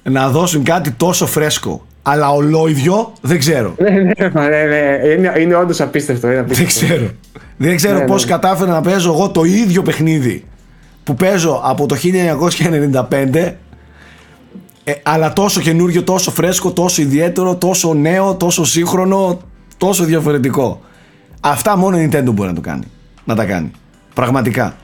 [0.03, 3.75] να δώσουν κάτι τόσο φρέσκο αλλά ολόιδιο δεν ξέρω.
[3.81, 5.07] Ναι, ναι, ναι, ναι.
[5.07, 7.09] Είναι, είναι όντως απίστευτο, Δεν ξέρω.
[7.57, 8.31] Δεν ξέρω ναι, πώς ναι.
[8.31, 10.43] κατάφερα να παίζω εγώ το ίδιο παιχνίδι
[11.09, 11.95] που παίζω από το
[13.09, 13.53] 1995
[14.83, 19.41] ε, αλλά τόσο καινούριο, τόσο φρέσκο, τόσο ιδιαίτερο, τόσο νέο, τόσο σύγχρονο,
[19.77, 20.81] τόσο διαφορετικό.
[21.39, 22.83] Αυτά μόνο η Nintendo μπορεί να το κάνει.
[23.25, 23.71] Να τα κάνει.
[24.13, 24.75] Πραγματικά.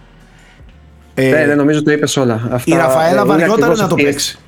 [1.13, 2.47] Ε, ναι, δεν νομίζω το είπες όλα.
[2.51, 4.39] Αυτά, η Ραφαέλα βαριόταν να το παίξει.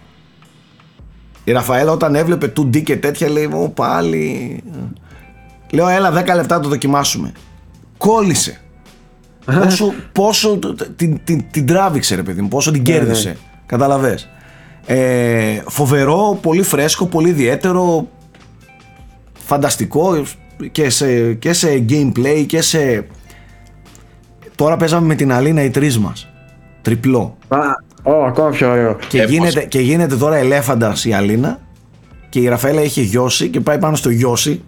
[1.43, 4.63] Η Ραφαέλα όταν έβλεπε 2D και τέτοια λέει Ω πάλι
[5.71, 7.31] Λέω έλα 10 λεπτά το δοκιμάσουμε
[7.97, 8.61] Κόλλησε
[9.59, 10.59] Πόσο, πόσο
[10.95, 13.35] την, την, την τράβηξε ρε παιδί μου Πόσο την ναι, κέρδισε ναι.
[13.65, 14.29] Καταλαβες
[14.85, 18.07] ε, Φοβερό, πολύ φρέσκο, πολύ ιδιαίτερο
[19.33, 20.23] Φανταστικό
[20.71, 23.07] και σε, και σε gameplay και σε
[24.55, 26.29] Τώρα παίζαμε με την Αλίνα οι τρεις μας
[26.81, 27.37] Τριπλό.
[27.47, 27.57] Α,
[28.03, 28.97] oh, ακόμα πιο ωραίο.
[29.07, 31.59] Και, γίνεται, και γίνεται τώρα ελέφαντας η Αλίνα
[32.29, 34.63] και η Ραφαέλα είχε Yoshi και πάει πάνω στο Yoshi.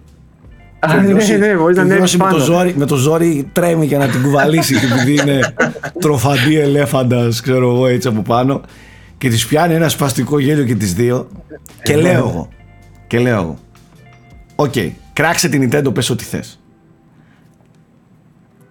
[0.82, 3.98] Α, ναι, ναι, ναι, μπορεί να ανέβει με, το ζόρι, με το ζόρι τρέμει για
[3.98, 5.54] να την κουβαλήσει και επειδή είναι
[5.98, 8.60] τροφαντή ελέφαντας, ξέρω εγώ έτσι από πάνω.
[9.18, 11.28] Και της πιάνει ένα σπαστικό γέλιο και τις δύο.
[11.82, 12.48] Και λέω εγώ.
[13.06, 13.58] Και λέω εγώ.
[14.54, 16.60] OK, okay, κράξε την Nintendo, πες ό,τι θες.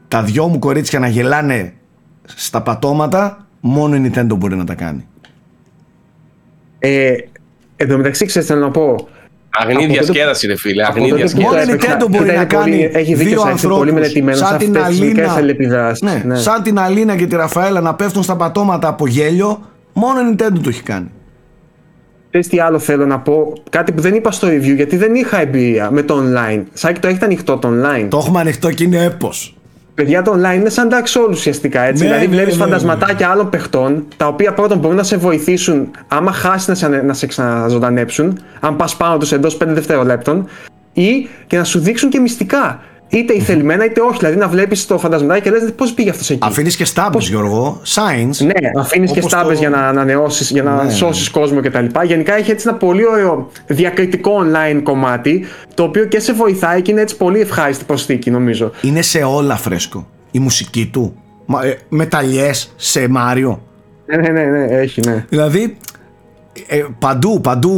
[0.08, 1.74] Τα δυο μου κορίτσια να γελάνε
[2.26, 5.08] στα πατώματα μόνο η Nintendo μπορεί να τα κάνει.
[6.80, 7.16] Ε,
[7.76, 9.08] εν τω μεταξύ ξέρεις θέλω να πω
[9.50, 11.56] Αγνή διασκέδαση ρε φίλε, αγνή διασκέδαση.
[11.56, 16.22] Μόνο η Nintendo μπορεί να κάνει έχει δύο ανθρώπους πολύ μελετημένος σαν την Αλίνα, ναι,
[16.26, 16.36] ναι.
[16.36, 19.62] σαν την Αλίνα και τη Ραφαέλα να πέφτουν στα πατώματα από γέλιο
[19.94, 21.12] μόνο η Nintendo το έχει κάνει.
[22.30, 25.42] Ξέρεις τι άλλο θέλω να πω, κάτι που δεν είπα στο review γιατί δεν είχα
[25.42, 26.64] εμπειρία με το online.
[26.74, 29.59] Σάκη το έχετε ανοιχτό το online; Το έχουμε ανοιχτό και είναι έπος
[30.00, 31.82] παιδιά το online είναι σαν Dark Souls ουσιαστικά.
[31.82, 32.04] Έτσι.
[32.04, 33.34] Ναι, δηλαδή, ναι, βλέπεις ναι, φαντασματάκια ναι.
[33.34, 37.28] άλλων παιχτών, τα οποία πρώτον μπορούν να σε βοηθήσουν άμα χάσεις να σε, να σε
[37.28, 40.48] ξαναζωντανέψουν, αν πας πάνω τους εντός 5 δευτερολέπτων,
[40.94, 42.80] ή και να σου δείξουν και μυστικά
[43.10, 44.18] είτε ηθελημένα είτε όχι.
[44.18, 46.40] Δηλαδή να βλέπεις το φαντασματάκι και λες πώς πήγε αυτός εκεί.
[46.42, 47.30] Αφήνεις και στάμπε, πώς...
[47.30, 47.82] Γιώργο.
[47.86, 48.46] Science.
[48.46, 49.60] Ναι, αφήνεις και στάμπε το...
[49.60, 50.92] για να ανανεώσεις, για να ναι.
[50.92, 51.86] σώσεις κόσμο κτλ.
[52.06, 56.92] Γενικά έχει έτσι ένα πολύ ωραίο διακριτικό online κομμάτι, το οποίο και σε βοηθάει και
[56.92, 58.72] είναι έτσι πολύ ευχάριστη προσθήκη, νομίζω.
[58.82, 60.08] Είναι σε όλα φρέσκο.
[60.32, 61.14] Η μουσική του.
[61.64, 63.62] Ε, μεταλλιές σε Μάριο.
[64.06, 65.26] Ναι, ναι, ναι, ναι, έχει, ναι.
[65.30, 65.78] Δηλαδή,
[66.68, 67.76] ε, παντού, παντού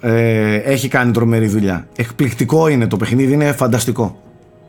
[0.00, 1.86] ε, έχει κάνει τρομερή δουλειά.
[1.96, 4.16] Εκπληκτικό είναι το παιχνίδι, είναι φανταστικό.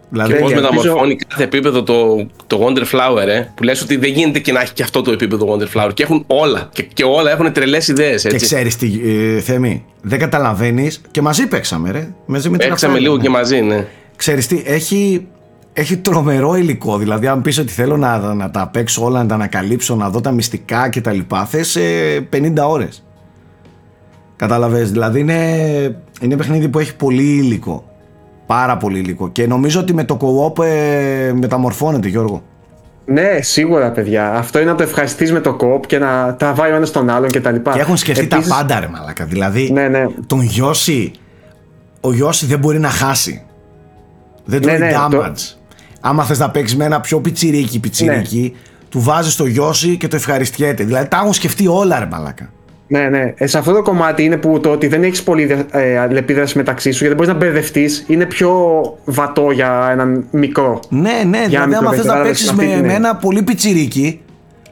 [0.09, 4.11] Δηλαδή, και πώς μεταμορφώνει κάθε επίπεδο το, το Wonder Flower, ε, που λες ότι δεν
[4.11, 5.89] γίνεται και να έχει και αυτό το επίπεδο Wonder Flower.
[5.93, 6.69] Και έχουν όλα.
[6.71, 8.21] Και, και όλα έχουν τρελές ιδέες.
[8.21, 11.01] Και ξέρεις τι, ε, Θέμη, δεν καταλαβαίνεις.
[11.11, 12.13] Και μαζί παίξαμε, ρε.
[12.25, 13.87] Μαζί με παίξαμε λίγο και μαζί, ναι.
[14.15, 15.27] Ξέρεις τι, έχει,
[15.73, 16.97] έχει τρομερό υλικό.
[16.97, 20.21] Δηλαδή, αν πεις ότι θέλω να, να τα παίξω όλα, να τα ανακαλύψω, να δω
[20.21, 21.19] τα μυστικά κτλ.
[21.47, 21.77] Θες
[22.33, 23.03] 50 ώρες.
[24.35, 27.86] Κατάλαβες, δηλαδή είναι, είναι παιχνίδι που έχει πολύ υλικό.
[28.47, 29.29] Πάρα πολύ υλικό.
[29.29, 32.43] Και νομίζω ότι με το co-op ε, μεταμορφώνεται, Γιώργο.
[33.05, 34.33] Ναι, σίγουρα παιδιά.
[34.33, 37.09] Αυτό είναι να το ευχαριστείς με το co-op και να τα βάλει ο ένας στον
[37.09, 37.55] άλλον κτλ.
[37.55, 38.47] Και, και έχουν σκεφτεί Επίσης...
[38.47, 39.25] τα πάντα, ρε Μαλάκα.
[39.25, 40.05] Δηλαδή, ναι, ναι.
[40.27, 41.11] τον Γιώση,
[42.01, 43.43] ο Γιώση δεν μπορεί να χάσει.
[44.45, 45.09] Δεν ναι, τρώει ναι, damage.
[45.11, 45.33] Το...
[46.01, 48.59] Άμα θες να παίξεις με ένα πιο πιτσιρίκι, πιτσιρίκι, ναι.
[48.89, 50.83] του βάζεις το Yoshi και το ευχαριστιέται.
[50.83, 52.49] Δηλαδή τα έχουν σκεφτεί όλα, ρε Μαλάκα.
[52.87, 53.33] Ναι, ναι.
[53.37, 56.91] Ε, σε αυτό το κομμάτι είναι που το ότι δεν έχεις πολύ ε, αλληλεπίδραση μεταξύ
[56.91, 58.51] σου γιατί μπορείς να μπερδευτείς είναι πιο
[59.05, 60.79] βατό για έναν μικρό.
[60.89, 61.45] Ναι, ναι.
[61.49, 64.21] Για δηλαδή, άμα θες να παίξεις με, με, ένα πολύ πιτσιρίκι,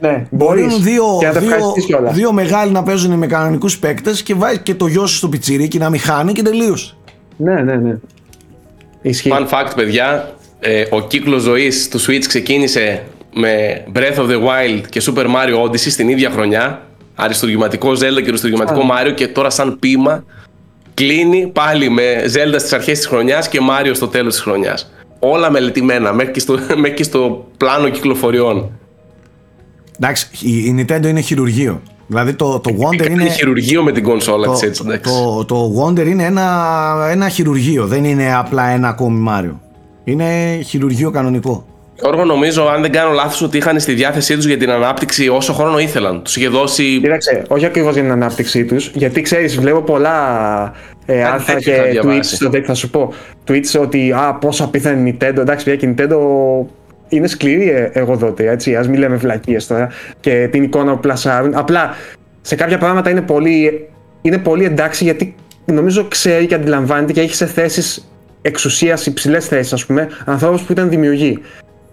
[0.00, 1.04] ναι, μπορείς δύο,
[1.38, 5.78] δύο, δύο μεγάλοι να παίζουν με κανονικούς παίκτες και βάζεις και το Yoshi στο πιτσιρίκι
[5.78, 6.96] να μην χάνει και τελείως.
[7.36, 7.98] Ναι, ναι, ναι.
[9.02, 9.30] Ισχύει.
[9.32, 10.30] Fun fact, παιδιά.
[10.60, 13.02] Ε, ο κύκλος ζωής του Switch ξεκίνησε
[13.34, 16.85] με Breath of the Wild και Super Mario Odyssey στην ίδια χρονιά
[17.16, 20.24] αριστουργηματικό Zelda και αριστουργηματικό Mario και τώρα σαν ποίημα
[20.94, 24.90] κλείνει πάλι με Zelda στις αρχές της χρονιάς και Mario στο τέλος της χρονιάς.
[25.18, 28.70] Όλα μελετημένα μέχρι και στο, μέχρι και στο πλάνο κυκλοφοριών.
[30.00, 31.82] Εντάξει, η Nintendo είναι χειρουργείο.
[32.06, 33.28] Δηλαδή το, το Wonder είναι.
[33.28, 34.84] χειρουργείο με την κονσόλα της έτσι.
[35.02, 37.86] Το, το, Wonder είναι ένα, ένα χειρουργείο.
[37.86, 39.54] Δεν είναι απλά ένα ακόμη Mario.
[40.04, 41.66] Είναι χειρουργείο κανονικό.
[42.00, 45.52] Γιώργο, νομίζω, αν δεν κάνω λάθος, ότι είχαν στη διάθεσή τους για την ανάπτυξη όσο
[45.52, 46.22] χρόνο ήθελαν.
[46.22, 46.98] Τους είχε δώσει.
[47.00, 50.72] Κοίταξε, όχι ακριβώς για την ανάπτυξή τους, γιατί ξέρεις, βλέπω πολλά
[51.06, 53.12] ε, άρθρα και tweets στο θα σου πω.
[53.48, 55.36] Tweets ότι α, πόσο απίθανη η Nintendo.
[55.36, 56.16] Εντάξει, πια και η Nintendo
[57.08, 58.76] είναι σκληρή ε, εργοδότη, έτσι.
[58.76, 59.88] Α μην λέμε βλακίες τώρα
[60.20, 61.54] και την εικόνα που πλασάρουν.
[61.54, 61.94] Απλά
[62.40, 63.88] σε κάποια πράγματα είναι πολύ,
[64.22, 65.34] είναι πολύ εντάξει γιατί
[65.64, 68.10] νομίζω ξέρει και αντιλαμβάνεται και έχει σε θέσεις
[68.42, 71.38] εξουσίας, υψηλές θέσεις, ας πούμε, ανθρώπους που ήταν δημιουργοί.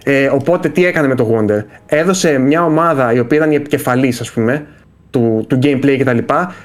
[0.03, 4.21] Ε, οπότε τι έκανε με το Wonder; Έδωσε μια ομάδα η οποία ήταν η επικεφαλής
[4.21, 4.65] ας πούμε
[5.13, 6.17] του, του gameplay κτλ.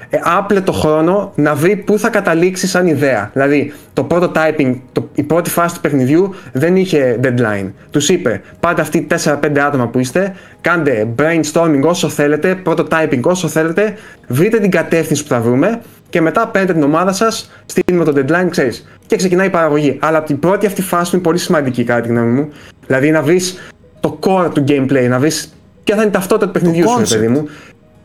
[0.09, 3.29] Ε, άπλε το χρόνο να βρει πού θα καταλήξει σαν ιδέα.
[3.33, 7.71] Δηλαδή το prototyping, το, η πρώτη φάση του παιχνιδιού δεν είχε deadline.
[7.91, 13.93] Τους είπε πάτε αυτοί 4-5 άτομα που είστε, κάντε brainstorming όσο θέλετε, prototyping όσο θέλετε,
[14.27, 18.47] βρείτε την κατεύθυνση που θα βρούμε και μετά παίρνετε την ομάδα σας, στείλουμε το deadline,
[18.49, 18.87] ξέρεις.
[19.07, 19.97] Και ξεκινάει η παραγωγή.
[20.01, 22.49] Αλλά την πρώτη αυτή φάση είναι πολύ σημαντική, κατά τη γνώμη μου.
[22.89, 26.51] Δηλαδή να βρεις το core του gameplay, να βρεις ποια θα είναι η ταυτότητα του
[26.51, 27.47] παιχνιδιού σου, παιδί μου.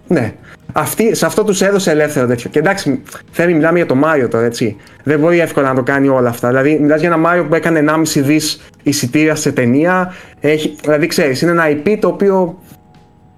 [0.07, 0.33] Ναι.
[0.73, 2.51] Αυτή, σε αυτό τους έδωσε ελεύθερο τέτοιο.
[2.51, 4.77] Και εντάξει, θέλει, μιλάμε για το Μάριο τώρα, έτσι.
[5.03, 6.49] Δεν μπορεί εύκολα να το κάνει όλα αυτά.
[6.49, 10.15] Δηλαδή, μιλάς για ένα Μάριο που έκανε 1,5 δις εισιτήρια σε ταινία.
[10.41, 12.59] Έχει, δηλαδή, ξέρεις, είναι ένα IP το οποίο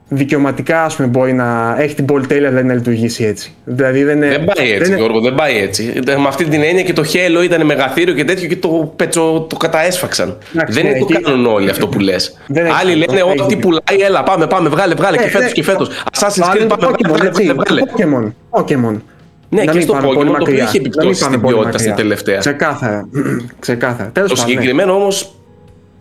[0.09, 3.55] δικαιωματικά ας πούμε, μπορεί να έχει την πολυτέλεια δηλαδή, να λειτουργήσει έτσι.
[3.65, 5.93] Δηλαδή, δεν, δεν πάει έτσι, δεν Γιώργο, δεν πάει έτσι.
[6.05, 9.57] Με αυτή την έννοια και το Halo ήταν μεγαθύριο και τέτοιο και το, πετσο, το
[9.57, 10.39] καταέσφαξαν.
[10.69, 12.37] δεν είναι το κάνουν όλοι αυτό που λες.
[12.81, 15.89] Άλλοι λένε ό,τι πουλάει, έλα πάμε, πάμε, βγάλε, βγάλε και φέτος και φέτος.
[16.13, 17.83] Assassin's Creed πάμε, βγάλε, βγάλε, βγάλε.
[17.97, 18.33] Pokemon.
[18.61, 19.01] Pokemon.
[19.49, 22.39] Ναι, και στο Pokemon το οποίο έχει επιπτώσει στην ποιότητα στην τελευταία.
[22.39, 23.09] Ξεκάθαρα.
[23.59, 24.11] Ξεκάθαρα.
[24.13, 24.35] Το ναι.
[24.35, 25.35] συγκεκριμένο όμως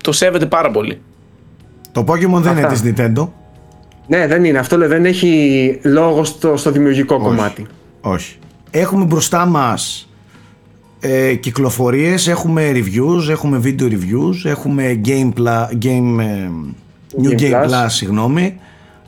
[0.04, 1.02] το σέβεται πάρα πολύ.
[1.92, 3.28] Το Pokemon δεν είναι της Nintendo.
[4.08, 4.58] Ναι, δεν είναι.
[4.58, 7.66] Αυτό λέει, δεν έχει λόγο στο, στο δημιουργικό κομμάτι.
[8.02, 8.38] Όχι.
[8.72, 10.10] Έχουμε μπροστά μας
[11.00, 16.50] ε, κυκλοφορίες, έχουμε reviews, έχουμε video reviews, έχουμε game, pla, game, ε,
[17.22, 18.60] new game, game plus, συγγνώμη.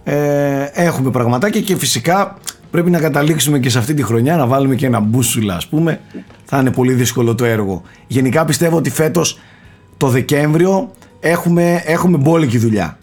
[0.04, 2.38] Ε, έχουμε πραγματάκια και φυσικά
[2.72, 6.00] πρέπει να καταλήξουμε και σε αυτή τη χρονιά να βάλουμε και ένα μπούσουλα ας πούμε.
[6.46, 7.82] Θα είναι πολύ δύσκολο το έργο.
[8.08, 9.40] Γενικά πιστεύω ότι φέτος
[9.98, 12.98] το Δεκέμβριο έχουμε, έχουμε μπόλικη δουλειά.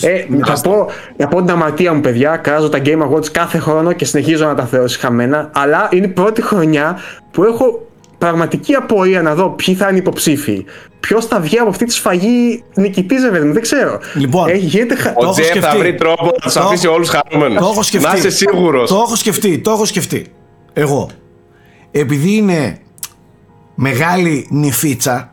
[0.00, 2.36] Ε, θα, πω, θα πω την αμαρτία μου, παιδιά.
[2.36, 5.50] Κράζω τα Game Awards κάθε χρόνο και συνεχίζω να τα θεωρώ χαμένα.
[5.54, 6.98] Αλλά είναι η πρώτη χρονιά
[7.30, 7.86] που έχω
[8.18, 10.64] πραγματική απορία να δω ποιοι θα είναι υποψήφοι.
[11.00, 14.00] Ποιος θα βγει από αυτή τη σφαγή νικητής, βέβαια, δεν ξέρω.
[14.14, 15.14] Λοιπόν, Έχει, γίνεται...
[15.16, 17.58] ο Τζεφ θα βρει τρόπο να τους αφήσει όλους χαρούμενου.
[17.58, 18.06] Το έχω σκεφτεί.
[18.06, 18.88] Να είσαι σίγουρος.
[18.88, 20.26] Το έχω σκεφτεί, το έχω σκεφτεί.
[20.72, 21.10] Εγώ.
[21.90, 22.78] Επειδή είναι
[23.74, 25.28] μεγάλη νυφίτσα.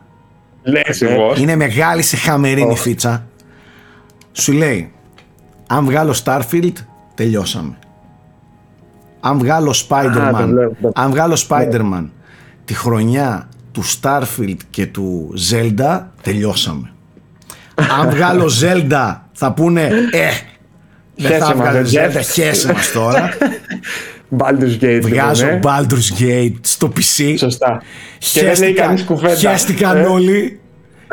[0.62, 1.16] Λες, ε.
[1.36, 2.68] είναι μεγάλη σε χαμερή oh.
[2.68, 3.26] νυφίτσα
[4.32, 4.92] σου λέει
[5.66, 6.72] αν βγάλω Starfield
[7.14, 7.78] τελειώσαμε
[9.20, 10.48] αν βγάλω Spider-Man
[10.94, 12.08] αν βγάλω Spider-Man
[12.64, 16.92] τη χρονιά του Starfield και του Zelda τελειώσαμε
[18.00, 20.30] αν βγάλω Zelda θα πούνε ε
[21.16, 23.30] δεν θα βγάλω Zelda χέσε μας τώρα
[24.38, 25.00] Baldur's Gate.
[25.02, 25.60] Βγάζω ναι.
[25.62, 27.34] Baldur's Gate στο PC.
[27.38, 27.82] Σωστά.
[28.22, 29.06] Χαίστηκαν,
[29.36, 30.06] χαίστηκαν ναι.
[30.06, 30.60] όλοι.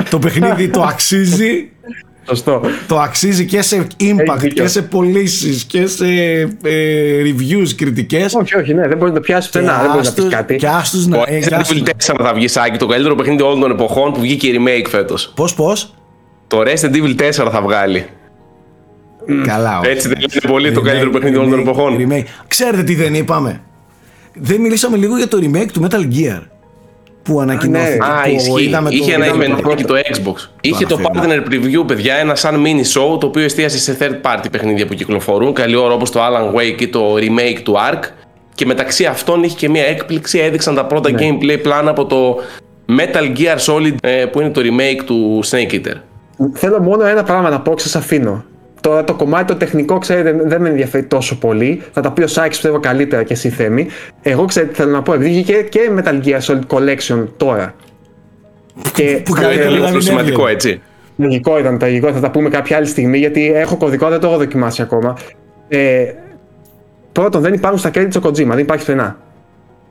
[0.10, 1.70] Το παιχνίδι το αξίζει.
[2.30, 2.62] Σωστό.
[2.88, 6.06] Το αξίζει και σε impact και σε πωλήσεις και σε
[6.64, 8.34] ε, reviews, κριτικές.
[8.34, 9.80] Όχι, όχι, ναι, δεν μπορεί να το πιάσει πουθενά.
[9.82, 10.56] Δεν μπορεί να πεις κάτι.
[10.56, 11.18] Και άστου να.
[11.26, 14.48] Ε, Resident Evil 4 θα βγει σάκι, το καλύτερο παιχνίδι όλων των εποχών που βγήκε
[14.48, 15.32] η remake φέτος.
[15.36, 15.94] Πώς, πώς;
[16.48, 18.06] Το Resident Evil 4 θα βγάλει.
[19.46, 19.90] Καλά, όχι.
[19.90, 21.98] Έτσι δεν είναι πολύ το καλύτερο παιχνίδι όλων των εποχών.
[22.48, 23.62] Ξέρετε τι δεν είπαμε;
[24.34, 26.42] Δεν μιλήσαμε λίγο για το remake του Metal Gear
[27.30, 27.98] που ανακοινώθηκε.
[27.98, 28.06] Ναι.
[28.06, 28.72] Α, ισχύει.
[28.90, 30.50] Είχε ένα event και το Xbox.
[30.62, 34.46] Είχε το partner preview, παιδιά, ένα σαν mini show το οποίο εστίασε σε third party
[34.52, 35.54] παιχνίδια που κυκλοφορούν.
[35.54, 38.04] Καλή ώρα όπως το Alan Wake ή το remake του Ark.
[38.56, 40.40] Και μεταξύ αυτών είχε και μια έκπληξη.
[40.40, 41.18] Έδειξαν τα πρώτα ναι.
[41.22, 42.40] gameplay πλάνα από το
[42.98, 45.96] Metal Gear Solid ε, που είναι το remake του Snake Eater.
[46.54, 48.44] Θέλω μόνο ένα πράγμα να πω και σα αφήνω.
[48.82, 51.82] Τώρα το κομμάτι το τεχνικό, ξέρετε, δεν με ενδιαφέρει τόσο πολύ.
[51.94, 53.88] Θα τα πει ο Σάκης, πιστεύω καλύτερα και εσύ Θέμη.
[54.22, 57.76] Εγώ ξέρετε, θέλω να πω, επειδή βγήκε και Metal Gear Solid Collection τώρα.
[58.94, 60.82] Και που ήταν λίγο σημαντικό, έτσι.
[61.16, 64.38] Λογικό ήταν, τραγικό, θα τα πούμε κάποια άλλη στιγμή, γιατί έχω κωδικό, δεν το έχω
[64.38, 65.18] δοκιμάσει ακόμα.
[65.68, 66.06] Ε,
[67.12, 69.18] πρώτον, δεν υπάρχουν στα credits ο Kojima, δεν υπάρχει πουθενά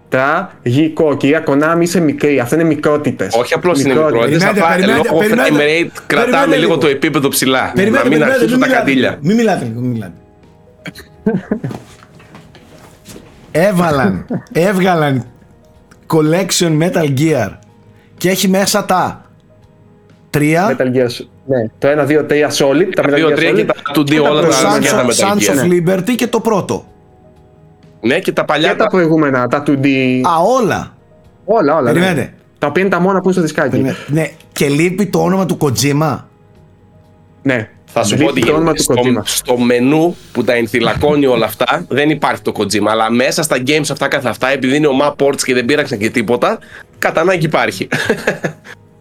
[0.09, 1.17] τραγικό.
[1.17, 2.39] Κυρία Κονάμι, είσαι μικρή.
[2.39, 3.35] Αυτά είναι μικρότητες.
[3.35, 4.45] Όχι απλώς είναι μικρότητες.
[4.45, 7.73] Απλά λόγω frame rate κρατάμε λίγο το επίπεδο ψηλά.
[7.91, 9.19] Να μην αρχίσουν τα καντήλια.
[9.21, 10.13] Μην μιλάτε λίγο, μην μιλάτε.
[13.51, 15.25] Έβαλαν, έβγαλαν
[16.07, 17.51] collection Metal Gear
[18.17, 19.25] και έχει μέσα τα
[20.31, 20.77] τρία.
[20.77, 21.09] Metal Gear,
[21.47, 21.67] ναι.
[21.79, 22.89] Το 1, 2, 3 Solid.
[22.95, 25.27] Τα 2, 3 και τα 2D όλα τα Metal Gear.
[25.27, 26.87] Sons of Liberty και το πρώτο.
[28.01, 28.71] Ναι, και τα παλιά.
[28.71, 29.87] Και τα προηγούμενα, τα 2D.
[30.23, 30.97] Α, όλα.
[31.45, 31.93] Όλα, όλα.
[31.93, 32.33] Ναι.
[32.59, 33.85] Τα οποία είναι τα μόνα που είναι στο δισκάκι.
[34.07, 36.19] Ναι, και λείπει το όνομα του Kojima.
[37.43, 37.69] Ναι.
[37.91, 38.43] Θα σου πω ότι
[38.75, 38.95] στο,
[39.25, 42.87] στο μενού που τα ενθυλακώνει όλα αυτά δεν υπάρχει το Kojima.
[42.89, 46.11] Αλλά μέσα στα games αυτά καθ' αυτά, επειδή είναι ο Ports και δεν πήραξαν και
[46.11, 46.59] τίποτα,
[46.99, 47.89] κατά ανάγκη υπάρχει.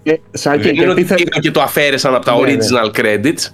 [0.03, 1.05] Και, δεν είναι ότι
[1.39, 2.57] και το αφαίρεσαν από τα ναι, ναι.
[2.57, 3.51] original credits.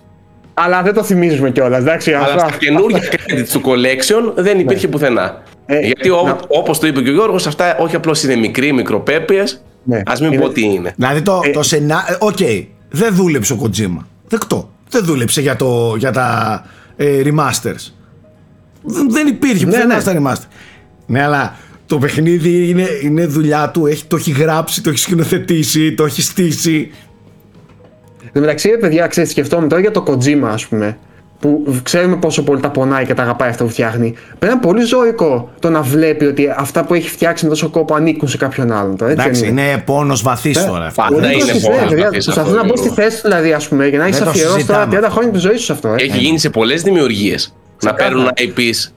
[0.53, 1.83] Αλλά δεν το θυμίζουμε κιόλας.
[2.07, 4.91] Αλλά στα καινούργια credits του collection δεν υπήρχε ναι.
[4.91, 5.43] πουθενά.
[5.65, 6.39] Ε, Γιατί να...
[6.47, 9.63] όπως το είπε και ο Γιώργος, αυτά όχι απλώς είναι μικροί, μικροπρέπειες.
[9.83, 9.97] Ναι.
[9.97, 10.41] Α μην είναι...
[10.41, 10.93] πω τι είναι.
[10.95, 12.05] Δηλαδή το, ε, το σενά...
[12.09, 14.05] Ε, OK, okay, δεν δούλεψε ο Kojima.
[14.27, 14.69] Δεκτό.
[14.89, 17.91] Δεν δούλεψε για, το, για τα ε, remasters.
[19.09, 19.99] Δεν υπήρχε ναι, πουθενά ναι.
[19.99, 20.47] στα remasters.
[21.05, 23.85] Ναι, αλλά το παιχνίδι είναι, είναι δουλειά του.
[23.85, 26.91] Έχει, το έχει γράψει, το έχει σκηνοθετήσει, το έχει στήσει.
[28.31, 30.97] Εν μεταξύ, παιδιά, ξέρετε, σκεφτόμουν τώρα για το Kojima, ας πούμε,
[31.39, 34.13] που ξέρουμε πόσο πολύ τα πονάει και τα αγαπάει αυτό που φτιάχνει.
[34.39, 38.27] Πρέπει πολύ ζωικό το να βλέπει ότι αυτά που έχει φτιάξει με τόσο κόπο ανήκουν
[38.27, 38.97] σε κάποιον άλλον.
[38.97, 40.91] Τώρα, έτσι Εντάξει, είναι, είναι πόνος βαθύς ε, τώρα.
[40.95, 42.23] Πάντα είναι πόνος βαθύς.
[42.23, 45.07] Προσπαθεί να μπω στη θέση τους, δηλαδή, ας πούμε, για να έχει αφιερώσει τώρα 30
[45.09, 45.87] χρόνια της ζωής σου αυτό.
[45.87, 45.95] Ε.
[46.03, 48.91] Έχει γίνει σε πολλές δημιουργίες να παίρνουν IPs.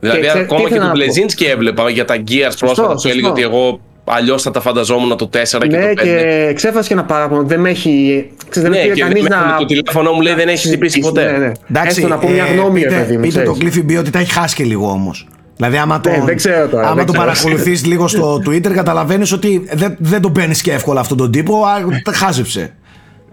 [0.00, 4.42] Δηλαδή, ακόμα και του Πλεζίνσκι έβλεπα για τα Gears πρόσφατα που έλεγε ότι εγώ Αλλιώς
[4.42, 5.80] θα τα φανταζόμουν το 4 και ναι, το 5.
[5.80, 7.42] Ναι, και ξέφασες και ένα παράπονο.
[7.42, 8.26] Δεν με έχει.
[8.48, 9.56] Ξέρεις, ναι, δεν κανείς να.
[9.58, 11.32] Το τηλέφωνο μου λέει δεν έχει χτυπήσει ποτέ.
[11.32, 11.52] Ναι, ναι.
[11.70, 13.20] Εντάξει, Έστω να πω μια ε, γνώμη, πείτε, παιδί μου.
[13.20, 15.28] Πείτε το Cliffy B ότι τα έχει χάσει και λίγο όμως.
[15.56, 19.68] Δηλαδή, άμα το, ναι, δεν ξέρω τώρα, άμα το παρακολουθείς λίγο στο Twitter, καταλαβαίνεις ότι
[19.72, 21.64] δεν, δεν τον παίρνεις και εύκολα αυτόν τον τύπο.
[22.04, 22.74] Τα χάζεψε.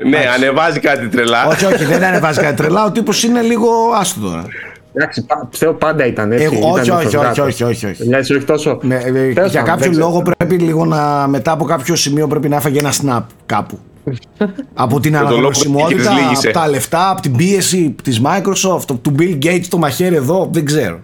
[0.09, 1.45] Ναι, ανεβάζει κάτι τρελά.
[1.47, 2.85] Όχι, όχι, δεν ανεβάζει κάτι τρελά.
[2.85, 3.69] Ο τύπος είναι λίγο
[3.99, 4.45] άστο τώρα.
[4.93, 6.43] Εντάξει, πιστεύω πάντα ήταν έτσι.
[6.43, 8.15] Εγώ, όχι, όχι, όχι, όχι, όχι, όχι.
[8.15, 8.79] όχι τόσο.
[8.81, 11.27] Ναι, ε, για κάποιο λόγο πρέπει λίγο να.
[11.27, 13.79] μετά από κάποιο σημείο πρέπει να έφαγε ένα snap κάπου.
[14.73, 19.77] από την αναγνωρισιμότητα, από τα λεφτά, από την πίεση της Microsoft, του Bill Gates το
[19.77, 20.99] μαχαίρι εδώ, δεν ξέρω.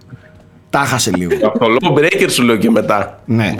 [0.77, 1.31] Τα χάσε λίγο.
[1.41, 3.19] Από το Law Breaker σου λέω και μετά.
[3.25, 3.55] Ναι.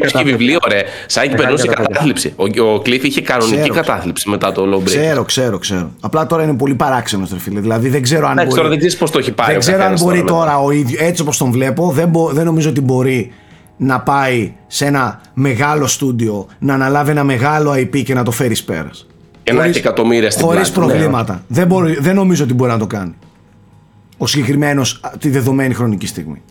[0.00, 0.82] Έχει βιβλίο, ρε.
[1.06, 2.34] Σαν περνούσε κατάθλιψη.
[2.36, 4.84] Ο Κλειφ είχε κανονική κατάθλιψη μετά το Law Breaker.
[4.84, 5.90] Ξέρω, ξέρω, ξέρω.
[6.00, 7.60] Απλά τώρα είναι πολύ παράξενος, ρε φίλε.
[7.60, 8.34] Δηλαδή δεν ξέρω αν.
[8.34, 8.48] μπορεί...
[8.48, 9.50] τώρα δεν ξέρεις πώς το έχει πάρει.
[9.50, 12.80] Δεν ξέρω αν μπορεί τώρα ο ίδιο, έτσι όπως τον βλέπω, δεν, δεν νομίζω ότι
[12.80, 13.32] μπορεί
[13.76, 18.56] να πάει σε ένα μεγάλο στούντιο να αναλάβει ένα μεγάλο IP και να το φέρει
[18.66, 19.06] πέρας.
[19.42, 21.42] Και να έχει εκατομμύρια στην Χωρίς προβλήματα.
[21.48, 23.14] Δεν, μπορεί, δεν νομίζω ότι μπορεί να το κάνει
[24.16, 26.42] ο συγκεκριμένος τη δεδομένη χρονική στιγμή.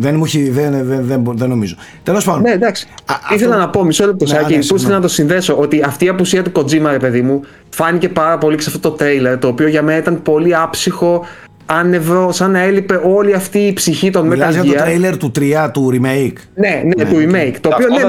[0.00, 1.76] Δεν μου έχει, δεν, δεν, δεν, δεν νομίζω.
[2.02, 2.42] Τέλος πάντων.
[2.42, 2.86] Ναι, εντάξει.
[3.04, 3.66] Α, Ήθελα αυτό...
[3.66, 6.52] να πω μισό λεπτό, ναι, Σάκη, ναι, να το συνδέσω ότι αυτή η απουσία του
[6.54, 9.98] Kojima, ρε παιδί μου, φάνηκε πάρα πολύ σε αυτό το τρέιλερ, το οποίο για μένα
[9.98, 11.26] ήταν πολύ άψυχο,
[11.66, 14.52] άνευρο, σαν να έλειπε όλη αυτή η ψυχή των Metal Gear.
[14.52, 16.32] για το τρέιλερ του 3 του remake.
[16.54, 17.54] Ναι, ναι, ναι του remake.
[17.60, 18.02] Το οποίο ναι,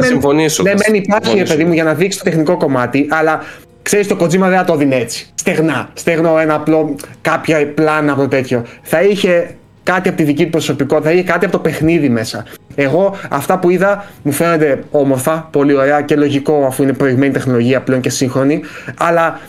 [0.63, 3.39] ναι, μεν υπάρχει, ρε παιδί μου, για να δείξει το τεχνικό κομμάτι, αλλά
[3.81, 5.31] Ξέρεις, το Kojima δεν θα το δίνει έτσι.
[5.35, 5.89] Στεγνά.
[5.93, 8.65] Στεγνό ένα απλό, κάποια πλάνα από το τέτοιο.
[8.81, 12.45] Θα είχε κάτι από τη δική του προσωπικότητα, θα είχε κάτι από το παιχνίδι μέσα.
[12.75, 17.81] Εγώ αυτά που είδα μου φαίνονται όμορφα, πολύ ωραία και λογικό αφού είναι προηγμένη τεχνολογία
[17.81, 18.61] πλέον και σύγχρονη.
[18.97, 19.39] Αλλά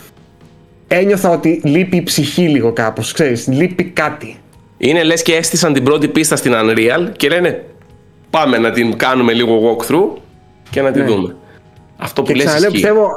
[0.88, 3.12] ένιωθα ότι λείπει η ψυχή λίγο κάπως.
[3.12, 4.36] Ξέρεις, λείπει κάτι.
[4.78, 7.64] Είναι λες και έστησαν την πρώτη πίστα στην Unreal και λένε
[8.30, 10.20] πάμε να την κάνουμε λίγο walkthrough
[10.70, 11.08] και να την ναι.
[11.08, 11.36] δούμε.
[12.02, 12.70] Αυτό που και λες ισχύει.
[12.70, 13.08] πιστεύω,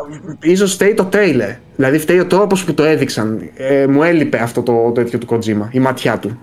[0.42, 1.50] ίσως φταίει το τρέιλερ.
[1.76, 3.50] Δηλαδή φταίει ο τρόπος που το έδειξαν.
[3.56, 6.40] Ε, μου έλειπε αυτό το, το του Kojima, η ματιά του.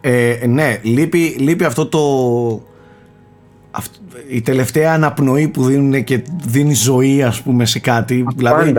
[0.00, 2.00] Ε, ναι, λείπει, λείπει αυτό το...
[4.28, 8.26] η τελευταία αναπνοή που δίνουν και δίνει ζωή ας πούμε σε κάτι.
[8.36, 8.74] δηλαδή,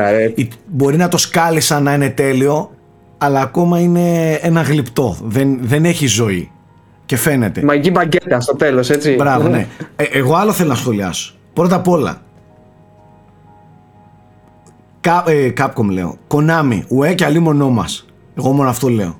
[0.66, 2.72] μπορεί να το σκάλισαν να είναι τέλειο,
[3.18, 5.18] αλλά ακόμα είναι ένα γλυπτό.
[5.24, 6.52] Δεν, δεν έχει ζωή.
[7.06, 7.64] Και φαίνεται.
[7.64, 9.16] Μαγική μπαγκέτα στο τέλος, έτσι.
[9.16, 9.68] Μπράβο, ναι.
[9.96, 11.34] Ε, εγώ άλλο θέλω να σχολιάσω.
[11.54, 12.22] Πρώτα απ' όλα.
[15.02, 16.18] Κα, ε, Capcom λέω.
[16.28, 18.06] Konami, ουέ και αλίμονό μας.
[18.38, 19.20] Εγώ μόνο αυτό λέω.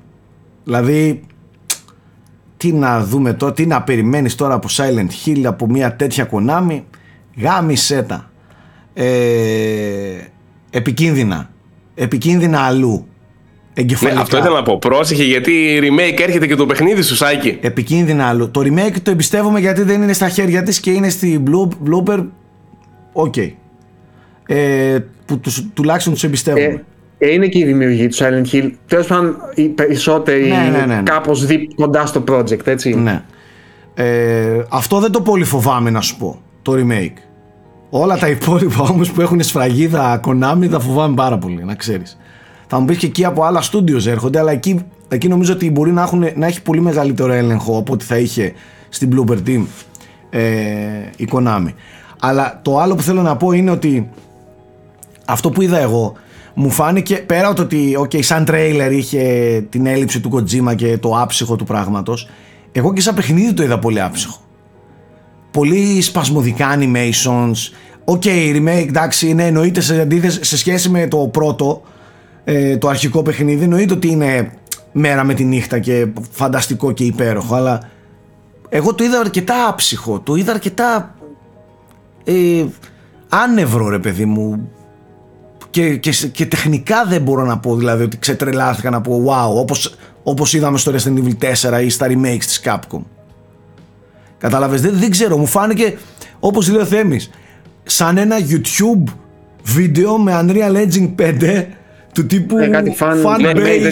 [0.64, 1.20] Δηλαδή,
[2.56, 6.82] τι να δούμε τώρα, τι να περιμένεις τώρα από Silent Hill, από μια τέτοια Konami.
[7.36, 8.30] Γάμισέ τα.
[8.94, 9.06] Ε,
[10.70, 11.50] επικίνδυνα.
[11.94, 13.06] Επικίνδυνα αλλού.
[13.74, 14.78] Ναι, αυτό ήθελα να πω.
[14.78, 17.58] Πρόσεχε γιατί remake έρχεται και το παιχνίδι σου, Σάκη.
[17.60, 18.48] Επικίνδυνα άλλο.
[18.48, 22.26] Το remake το εμπιστεύομαι γιατί δεν είναι στα χέρια της και είναι στη Bloober.
[23.12, 23.34] OK.
[23.36, 23.50] Okay.
[24.46, 24.98] Ε,
[25.32, 26.84] που τους, τουλάχιστον τους εμπιστεύομαι.
[27.18, 28.70] Ε, ε, είναι και η δημιουργία του Silent Hill.
[28.86, 31.02] Τέλος πάντων, οι περισσότεροι ναι, ναι, ναι, ναι.
[31.02, 32.94] κάπως κοντά στο project, έτσι.
[32.94, 33.22] Ναι.
[33.94, 36.40] Ε, αυτό δεν το πολύ φοβάμαι να σου πω.
[36.62, 37.16] Το remake.
[37.90, 42.18] Όλα τα υπόλοιπα όμως που έχουν σφραγίδα Konami τα φοβάμαι πάρα πολύ, να ξέρεις.
[42.66, 45.92] Θα μου πεις και εκεί από άλλα studios έρχονται, αλλά εκεί, εκεί νομίζω ότι μπορεί
[45.92, 48.52] να, έχουν, να έχει πολύ μεγαλύτερο έλεγχο από ό,τι θα είχε
[48.88, 49.64] στην Blooper Team
[50.30, 50.40] ε,
[51.16, 51.72] η Konami.
[52.20, 54.10] Αλλά το άλλο που θέλω να πω είναι ότι
[55.26, 56.12] αυτό που είδα εγώ
[56.54, 59.20] μου φάνηκε πέρα από το ότι okay, σαν τρέιλερ είχε
[59.68, 62.28] την έλλειψη του Kojima και το άψυχο του πράγματος
[62.72, 64.40] εγώ και σαν παιχνίδι το είδα πολύ άψυχο.
[65.50, 67.72] Πολύ σπασμωδικά animations.
[68.04, 71.82] OK, okay, remake εντάξει είναι εννοείται σε αντίθεση σε σχέση με το πρώτο
[72.44, 74.52] ε, το αρχικό παιχνίδι εννοείται ότι είναι
[74.92, 77.88] μέρα με τη νύχτα και φανταστικό και υπέροχο αλλά
[78.68, 81.14] εγώ το είδα αρκετά άψυχο το είδα αρκετά
[82.24, 82.64] ε,
[83.28, 84.70] άνευρο ρε παιδί μου
[85.72, 89.94] και, και, και τεχνικά δεν μπορώ να πω δηλαδή ότι ξετρελάθηκα να πω wow όπως,
[90.22, 93.00] όπως είδαμε στο Resident Evil 4 ή στα remakes της Capcom
[94.38, 95.98] κατάλαβες δεν, δεν ξέρω μου φάνηκε
[96.40, 97.30] όπως λέει ο Θέμης
[97.82, 99.12] σαν ένα YouTube
[99.62, 101.64] βίντεο με Unreal Engine 5
[102.14, 103.90] του τύπου ε, κάτι fan, fan ναι, base.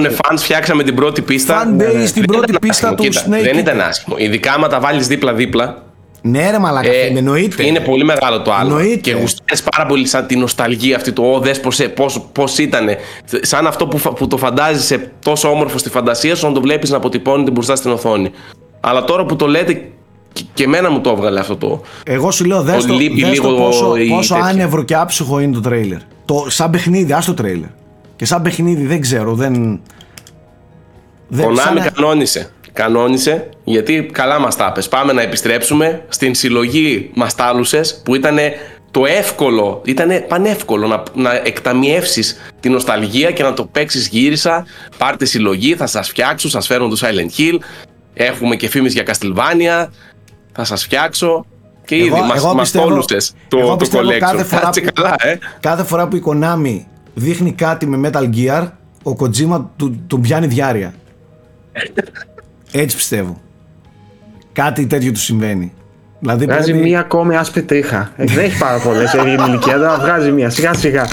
[0.00, 1.64] Δεν fans, φτιάξαμε την πρώτη πίστα.
[1.64, 3.42] Fan base, την πρώτη πίστα του Snake.
[3.42, 4.16] Δεν ήταν άσχημο.
[4.18, 5.82] Ειδικά άμα τα βάλεις δίπλα-δίπλα.
[6.22, 7.66] Ναι, ρε μαλάκα, ε, εννοείται.
[7.66, 8.70] Είναι πολύ μεγάλο το άλλο.
[8.70, 8.96] Εννοείται.
[8.96, 12.88] Και γουστάρεις πάρα πολύ σαν την νοσταλγία αυτή του Ω, δες πώς, πώς, πώς ήταν.
[13.40, 16.96] Σαν αυτό που, που το φαντάζεσαι τόσο όμορφο στη φαντασία σου, να το βλέπεις να
[16.96, 18.30] αποτυπώνεται μπροστά στην οθόνη.
[18.80, 19.90] Αλλά τώρα που το λέτε
[20.54, 21.80] και εμένα μου το έβγαλε αυτό το.
[22.04, 25.98] Εγώ σου λέω, δες το, δες το πόσο, πόσο άνευρο και άψυχο είναι το τρέιλερ.
[26.24, 27.68] Το, σαν παιχνίδι, ας το τρέιλερ.
[28.16, 29.80] Και σαν παιχνίδι δεν ξέρω, δεν.
[31.28, 32.50] δεν Konami κανόνισε.
[32.78, 34.88] Κανόνισε γιατί καλά μας τα πες.
[34.88, 38.38] Πάμε να επιστρέψουμε στην συλλογή μαστάλουσε που ήταν
[38.90, 44.66] το εύκολο, ήταν πανεύκολο να, να εκταμιεύσεις την νοσταλγία και να το παίξεις γύρισα.
[44.98, 47.58] Πάρτε συλλογή, θα σας φτιάξω, σας φέρω το Silent Hill.
[48.14, 49.88] Έχουμε και φήμες για Castlevania.
[50.52, 51.44] Θα σας φτιάξω.
[51.84, 53.04] Και ήδη εγώ, μας, εγώ μας πιστεύω,
[53.48, 54.18] το, εγώ το collection.
[54.18, 55.38] Κάθε φορά, που, καλά, ε.
[55.60, 56.84] κάθε φορά που η Konami
[57.14, 58.68] δείχνει κάτι με Metal Gear,
[59.02, 60.94] ο Kojima του, του πιάνει διάρκεια.
[62.72, 63.40] Έτσι πιστεύω.
[64.52, 65.72] Κάτι τέτοιο του συμβαίνει.
[66.18, 66.86] Δηλαδή βγάζει πρέπει...
[66.88, 68.12] μία ακόμη άσπρη τρίχα.
[68.16, 71.06] Ε, δεν έχει πάρα πολλές σε ηλικία, αλλά βγάζει μία σιγά σιγά.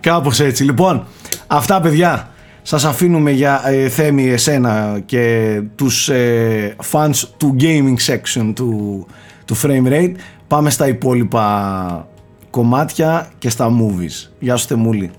[0.00, 0.64] Κάπως έτσι.
[0.64, 1.06] Λοιπόν,
[1.46, 2.26] αυτά παιδιά.
[2.62, 9.06] Σας αφήνουμε για ε, Θέμη εσένα και τους ε, fans του gaming section του,
[9.44, 10.12] του Frame Rate.
[10.46, 12.08] Πάμε στα υπόλοιπα
[12.50, 14.30] κομμάτια και στα movies.
[14.38, 15.10] Γεια σου Θεμούλη.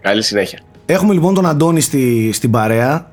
[0.00, 0.58] Καλή συνέχεια.
[0.86, 3.12] Έχουμε λοιπόν τον Αντώνη στη, στην παρέα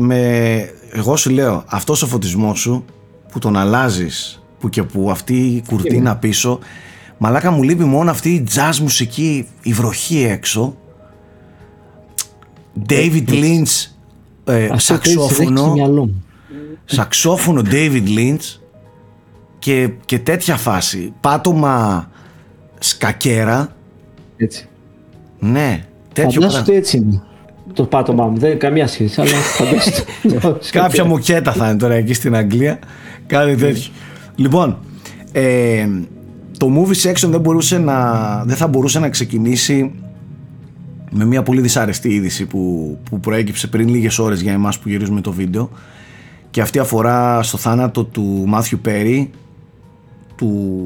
[0.00, 2.84] με, εγώ σου λέω, αυτός ο φωτισμός σου
[3.32, 6.58] που τον αλλάζεις που και που αυτή η κουρτίνα πίσω
[7.18, 10.76] μαλάκα μου λείπει μόνο αυτή η jazz μουσική η βροχή έξω.
[12.88, 13.90] David Lynch
[14.44, 15.74] ε, σαξόφωνο.
[16.84, 18.58] σαξόφωνο David Lynch
[19.58, 21.12] και, και τέτοια φάση.
[21.20, 22.10] Πάτωμα
[22.78, 23.76] σκακέρα.
[24.36, 24.68] Έτσι.
[25.38, 26.64] Ναι τέτοιο πράγμα.
[26.66, 27.22] έτσι είναι
[27.78, 28.38] το πάτωμά μου.
[28.38, 29.30] Δεν καμία σχέση αλλά
[30.70, 32.78] κάποια μοκέτα θα είναι τώρα εκεί στην Αγγλία.
[33.26, 33.90] Κάτι τέτοιο.
[34.36, 34.78] Λοιπόν
[35.32, 35.88] ε,
[36.58, 39.92] το movie section δεν, μπορούσε να, δεν θα μπορούσε να ξεκινήσει
[41.10, 45.20] με μια πολύ δυσάρεστη είδηση που, που προέκυψε πριν λίγες ώρες για εμάς που γυρίζουμε
[45.20, 45.70] το βίντεο.
[46.50, 49.30] Και αυτή αφορά στο θάνατο του Μάθιου Πέρι
[50.36, 50.84] του,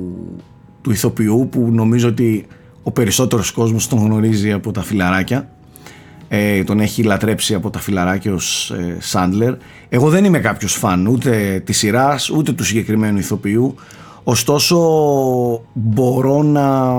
[0.83, 2.47] του ηθοποιού που νομίζω ότι
[2.83, 5.49] ο περισσότερος κόσμος τον γνωρίζει από τα φιλαράκια
[6.35, 9.55] ε, τον έχει λατρέψει από τα φιλαράκια ως ε, Σάντλερ.
[9.89, 13.75] Εγώ δεν είμαι κάποιος φαν ούτε της σειράς ούτε του συγκεκριμένου ηθοποιού.
[14.25, 14.79] Ωστόσο
[15.73, 16.97] μπορώ να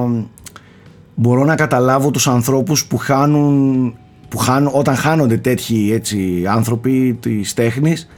[1.15, 3.93] μπορώ να καταλάβω τους ανθρώπους που χάνουν,
[4.29, 8.09] που χάνουν όταν χάνονται τέτοιοι έτσι, άνθρωποι της τέχνης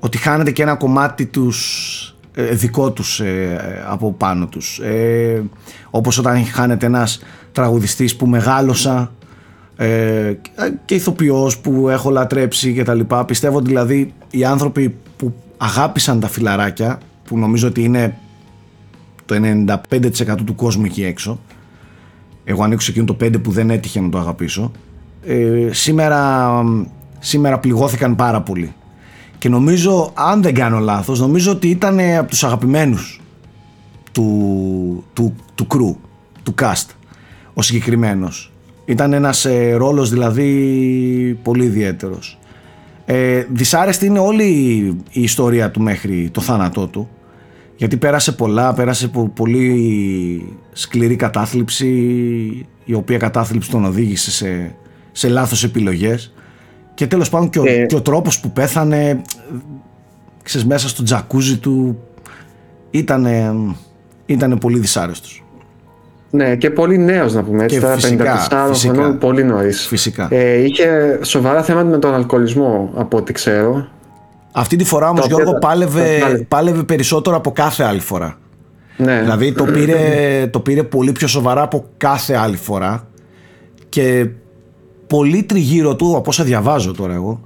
[0.00, 4.78] ότι χάνεται και ένα κομμάτι τους ε, δικό τους ε, από πάνω τους.
[4.78, 5.42] Ε,
[5.90, 7.22] όπως όταν χάνεται ένας
[7.52, 9.12] τραγουδιστής που μεγάλωσα
[9.76, 10.34] ε,
[10.84, 13.24] και ηθοποιός που έχω λατρέψει και τα λοιπά.
[13.24, 18.16] Πιστεύω δηλαδή οι άνθρωποι που αγάπησαν τα φιλαράκια που νομίζω ότι είναι
[19.24, 21.38] το 95% του κόσμου εκεί έξω
[22.44, 24.72] εγώ ανήκω σε εκείνο το 5 που δεν έτυχε να το αγαπήσω
[25.26, 26.50] ε, σήμερα,
[27.18, 28.74] σήμερα πληγώθηκαν πάρα πολύ
[29.38, 33.20] και νομίζω αν δεν κάνω λάθος νομίζω ότι ήταν από τους αγαπημένους
[34.12, 35.96] του, του, του crew,
[36.42, 36.86] του cast
[37.54, 38.51] ο συγκεκριμένος
[38.84, 42.38] ήταν ένας ε, ρόλος δηλαδή πολύ ιδιαίτερος
[43.04, 44.44] ε, δυσάρεστη είναι όλη
[45.10, 47.08] η ιστορία του μέχρι το θάνατό του
[47.76, 51.86] γιατί πέρασε πολλά, πέρασε πολύ σκληρή κατάθλιψη
[52.84, 54.74] η οποία κατάθλιψη τον οδήγησε σε,
[55.12, 56.32] σε λάθος επιλογές
[56.94, 57.86] και τέλος πάντων και ο, ε.
[57.86, 59.22] και ο τρόπος που πέθανε
[60.42, 61.98] ξέρεις, μέσα στο τζακούζι του
[62.90, 63.26] ήταν,
[64.26, 65.41] ήτανε πολύ δυσάρεστος.
[66.34, 67.80] Ναι, και πολύ νέος να πούμε έτσι.
[67.80, 69.86] Τώρα 54 χρονών, πολύ νωρίς.
[69.86, 70.28] Φυσικά.
[70.30, 73.88] Ε, είχε σοβαρά θέματα με τον αλκοολισμό, από ό,τι ξέρω.
[74.52, 78.38] Αυτή τη φορά όμως Γιώργο πάλευε, πάλευε περισσότερο από κάθε άλλη φορά.
[78.96, 79.20] Ναι.
[79.20, 83.08] Δηλαδή το πήρε, το πήρε πολύ πιο σοβαρά από κάθε άλλη φορά
[83.88, 84.28] και
[85.06, 87.40] πολύ τριγύρω του, από όσα διαβάζω τώρα εγώ,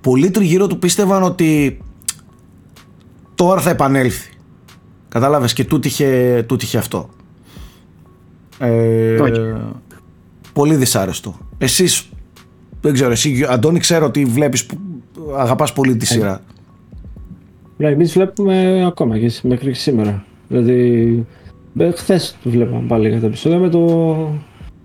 [0.00, 1.80] πολύ τριγύρω του πίστευαν ότι
[3.34, 4.30] τώρα θα επανέλθει.
[5.08, 7.08] Κατάλαβες; Και τούτο είχε, είχε αυτό.
[8.60, 9.16] Ε,
[10.52, 11.34] Πολύ δυσάρεστο.
[11.58, 12.08] Εσείς,
[12.80, 14.66] δεν ξέρω, εσύ Αντώνη ξέρω ότι βλέπεις,
[15.36, 16.40] αγαπάς πολύ τη σειρά.
[17.76, 20.24] Ναι, εμείς βλέπουμε ακόμα και μέχρι σήμερα.
[20.48, 21.26] Δηλαδή,
[21.94, 24.16] χθες το βλέπαμε πάλι για τα επεισόδια με το,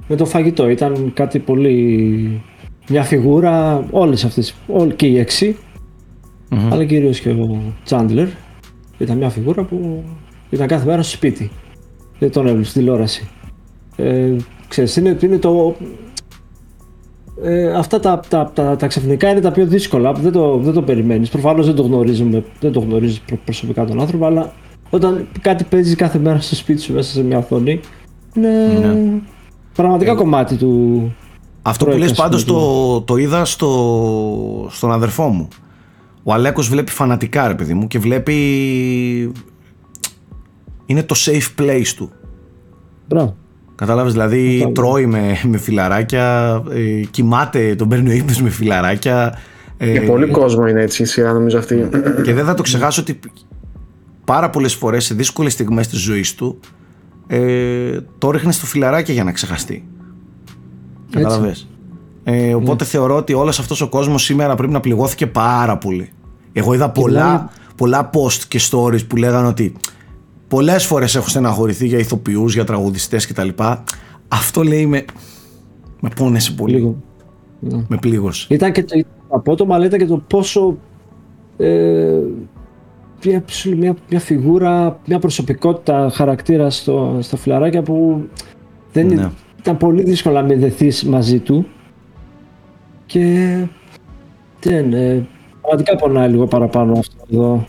[0.07, 0.69] με το φαγητό.
[0.69, 2.41] Ήταν κάτι πολύ...
[2.89, 5.55] Μια φιγούρα, όλες αυτές, όλοι και οι εξι
[6.69, 8.27] αλλά κυρίως και ο Τσάντλερ.
[8.97, 10.03] Ήταν μια φιγούρα που
[10.49, 11.51] ήταν κάθε μέρα στο σπίτι.
[12.19, 13.29] Δεν τον έβλεπες στη τηλεόραση.
[13.95, 14.35] Ε,
[14.67, 15.75] ξέρεις, είναι, είναι το...
[17.43, 20.81] Ε, αυτά τα, τα, τα, τα, ξαφνικά είναι τα πιο δύσκολα, δεν το, δεν το
[20.81, 21.29] περιμένεις.
[21.29, 24.53] Προφανώς δεν το γνωρίζουμε, δεν το γνωρίζεις προσωπικά τον άνθρωπο, αλλά
[24.89, 27.79] όταν κάτι παίζει κάθε μέρα στο σπίτι σου μέσα σε μια οθόνη,
[28.35, 29.21] είναι ναι.
[29.73, 31.13] πραγματικά ε, κομμάτι του...
[31.61, 35.47] Αυτό που λες πάντως το, το είδα στο, στον αδερφό μου.
[36.23, 38.33] Ο Αλέκος βλέπει φανατικά ρε παιδί μου και βλέπει...
[40.85, 42.11] Είναι το safe place του.
[43.07, 43.35] Μπράβο.
[43.75, 46.79] Κατάλαβες, δηλαδή τρώει με, με φιλαράκια, ε,
[47.11, 49.39] κοιμάται, τον παίρνει ο ύπνος με φιλαράκια.
[49.77, 51.89] Ε, Για πολύ κόσμο είναι έτσι η σειρά, νομίζω αυτή.
[52.23, 53.19] Και δεν θα το ξεχάσω ότι
[54.25, 56.59] πάρα πολλές φορές σε δύσκολες στιγμές της ζωής του
[57.27, 59.87] ε, το ρίχνε στο φιλαράκι για να ξεχαστεί.
[61.11, 61.67] Κατάλαβες.
[62.23, 62.89] Ε, οπότε ναι.
[62.89, 66.09] θεωρώ ότι όλος αυτός ο κόσμος σήμερα πρέπει να πληγώθηκε πάρα πολύ.
[66.53, 69.75] Εγώ είδα πολλά, πολλά post και stories που λέγανε ότι
[70.47, 73.49] Πολλές φορές έχω στεναχωρηθεί για ηθοποιούς, για τραγουδιστές κτλ.
[74.27, 75.05] Αυτό λέει με.
[75.99, 76.95] Με πόνεσε πολύ.
[77.59, 77.83] Ναι.
[77.87, 78.47] Με πλήγωσε.
[78.49, 80.77] Ήταν και το απότομα, αλλά ήταν και το πόσο.
[81.57, 82.19] Ε,
[83.25, 83.43] μια,
[83.77, 88.23] μια, μια φιγούρα, μια προσωπικότητα χαρακτήρα στο, στα φιλαράκια που
[88.91, 89.29] δεν ναι.
[89.59, 91.67] ήταν πολύ δύσκολο να με δεθείς μαζί του
[93.05, 93.57] και
[94.59, 95.27] δεν, ε,
[95.61, 97.67] πραγματικά πονάει λίγο παραπάνω αυτό εδώ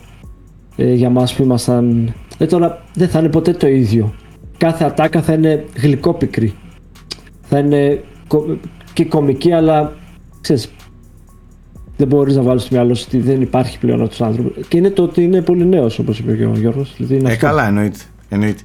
[0.75, 4.13] ε, για μας που ήμασταν ε, τώρα δεν θα είναι ποτέ το ίδιο.
[4.57, 6.53] Κάθε ατάκα θα είναι γλυκόπικρη.
[7.41, 8.03] Θα είναι
[8.93, 9.93] και κομική, αλλά
[10.41, 10.71] ξέρεις,
[11.97, 14.67] δεν μπορείς να βάλεις στο μυαλό σου ότι δεν υπάρχει πλέον αυτός ο άνθρωπος.
[14.67, 16.93] Και είναι το ότι είναι πολύ νέος, όπως είπε και ο Γιώργος.
[16.97, 17.99] Δηλαδή ε, καλά, εννοείται.
[18.29, 18.61] εννοείται.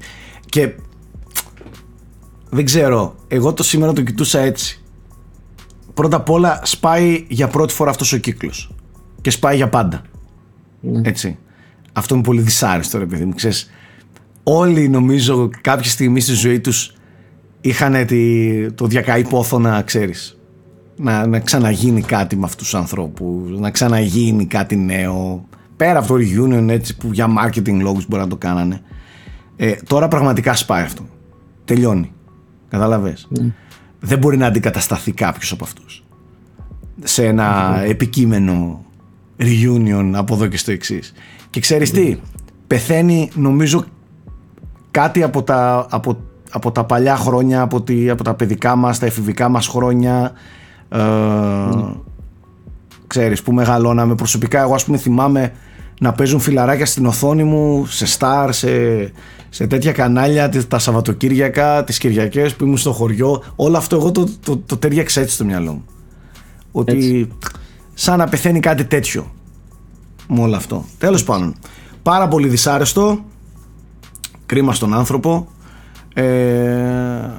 [0.46, 0.72] Και
[2.50, 4.82] δεν ξέρω, εγώ το σήμερα το κοιτούσα έτσι.
[5.94, 8.74] Πρώτα απ' όλα σπάει για πρώτη φορά αυτός ο κύκλος
[9.20, 10.02] και σπάει για πάντα.
[10.80, 11.00] Ναι.
[11.04, 11.38] Έτσι.
[11.92, 13.34] Αυτό είναι πολύ δυσάρεστο ρε παιδί μου.
[13.34, 13.70] Ξέρεις,
[14.42, 16.94] όλοι νομίζω κάποια στιγμή στη ζωή τους
[17.60, 18.06] είχαν
[18.74, 20.36] το διακαεί πόθο να ξέρεις.
[20.96, 25.48] Να, να ξαναγίνει κάτι με αυτούς τους ανθρώπους να ξαναγίνει κάτι νέο.
[25.76, 28.82] Πέρα από το reunion έτσι που για marketing λόγους μπορεί να το κάνανε.
[29.56, 31.06] Ε, τώρα πραγματικά σπάει αυτό.
[31.64, 32.12] Τελειώνει.
[32.68, 33.26] Καταλαβες.
[33.28, 33.52] Ναι.
[34.00, 36.04] δεν μπορεί να αντικατασταθεί κάποιος από αυτούς.
[37.02, 38.84] Σε ένα επικείμενο
[39.38, 41.12] reunion από εδώ και στο εξής.
[41.52, 42.16] Και ξέρεις τι,
[42.66, 43.84] πεθαίνει νομίζω
[44.90, 46.16] κάτι από τα, από,
[46.50, 50.32] από τα παλιά χρόνια, από, τη, από τα παιδικά μας, τα εφηβικά μας χρόνια.
[50.88, 51.94] Ε, mm.
[53.06, 54.60] Ξέρεις, που μεγαλώναμε προσωπικά.
[54.60, 55.52] Εγώ ας πούμε θυμάμαι
[56.00, 58.68] να παίζουν φιλαράκια στην οθόνη μου, σε Star, σε,
[59.48, 63.42] σε τέτοια κανάλια τα Σαββατοκύριακα, τις Κυριακές που ήμουν στο χωριό.
[63.56, 65.84] Όλο αυτό εγώ το, το, το, τέριαξα έτσι στο μυαλό μου.
[66.72, 67.28] Ότι
[67.94, 69.26] σαν να πεθαίνει κάτι τέτοιο
[70.28, 70.84] με όλο αυτό.
[70.98, 71.54] Τέλος πάντων,
[72.02, 73.24] πάρα πολύ δυσάρεστο,
[74.46, 75.48] κρίμα στον άνθρωπο.
[76.14, 77.30] Ε,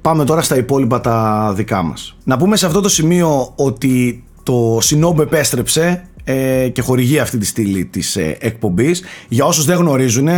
[0.00, 2.16] πάμε τώρα στα υπόλοιπα τα δικά μας.
[2.24, 7.46] Να πούμε σε αυτό το σημείο ότι το Sinobu επέστρεψε ε, και χορηγεί αυτή τη
[7.46, 9.02] στήλη της ε, εκπομπής.
[9.28, 10.28] Για όσους δεν γνωρίζουν,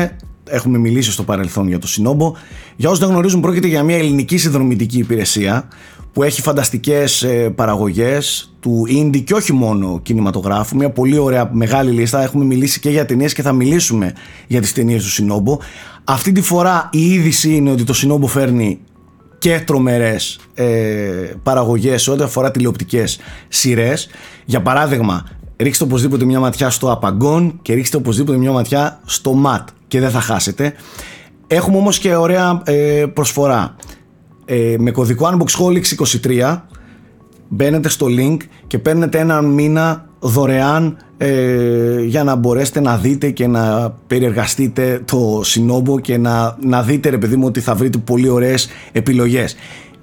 [0.45, 2.39] έχουμε μιλήσει στο παρελθόν για το Sinobu,
[2.77, 5.69] για όσους δεν γνωρίζουν πρόκειται για μια ελληνική συνδρομητική υπηρεσία
[6.13, 11.91] που έχει φανταστικές ε, παραγωγές του indie και όχι μόνο κινηματογράφου, μια πολύ ωραία μεγάλη
[11.91, 14.13] λίστα, έχουμε μιλήσει και για ταινίες και θα μιλήσουμε
[14.47, 15.65] για τις ταινίες του Sinobu.
[16.05, 18.81] Αυτή τη φορά η είδηση είναι ότι το Sinobu φέρνει
[19.39, 20.65] και τρομερές ε,
[21.43, 23.19] παραγωγές ό,τι αφορά τηλεοπτικές
[23.49, 24.09] σειρές.
[24.45, 25.25] Για παράδειγμα,
[25.57, 30.11] ρίξτε οπωσδήποτε μια ματιά στο Απαγκόν και ρίξτε οπωσδήποτε μια ματιά στο Ματ και δεν
[30.11, 30.73] θα χάσετε.
[31.47, 33.77] Έχουμε όμως και ωραία ε, προσφορά.
[34.55, 36.61] Ε, με κωδικό UnboxHolics23
[37.49, 43.47] μπαίνετε στο link και παίρνετε ένα μήνα δωρεάν ε, για να μπορέσετε να δείτε και
[43.47, 48.29] να περιεργαστείτε το συνόμπο και να, να δείτε ρε παιδί μου ότι θα βρείτε πολύ
[48.29, 49.57] ωραίες επιλογές.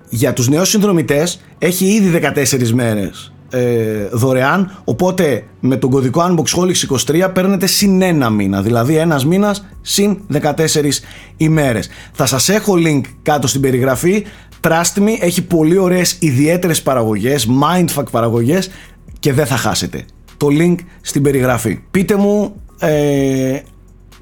[0.09, 4.81] Για τους νέους συνδρομητές έχει ήδη 14 μέρες ε, δωρεάν.
[4.83, 8.61] Οπότε με τον κωδικό UnboxHolics23 παίρνετε συν ένα μήνα.
[8.61, 11.01] Δηλαδή ένας μήνας συν 14
[11.37, 11.89] ημέρες.
[12.11, 14.25] Θα σας έχω link κάτω στην περιγραφή.
[14.61, 18.69] Trust me έχει πολύ ωραίες ιδιαίτερες παραγωγές mindfuck παραγωγές
[19.19, 20.05] και δεν θα χάσετε.
[20.37, 21.79] Το link στην περιγραφή.
[21.91, 23.59] Πείτε μου ε,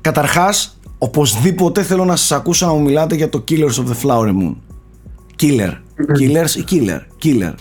[0.01, 4.27] καταρχάς οπωσδήποτε θέλω να σας ακούσω να μου μιλάτε για το Killers of the Flower
[4.27, 4.55] Moon.
[5.41, 5.71] Killer.
[6.19, 6.99] Killers ή Killer.
[7.23, 7.53] Killer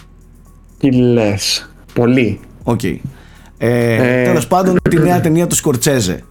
[0.78, 1.70] τι λες.
[1.92, 2.40] Πολύ.
[2.62, 2.80] OK.
[2.82, 2.96] Okay.
[3.58, 6.24] Ε, ε, Τέλος πάντων, τη νέα ταινία του Σκορτσέζε.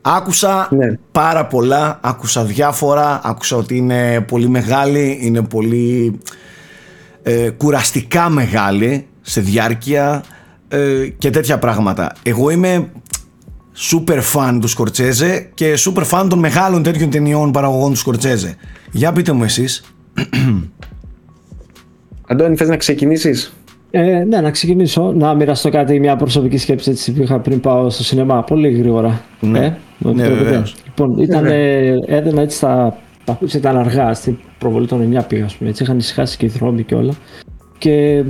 [0.00, 0.98] Άκουσα ναι.
[1.12, 6.20] πάρα πολλά, άκουσα διάφορα, άκουσα ότι είναι πολύ μεγάλη, είναι πολύ
[7.22, 10.24] ε, κουραστικά μεγάλη σε διάρκεια
[10.68, 12.12] ε, και τέτοια πράγματα.
[12.22, 12.90] Εγώ είμαι
[13.90, 18.56] super fan του Σκορτσέζε και super fan των μεγάλων τέτοιων ταινιών παραγωγών του Σκορτσέζε.
[18.90, 19.84] Για πείτε μου εσείς.
[22.26, 23.52] Αντώνη, θες να ξεκινήσεις;
[23.90, 25.12] Ε, ναι, να ξεκινήσω.
[25.12, 28.42] Να μοιραστώ κάτι, μια προσωπική σκέψη έτσι, που είχα πριν πάω στο σινεμά.
[28.42, 29.24] Πολύ γρήγορα.
[29.40, 30.28] Ναι, ε, ναι
[30.84, 34.14] Λοιπόν, ήταν, ε, έδαινα έτσι τα παπούτσια, ήταν αργά.
[34.14, 35.70] Στην προβολή των 9 πήγα, πούμε.
[35.70, 37.12] Έτσι, είχαν ησυχάσει και οι δρόμοι και όλα.
[37.78, 38.24] Και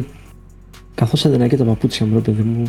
[0.94, 2.62] καθώς έδαινα και τα παπούτσια μου, παιδί μου,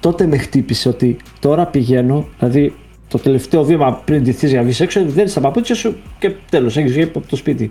[0.00, 2.72] τότε με χτύπησε ότι τώρα πηγαίνω, δηλαδή
[3.08, 6.76] το τελευταίο βήμα πριν ντυθείς για να βγεις έξω, δεν τα παπούτσια σου και τέλος,
[6.76, 7.70] έχεις βγει από το σπιτι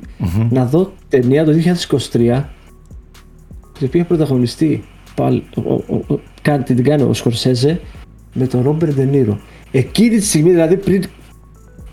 [0.50, 1.52] Να δω ταινία το
[2.12, 2.44] 2023
[3.78, 4.84] την οποία πρωταγωνιστεί
[5.16, 6.20] πάλι, ο, ο, ο,
[6.66, 7.82] την κάνει ο Σκορσέζε
[8.34, 9.40] με τον Ρόμπερ Ντενίρο.
[9.72, 11.04] Εκείνη τη στιγμή, δηλαδή πριν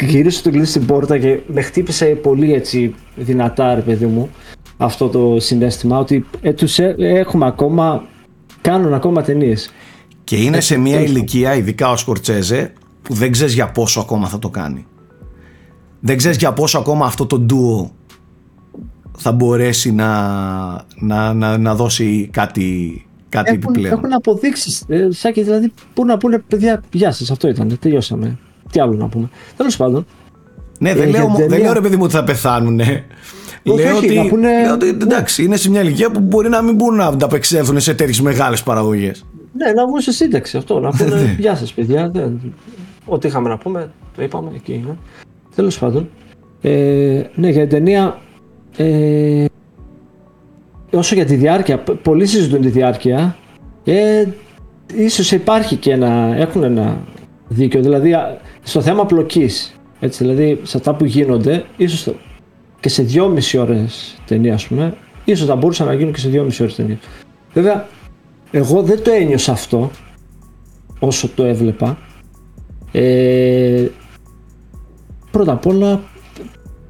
[0.01, 4.31] γυρίσω το κλείσει στην πόρτα και με χτύπησε πολύ έτσι δυνατά, ρε παιδί μου,
[4.77, 8.03] αυτό το συνέστημα ότι ε, τους ε, έχουμε ακόμα,
[8.61, 9.73] κάνουν ακόμα ταινίες.
[10.25, 14.39] Και είναι σε μια ηλικία, ειδικά ο Σκορτσέζε, που δεν ξέρεις για πόσο ακόμα θα
[14.39, 14.87] το κάνει.
[16.01, 17.91] Δεν ξέρεις για πόσο ακόμα αυτό το ντουο
[19.23, 20.09] θα μπορέσει να,
[20.99, 23.99] να, να, να δώσει κάτι, κάτι έχουν, επιπλέον.
[23.99, 24.85] Έχουν αποδείξεις.
[24.89, 27.79] Ε, Σάκη, δηλαδή, πού να πούνε, παιδιά, γεια σας, αυτό ήταν.
[27.81, 28.39] Τελειώσαμε.
[28.73, 29.29] Τι άλλο να πούμε.
[29.57, 30.07] Τέλος πάντων.
[30.79, 31.47] Ναι, δεν, ε, λέω, ταινία...
[31.47, 32.75] δεν λέω ρε παιδί μου ότι θα πεθάνουν.
[32.75, 33.05] Ναι.
[33.63, 34.63] Λέω, ότι, πούνε...
[34.63, 37.95] λέω ότι εντάξει, είναι σε μια ηλικία που μπορεί να μην μπορούν να ανταπεξέλθουν σε
[37.95, 39.25] τέτοιες μεγάλες παραγωγές.
[39.53, 40.81] Ναι, να βγουν σε σύνταξη αυτό.
[40.81, 41.37] Να πούνε ναι.
[41.39, 42.13] γεια σας, παιδιά.
[43.05, 44.85] Ό,τι είχαμε να πούμε, το είπαμε εκεί.
[44.87, 44.95] Ναι.
[45.55, 46.09] Τέλος πάντων.
[46.61, 48.19] Ε, ναι, για την ταινία
[48.77, 49.45] ε,
[50.93, 53.37] όσο για τη διάρκεια, πολλοί συζητούν τη διάρκεια,
[53.85, 54.25] ε,
[54.95, 57.05] ίσως υπάρχει και ένα, έχουν ένα
[57.49, 58.15] δίκιο, δηλαδή
[58.63, 62.15] στο θέμα πλοκής, έτσι, δηλαδή σε αυτά που γίνονται, ίσως
[62.81, 64.95] και σε δυόμιση ώρες ταινία, ας πούμε,
[65.25, 66.99] ίσως θα μπορούσαν να γίνουν και σε δυόμιση ώρες ταινία.
[67.53, 67.89] Βέβαια,
[68.51, 69.91] εγώ δεν το ένιωσα αυτό,
[70.99, 71.99] όσο το έβλεπα.
[72.93, 73.87] Ε,
[75.31, 76.01] πρώτα απ' όλα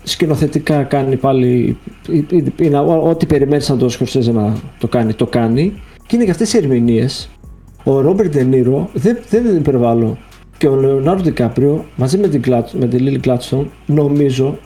[0.02, 1.76] σκηνοθετικά κάνει πάλι
[2.58, 5.82] είναι, ό,τι περιμένεις να το Σκορσέζε να το κάνει, το κάνει.
[6.06, 7.28] Και είναι και αυτές οι ερμηνείες.
[7.84, 10.18] Ο Ρόμπερτ Ντενίρο δεν, δεν υπερβάλλω.
[10.58, 14.58] Και ο Λεωνάρντο Δικάπριο μαζί με την, με την Λίλι Κλάτστον νομίζω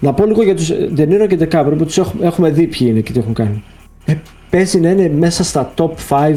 [0.00, 3.00] να πω λίγο για τους Ντενίρο και Δικάπριο που τους έχουμε, έχουμε δει ποιοι είναι
[3.00, 3.62] και τι έχουν κάνει.
[4.04, 4.14] Ε,
[4.50, 6.36] παίζει να είναι μέσα στα top 5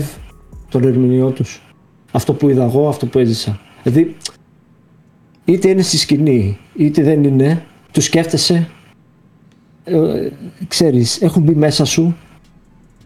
[0.70, 1.62] των ερμηνεών τους.
[2.12, 3.60] Αυτό που είδα εγώ, αυτό που έζησα.
[3.84, 4.16] Δηλαδή
[5.46, 8.70] είτε είναι στη σκηνή είτε δεν είναι τους σκέφτεσαι,
[9.84, 10.30] ε,
[10.68, 12.16] ξέρεις, έχουν μπει μέσα σου.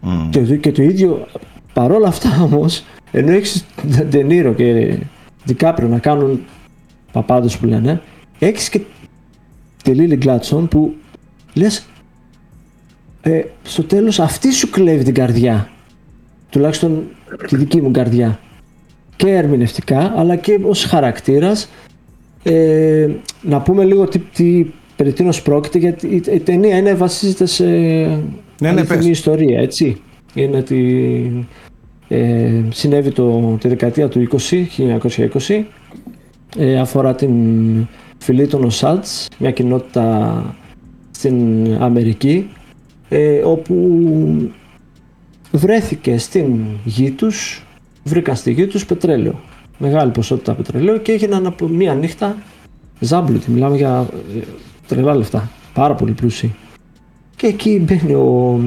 [0.02, 0.28] Mm.
[0.30, 1.26] και, και, το ίδιο,
[1.72, 3.64] παρόλα αυτά όμως, ενώ έχεις
[4.08, 4.98] Ντενίρο και
[5.44, 6.44] Δικάπριο να κάνουν
[7.12, 8.02] παπάδες που λένε,
[8.38, 8.80] έχεις και
[9.82, 10.94] τη Λίλι Γκλάτσον που
[11.54, 11.86] λες
[13.22, 15.70] ε, στο τέλος αυτή σου κλέβει την καρδιά.
[16.50, 17.08] Τουλάχιστον
[17.46, 18.40] τη δική μου καρδιά.
[19.16, 21.68] Και ερμηνευτικά αλλά και ως χαρακτήρας
[22.42, 23.08] ε,
[23.42, 24.66] να πούμε λίγο τι, τι
[24.96, 27.64] περί τίνος πρόκειται γιατί η, η ταινία είναι, βασίζεται σε
[28.60, 30.00] ναι, ναι, ιστορία, έτσι.
[30.34, 31.46] Είναι ότι
[32.08, 34.64] ε, συνέβη το, τη δεκαετία του 20,
[35.48, 35.64] 1920,
[36.58, 37.32] ε, αφορά την
[38.18, 40.56] φυλή των Οσάτς, μια κοινότητα
[41.10, 42.50] στην Αμερική,
[43.08, 44.00] ε, όπου
[45.52, 47.66] βρέθηκε στην γη τους,
[48.04, 49.40] βρήκαν στη γη τους πετρέλαιο,
[49.82, 52.36] μεγάλη ποσότητα πετρελαίου και έγιναν από μία νύχτα
[53.00, 54.06] ζάμπλουτοι, μιλάμε για
[54.36, 54.40] ε,
[54.86, 56.54] τρελά λεφτά, πάρα πολύ πλούσιοι.
[57.36, 58.60] Και εκεί μπαίνει ο,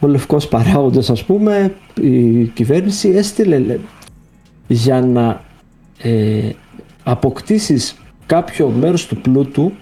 [0.00, 3.78] ο λευκός παράγοντας ας πούμε, η κυβέρνηση έστειλε
[4.66, 5.44] για να
[6.02, 6.50] ε,
[7.02, 7.96] αποκτήσεις
[8.26, 9.72] κάποιο μέρος του πλούτου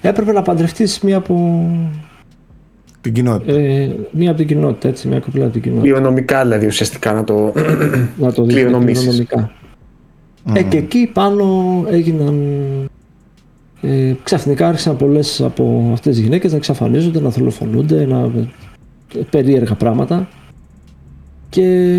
[0.00, 1.66] έπρεπε να παντρευτείς μία από
[3.00, 3.52] την κοινότητα.
[3.52, 5.92] Ε, μία από την κοινότητα, έτσι, μία κοπλά από την κοινότητα.
[5.92, 7.52] Κληρονομικά δηλαδή ουσιαστικά να το,
[8.16, 9.26] να το κληρονομήσεις.
[10.46, 10.56] Mm.
[10.56, 12.42] Ε, και εκεί πάνω έγιναν
[13.80, 18.30] ε, ξαφνικά άρχισαν πολλές από αυτές τις γυναίκες να εξαφανίζονται, να δολοφονούνται, να...
[19.30, 20.28] περίεργα πράγματα
[21.48, 21.98] και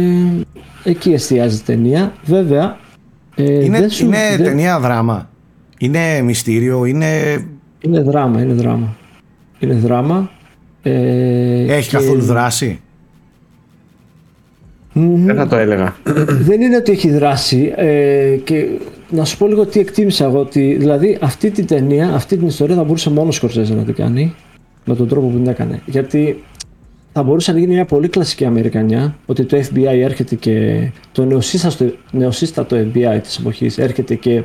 [0.84, 2.14] εκεί εστιάζει η ταινία.
[2.24, 2.78] Βέβαια,
[3.36, 4.46] ε, είναι, σου, είναι δεν...
[4.46, 5.30] ταινία δράμα.
[5.78, 7.08] Είναι μυστήριο, είναι...
[7.80, 8.96] Είναι δράμα, είναι δράμα.
[9.60, 10.32] Είναι δράμα.
[10.82, 11.98] Ε, Έχει και...
[11.98, 12.80] καθόλου δράση.
[14.94, 15.96] Δεν θα το έλεγα.
[16.42, 18.68] Δεν είναι ότι έχει δράση ε, και
[19.10, 20.40] να σου πω λίγο τι εκτίμησα εγώ.
[20.40, 23.94] Ότι, δηλαδή αυτή την ταινία, αυτή την ιστορία θα μπορούσε μόνο ο Σκορσέζε να την
[23.94, 24.36] κάνει
[24.86, 25.82] με τον τρόπο που την έκανε.
[25.86, 26.44] Γιατί
[27.14, 31.92] θα μπορούσε να γίνει μια πολύ κλασική Αμερικανιά ότι το FBI έρχεται και το νεοσύστατο,
[32.12, 34.44] νεοσύστατο FBI της εποχής έρχεται και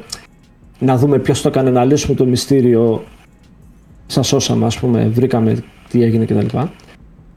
[0.78, 3.04] να δούμε ποιος το έκανε να λύσουμε το μυστήριο
[4.06, 5.56] σαν σώσαμε ας πούμε, βρήκαμε
[5.90, 6.58] τι έγινε κτλ.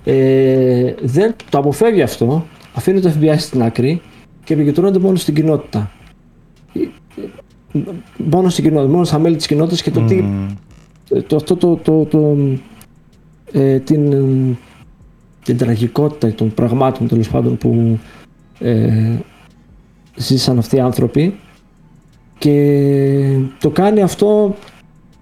[0.03, 4.01] Ε, δεν το αποφεύγει αυτό, αφήνει το FBI στην άκρη
[4.43, 5.91] και επικεντρώνονται μόνο στην κοινότητα.
[8.17, 10.23] Μόνο στην κοινότητα, μόνο στα μέλη της κοινότητας και το τι
[11.27, 12.37] το, αυτό το, το, το,
[13.51, 14.13] ε, την,
[15.43, 17.99] την τραγικότητα των πραγμάτων τέλος πάντων που
[18.59, 19.17] ε,
[20.15, 21.35] ζήσαν αυτοί οι άνθρωποι.
[22.37, 24.55] Και το κάνει αυτό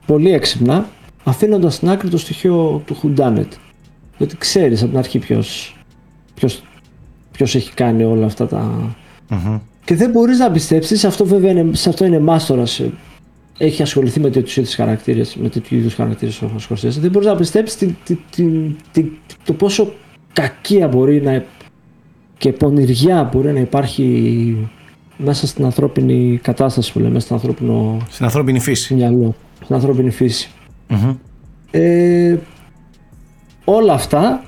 [0.06, 0.90] πολύ έξυπνα
[1.24, 3.48] αφήνοντας στην άκρη το στοιχείο του Whodunit.
[4.18, 5.78] Γιατί ξέρεις από την αρχή ποιος,
[6.34, 6.64] ποιος,
[7.38, 8.96] ποιος έχει κάνει όλα αυτά τα
[9.86, 12.82] και δεν μπορείς να πιστέψεις αυτό βέβαια είναι, σε αυτό είναι μάστορας
[13.58, 17.00] έχει ασχοληθεί με τέτοιους είδους χαρακτήρες, με τέτοιου είδους χαρακτήρες ο Σκορσέζε.
[17.00, 17.78] Δεν μπορείς να πιστέψεις
[19.44, 19.94] το πόσο
[20.34, 21.46] κακία μπορεί να
[22.38, 24.70] και πονηριά μπορεί να υπάρχει
[25.18, 27.98] μέσα στην ανθρώπινη κατάσταση που λέμε, στην, ανθρώπινο...
[28.10, 28.94] στην ανθρώπινη φύση.
[28.94, 30.12] Μυαλό, στην ανθρώπινη
[31.72, 32.38] Ε,
[33.66, 34.44] όλα αυτά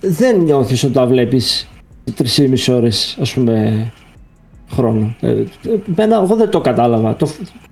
[0.00, 1.68] δεν νιώθεις όταν τα βλέπεις
[2.48, 3.92] μισή ώρες ας πούμε
[4.72, 5.14] χρόνο.
[5.20, 5.42] Ε,
[5.96, 7.16] εγώ δεν το κατάλαβα.
[7.16, 7.28] Το,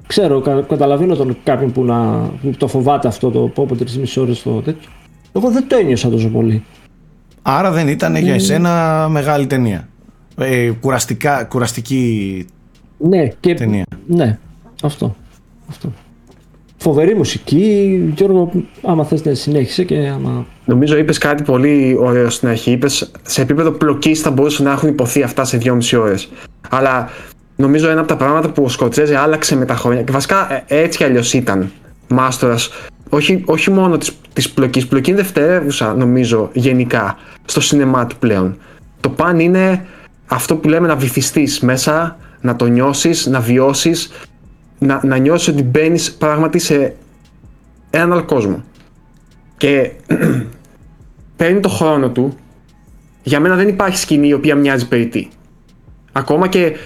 [0.06, 4.42] ξέρω, καταλαβαίνω τον κάποιον που, να, που το φοβάται αυτό το πω από μισή ώρες
[4.42, 4.90] το τέτοιο.
[5.32, 6.64] Εγώ δεν το ένιωσα τόσο πολύ.
[7.42, 9.88] Άρα δεν ήταν για εσένα μεγάλη ταινία.
[10.36, 12.46] Ε, κουραστικά, κουραστική
[12.98, 13.84] ναι, και, ταινία.
[14.06, 14.38] Ναι,
[14.82, 15.16] αυτό.
[15.68, 15.92] αυτό.
[16.82, 17.98] Φοβερή μουσική.
[18.16, 18.50] Γιώργο,
[18.82, 20.46] άμα θες να συνέχισε και άμα...
[20.64, 22.70] Νομίζω είπες κάτι πολύ ωραίο στην αρχή.
[22.70, 26.28] Είπες σε επίπεδο πλοκής θα μπορούσαν να έχουν υποθεί αυτά σε δυόμιση ώρες.
[26.68, 27.10] Αλλά
[27.56, 30.82] νομίζω ένα από τα πράγματα που ο Σκοτσέζε άλλαξε με τα χρόνια και βασικά ε,
[30.82, 31.70] έτσι κι αλλιώς ήταν
[32.08, 32.70] μάστορας
[33.14, 38.56] όχι, όχι μόνο της, της πλοκής, πλοκή είναι δευτερεύουσα νομίζω γενικά στο σινεμά του πλέον.
[39.00, 39.86] Το παν είναι
[40.26, 44.10] αυτό που λέμε να βυθιστείς μέσα, να το νιώσεις, να βιώσεις,
[44.82, 46.94] να, να νιώσεις ότι μπαίνεις πράγματι σε
[47.90, 48.64] έναν άλλο κόσμο.
[49.56, 49.90] Και
[51.36, 52.36] παίρνει το χρόνο του.
[53.22, 55.28] Για μένα δεν υπάρχει σκηνή η οποία μοιάζει περιττή.
[56.12, 56.76] Ακόμα και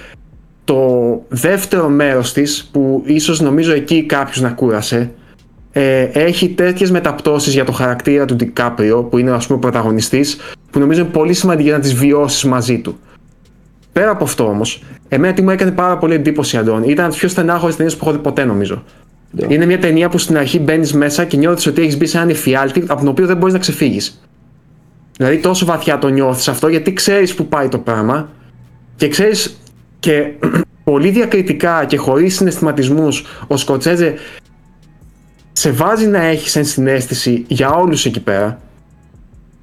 [0.65, 5.11] το δεύτερο μέρος της που ίσως νομίζω εκεί κάποιος να κούρασε
[5.73, 10.39] ε, έχει τέτοιες μεταπτώσεις για το χαρακτήρα του Ντικάπριο που είναι ας πούμε ο πρωταγωνιστής
[10.71, 12.99] που νομίζω είναι πολύ σημαντική να τις βιώσεις μαζί του.
[13.93, 17.19] Πέρα από αυτό όμως, εμένα τι μου έκανε πάρα πολύ εντύπωση Αντών, ήταν από τις
[17.19, 18.85] πιο στενάχωρες ταινίες που έχω δει ποτέ νομίζω.
[19.39, 19.51] Yeah.
[19.51, 22.29] Είναι μια ταινία που στην αρχή μπαίνεις μέσα και νιώθεις ότι έχεις μπει σε έναν
[22.29, 24.21] εφιάλτη από τον οποίο δεν μπορείς να ξεφύγεις.
[25.17, 28.29] Δηλαδή τόσο βαθιά το νιώθεις αυτό γιατί ξέρεις που πάει το πράγμα
[28.97, 29.61] και ξέρεις
[29.99, 30.33] και
[30.85, 34.15] πολύ διακριτικά και χωρίς συναισθηματισμούς ο Σκοτσέζε
[35.53, 38.61] σε βάζει να έχεις ενσυναίσθηση για όλους εκεί πέρα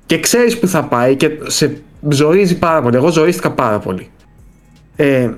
[0.05, 2.95] και ξέρεις που θα πάει και σε ζορίζει πάρα πολύ.
[2.95, 4.09] Εγώ ζορίστηκα πάρα πολύ.
[4.95, 5.29] Ε,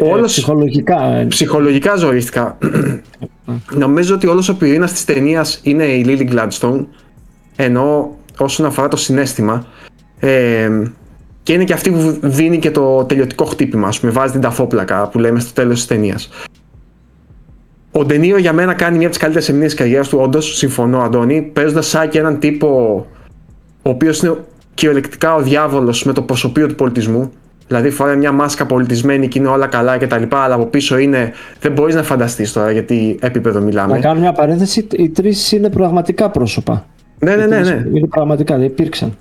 [0.00, 1.04] όλος, ψυχολογικά.
[1.04, 1.24] Ε.
[1.24, 2.58] Ψυχολογικά ζορίστηκα.
[3.82, 6.84] Νομίζω ότι όλος ο πυρήνας της ταινίας είναι η Lily Gladstone
[7.56, 9.66] ενώ όσον αφορά το συνέστημα
[10.20, 10.70] ε,
[11.42, 15.08] και είναι και αυτή που δίνει και το τελειωτικό χτύπημα, ας πούμε, βάζει την ταφόπλακα
[15.08, 16.28] που λέμε στο τέλος της ταινίας.
[17.92, 21.00] Ο Ντενίο για μένα κάνει μια από τις καλύτερες ερμηνείε της καριέρας του, όντως, συμφωνώ,
[21.02, 23.06] Αντώνη, παίζοντας σαν και έναν τύπο
[23.82, 24.36] ο οποίος είναι
[24.74, 27.32] κυριολεκτικά ο διάβολος με το προσωπείο του πολιτισμού.
[27.72, 30.98] Δηλαδή φοράει μια μάσκα πολιτισμένη και είναι όλα καλά και τα λοιπά, αλλά από πίσω
[30.98, 31.32] είναι.
[31.60, 33.92] Δεν μπορείς να φανταστείς τώρα γιατί επίπεδο μιλάμε.
[33.92, 34.86] Να κάνω μια παρένθεση.
[34.92, 36.86] Οι τρεις είναι πραγματικά πρόσωπα.
[37.18, 37.60] Ναι, ναι, ναι.
[37.60, 37.84] ναι.
[37.94, 39.16] Είναι πραγματικά, δεν υπήρξαν.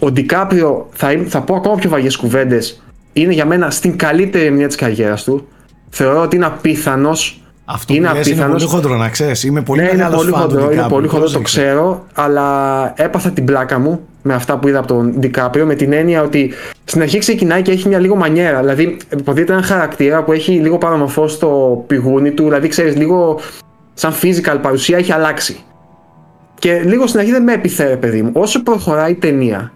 [0.00, 2.82] Ο Ντικάπριο, θα, θα πω ακόμα πιο βαγιέ κουβέντες,
[3.12, 5.48] είναι για μένα στην καλύτερη ερμηνεία της καριέρας του.
[5.88, 7.42] Θεωρώ ότι είναι απίθανος.
[7.64, 8.38] Αυτό είναι, απίθανος.
[8.38, 9.44] είναι πολύ χοντρό να ξέρεις.
[9.44, 13.78] Είμαι πολύ ναι, είναι πολύ χοντρό, είναι πολύ χοντρό, το ξέρω, αλλά έπαθα την πλάκα
[13.78, 16.52] μου με αυτά που είδα από τον Ντικάπριο με την έννοια ότι
[16.84, 18.60] στην αρχή ξεκινάει και έχει μια λίγο μανιέρα.
[18.60, 23.40] Δηλαδή, υποτίθεται ένα χαρακτήρα που έχει λίγο παραμορφώ στο πηγούνι του, δηλαδή ξέρεις, λίγο
[23.94, 25.56] σαν physical παρουσία έχει αλλάξει.
[26.58, 28.30] Και λίγο στην αρχή δεν με επιθέρε, παιδί μου.
[28.34, 29.72] Όσο προχωράει η ταινία,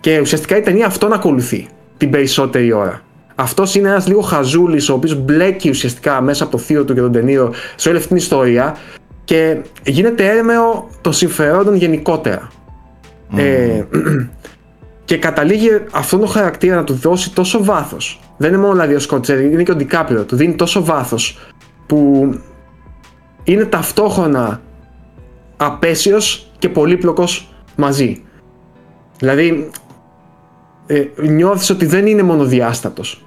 [0.00, 1.66] και ουσιαστικά η ταινία αυτόν ακολουθεί
[1.96, 3.00] την περισσότερη ώρα.
[3.34, 7.00] Αυτός είναι ένας λίγο χαζούλης, ο οποίος μπλέκει ουσιαστικά μέσα από το θείο του και
[7.00, 8.76] τον ταινίο σε όλη αυτή την ιστορία
[9.24, 12.50] και γίνεται έρμεο των συμφερόντων γενικότερα.
[13.36, 13.84] Ε,
[15.04, 18.20] και καταλήγει αυτόν τον χαρακτήρα να του δώσει τόσο βάθος.
[18.36, 20.24] Δεν είναι μόνο δηλαδή ο Σκοτσέρι, είναι και ο Ντικάπριο.
[20.24, 21.38] Του δίνει τόσο βάθος
[21.86, 22.30] που
[23.44, 24.60] είναι ταυτόχρονα
[25.56, 28.22] απέσιος και πολύπλοκος μαζί.
[29.18, 29.70] Δηλαδή,
[30.86, 33.24] ε, νιώθεις ότι δεν είναι μονοδιάστατος.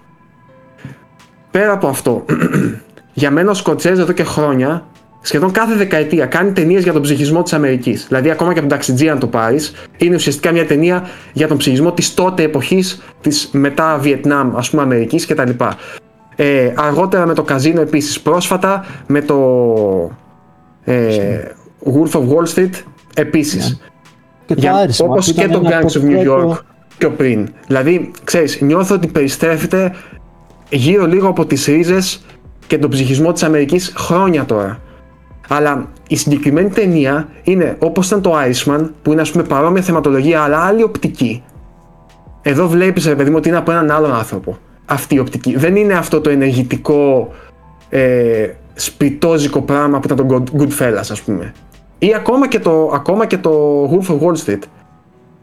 [1.52, 2.26] Πέρα από αυτό,
[3.14, 4.86] για μένα ο Σκοτσέζ εδώ και χρόνια,
[5.26, 8.06] σχεδόν κάθε δεκαετία, κάνει ταινίες για τον ψυχισμό της Αμερικής.
[8.08, 11.58] Δηλαδή, ακόμα και από τον Ταξιτζή, αν το πάρεις, είναι ουσιαστικά μια ταινία για τον
[11.58, 15.50] ψυχισμό της τότε εποχής της μετά Βιετνάμ, ας πούμε, Αμερικής κτλ.
[16.36, 19.36] Ε, αργότερα με το Καζίνο επίσης, πρόσφατα με το.
[20.84, 21.40] Ε,
[21.86, 22.74] Wolf of Wall Street
[23.16, 23.80] επίσης.
[24.48, 24.72] Yeah.
[25.04, 26.58] Όπως και το Gangs of New York
[26.98, 27.48] πιο πριν.
[27.68, 29.94] Δηλαδή, ξέρεις, νιώθω ότι περιστρέφεται
[30.70, 32.26] γύρω λίγο από τις ρίζες
[32.68, 34.80] και τον ψυχισμό της Αμερικής χρόνια τώρα.
[35.48, 40.42] Αλλά η συγκεκριμένη ταινία είναι όπως ήταν το Iceman, που είναι ας πούμε παρόμοια θεματολογία,
[40.42, 41.44] αλλά άλλη οπτική.
[42.42, 44.58] Εδώ βλέπεις, ρε παιδί μου, ότι είναι από έναν άλλον άνθρωπο.
[44.86, 45.56] Αυτή η οπτική.
[45.56, 47.34] Δεν είναι αυτό το ενεργητικό
[47.90, 51.54] ε, σπιτόζικο πράγμα που ήταν το Goodfellas, ας πούμε.
[52.00, 54.62] Ή ακόμα και το, ακόμα και το Wolf of Wall Street.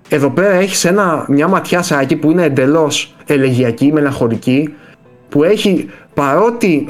[0.09, 0.93] Εδώ πέρα έχεις
[1.29, 4.75] μια ματιά σάκι που είναι εντελώς ελεγιακή, μελαγχολική,
[5.29, 6.87] που έχει παρότι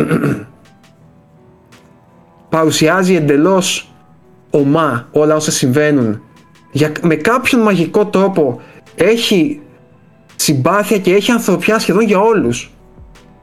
[2.53, 3.93] παρουσιάζει εντελώς
[4.51, 6.23] ομά όλα όσα συμβαίνουν,
[6.71, 8.61] για, με κάποιον μαγικό τρόπο
[8.95, 9.61] έχει
[10.37, 12.75] συμπάθεια και έχει ανθρωπιά σχεδόν για όλους.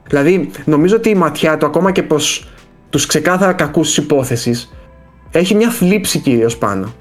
[0.08, 2.50] Δηλαδή, νομίζω ότι η ματιά του, ακόμα και προς
[2.90, 4.74] τους ξεκάθαρα κακούς της υπόθεσης,
[5.32, 6.94] έχει μια θλίψη κυρίως πάνω.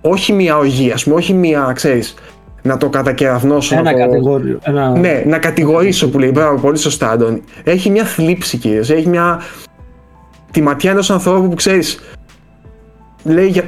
[0.00, 2.14] Όχι μια οργή, ας πούμε, όχι μια, ξέρεις,
[2.62, 3.74] να το κατακεραυνώσω.
[3.74, 4.58] Ένα να κατηγορείο.
[4.62, 4.98] Ένα...
[4.98, 6.30] Ναι, να κατηγορήσω που λέει.
[6.34, 7.42] Μπράβο, πολύ σωστά, Αντώνη.
[7.64, 8.90] Έχει μια θλίψη κυρίως.
[8.90, 9.40] Έχει μια.
[10.56, 11.98] Τη ματιά ενός ανθρώπου που ξέρεις.
[13.22, 13.64] Λέει για.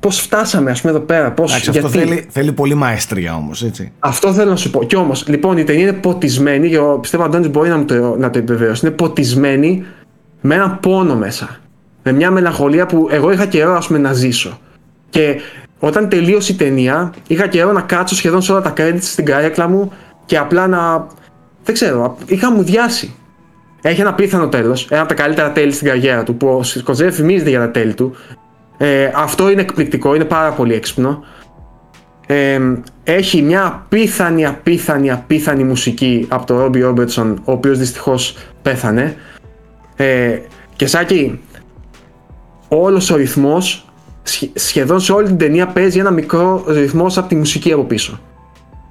[0.00, 1.32] Πώς φτάσαμε, ας πούμε, εδώ πέρα.
[1.32, 1.86] Πώς, Εντάξει, γιατί...
[1.86, 3.92] Αυτό θέλει, θέλει πολύ μαέστρια όμως, έτσι.
[3.98, 4.84] Αυτό θέλω να σου πω.
[4.84, 8.30] Κι όμως, λοιπόν, η ταινία είναι ποτισμένη, και πιστεύω ο Αντώνη μπορεί να, το, να
[8.30, 8.86] το επιβεβαιώσει.
[8.86, 9.84] Είναι ποτισμένη
[10.40, 11.58] με ένα πόνο μέσα
[12.02, 14.58] με μια μελαγχολία που εγώ είχα καιρό ας πούμε, να ζήσω.
[15.10, 15.40] Και
[15.78, 19.68] όταν τελείωσε η ταινία, είχα καιρό να κάτσω σχεδόν σε όλα τα credits στην καρέκλα
[19.68, 19.92] μου
[20.24, 21.06] και απλά να.
[21.64, 23.14] Δεν ξέρω, είχα μου διάσει.
[23.86, 27.10] Έχει ένα πίθανο τέλος, ένα από τα καλύτερα τέλη στην καριέρα του, που ο Σκοτζέ
[27.10, 28.14] φημίζεται για τα τέλη του.
[28.76, 31.24] Ε, αυτό είναι εκπληκτικό, είναι πάρα πολύ έξυπνο.
[32.26, 32.60] Ε,
[33.04, 39.16] έχει μια απίθανη, απίθανη, απίθανη μουσική από τον Ρόμπι Ρόμπερτσον, ο οποίος δυστυχώς πέθανε.
[39.96, 40.38] Ε,
[40.76, 41.40] και Σάκη,
[42.68, 43.88] όλος ο ρυθμός
[44.54, 48.20] σχεδόν σε όλη την ταινία παίζει ένα μικρό ρυθμός από τη μουσική από πίσω.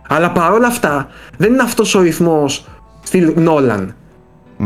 [0.07, 2.65] Αλλά παρόλα αυτά δεν είναι αυτός ο ρυθμός
[3.03, 3.95] στυλ Νόλαν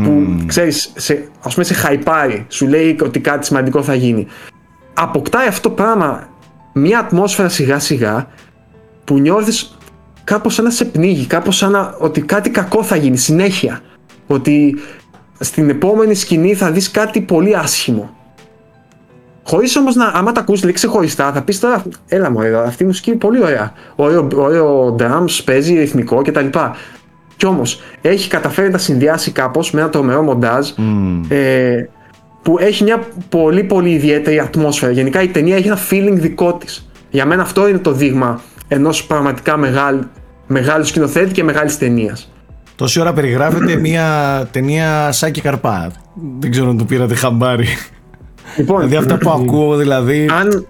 [0.04, 4.26] που ξέρεις, σε, ας πούμε σε χαϊπάρει, σου λέει ότι κάτι σημαντικό θα γίνει.
[4.94, 6.28] Αποκτάει αυτό το πράγμα
[6.72, 8.26] μια ατμόσφαιρα σιγά σιγά
[9.04, 9.78] που νιώθεις
[10.24, 13.80] κάπως σαν να σε πνίγει, κάπως σαν να, ότι κάτι κακό θα γίνει συνέχεια.
[14.26, 14.76] Ότι
[15.38, 18.16] στην επόμενη σκηνή θα δεις κάτι πολύ άσχημο.
[19.42, 22.86] Χωρίς όμως να, άμα τα ακούσει λέξη ξεχωριστά, θα πεις τώρα, έλα μου, αυτή η
[22.86, 23.72] μουσική είναι πολύ ωραία.
[23.96, 26.46] Ωραίο, ωραίο drums, παίζει ρυθμικό κτλ.
[27.38, 30.68] Κι όμως έχει καταφέρει να τα συνδυάσει κάπως με ένα τρομερό μοντάζ
[31.28, 31.88] ε,
[32.42, 34.92] που έχει μια πολύ πολύ ιδιαίτερη ατμόσφαιρα.
[34.92, 36.90] Γενικά η ταινία έχει ένα feeling δικό της.
[37.10, 40.08] Για μένα αυτό είναι το δείγμα ενός πραγματικά μεγάλου,
[40.46, 42.32] μεγάλου σκηνοθέτη και μεγάλης ταινίας.
[42.74, 45.90] Τόση ώρα περιγράφεται μια ταινία Σάκη Καρπά.
[46.38, 47.66] Δεν ξέρω αν το πήρατε χαμπάρι.
[48.56, 50.28] Λοιπόν, δηλαδή αυτά που ακούω δηλαδή...
[50.30, 50.66] Αν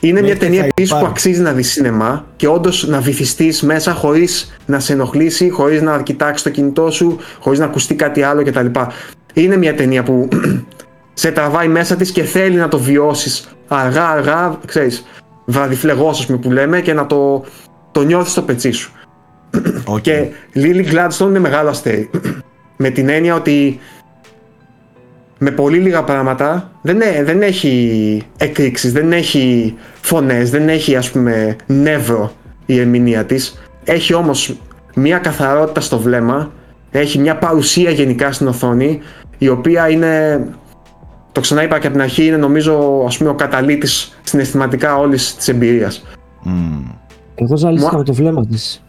[0.00, 4.58] είναι μια ταινία επίσης που αξίζει να δεις σινεμά και όντως να βυθιστείς μέσα χωρίς
[4.66, 8.66] να σε ενοχλήσει, χωρίς να κοιτάξεις το κινητό σου, χωρίς να ακουστεί κάτι άλλο κτλ.
[9.32, 10.28] Είναι μια ταινία που
[11.22, 15.04] σε τραβάει μέσα της και θέλει να το βιώσεις αργά αργά, ξέρεις,
[15.44, 17.44] βραδιφλεγός που λέμε και να το,
[17.92, 18.92] το νιώθεις στο πετσί σου.
[19.84, 20.00] Okay.
[20.00, 22.10] Και Lily Gladstone είναι μεγάλο αστέρι.
[22.82, 23.80] με την έννοια ότι
[25.42, 31.56] με πολύ λίγα πράγματα δεν, δεν έχει εκρήξεις, δεν έχει φωνές, δεν έχει ας πούμε
[31.66, 32.32] νεύρο
[32.66, 33.62] η ερμηνεία της.
[33.84, 34.56] Έχει όμως
[34.94, 36.50] μια καθαρότητα στο βλέμμα,
[36.90, 39.00] έχει μια παρουσία γενικά στην οθόνη
[39.38, 40.44] η οποία είναι,
[41.32, 45.36] το ξανά είπα και από την αρχή, είναι νομίζω ας πούμε, ο καταλήτης συναισθηματικά όλης
[45.36, 46.04] της εμπειρίας.
[46.46, 46.94] Mm.
[47.34, 48.82] Εγώ ζαλίστηκα με το βλέμμα της.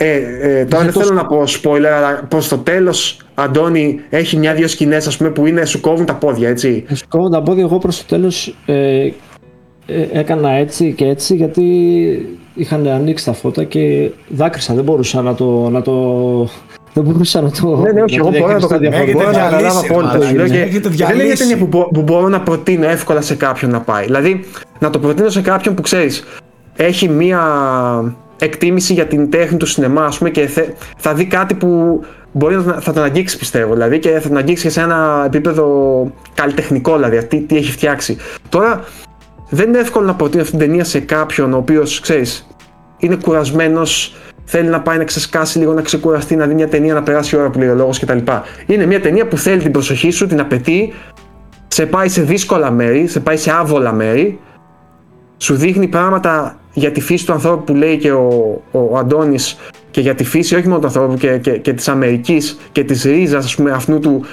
[0.00, 4.68] Ε, ε, τώρα δεν θέλω να πω spoiler, αλλά προ το τέλος, Αντώνη, έχει μια-δύο
[4.68, 6.84] σκηνές που είναι, σου κόβουν τα πόδια, έτσι.
[6.88, 7.62] Ε, σου κόβουν τα πόδια.
[7.62, 9.10] Εγώ προς το τέλος ε,
[9.86, 11.62] ε, έκανα έτσι και έτσι γιατί
[12.54, 14.74] είχαν ανοίξει τα φώτα και δάκρυσα.
[14.74, 15.68] Δεν μπορούσα να το.
[15.70, 16.48] Να το
[16.92, 17.76] δεν μπορούσα να το.
[17.76, 20.18] Ναι, ναι, όχι, εγώ μπορώ να το καταλάβω απόλυτα.
[20.18, 24.04] Δεν είναι ταινία που, που μπορώ να προτείνω εύκολα σε κάποιον να πάει.
[24.04, 24.44] Δηλαδή,
[24.78, 26.24] να το προτείνω σε κάποιον που ξέρεις,
[26.76, 27.40] έχει μία
[28.40, 30.48] εκτίμηση για την τέχνη του σινεμά, ας πούμε, και
[30.96, 32.00] θα δει κάτι που
[32.32, 33.72] μπορεί να θα τον αγγίξει, πιστεύω.
[33.72, 35.66] Δηλαδή, και θα τον αγγίξει και σε ένα επίπεδο
[36.34, 38.16] καλλιτεχνικό, δηλαδή, τι, τι έχει φτιάξει.
[38.48, 38.84] Τώρα,
[39.50, 42.46] δεν είναι εύκολο να προτείνω αυτή την ταινία σε κάποιον ο οποίος, ξέρεις,
[42.98, 47.02] είναι κουρασμένος, θέλει να πάει να ξεσκάσει λίγο, να ξεκουραστεί, να δει μια ταινία, να
[47.02, 48.18] περάσει η ώρα που λέει ο λόγος κτλ.
[48.66, 50.92] Είναι μια ταινία που θέλει την προσοχή σου, την απαιτεί,
[51.68, 54.40] σε πάει σε δύσκολα μέρη, σε πάει σε άβολα μέρη,
[55.38, 59.56] σου δείχνει πράγματα για τη φύση του ανθρώπου που λέει και ο, ο Αντώνης
[59.90, 63.02] και για τη φύση όχι μόνο του ανθρώπου και, και, και της Αμερικής και της
[63.02, 64.24] ρίζας ας πούμε αυτού του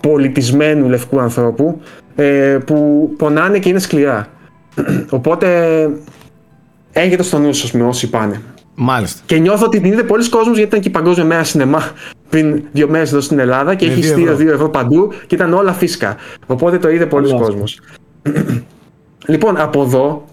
[0.00, 1.80] πολιτισμένου λευκού ανθρώπου
[2.14, 4.28] ε, που πονάνε και είναι σκληρά.
[5.10, 5.90] Οπότε
[6.92, 8.40] έχετε στο νου σας με όσοι πάνε.
[8.74, 9.22] Μάλιστα.
[9.26, 11.90] Και νιώθω ότι την είδε πολλοί κόσμος γιατί ήταν και η Παγκόσμια Μέρα Σινεμά
[12.28, 15.72] πριν δύο μέρες εδώ στην Ελλάδα και έχει στείλει 2 ευρώ παντού και ήταν όλα
[15.72, 16.16] φύσκα.
[16.46, 17.80] Οπότε το είδε πολλοί κόσμος.
[19.26, 20.24] λοιπόν, από εδώ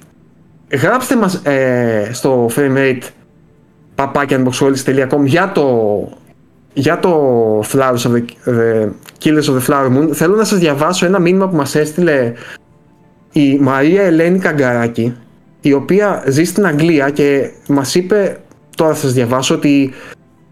[0.71, 3.01] γράψτε μας ε, στο framerate
[3.95, 5.67] papakianboxholis.com για το
[6.73, 8.89] για το Flowers of the, the,
[9.23, 10.09] Killers of the Flower Moon.
[10.13, 12.33] Θέλω να σας διαβάσω ένα μήνυμα που μας έστειλε
[13.31, 15.15] η Μαρία Ελένη Καγκαράκη
[15.61, 18.37] η οποία ζει στην Αγγλία και μας είπε
[18.75, 19.93] τώρα θα σας διαβάσω ότι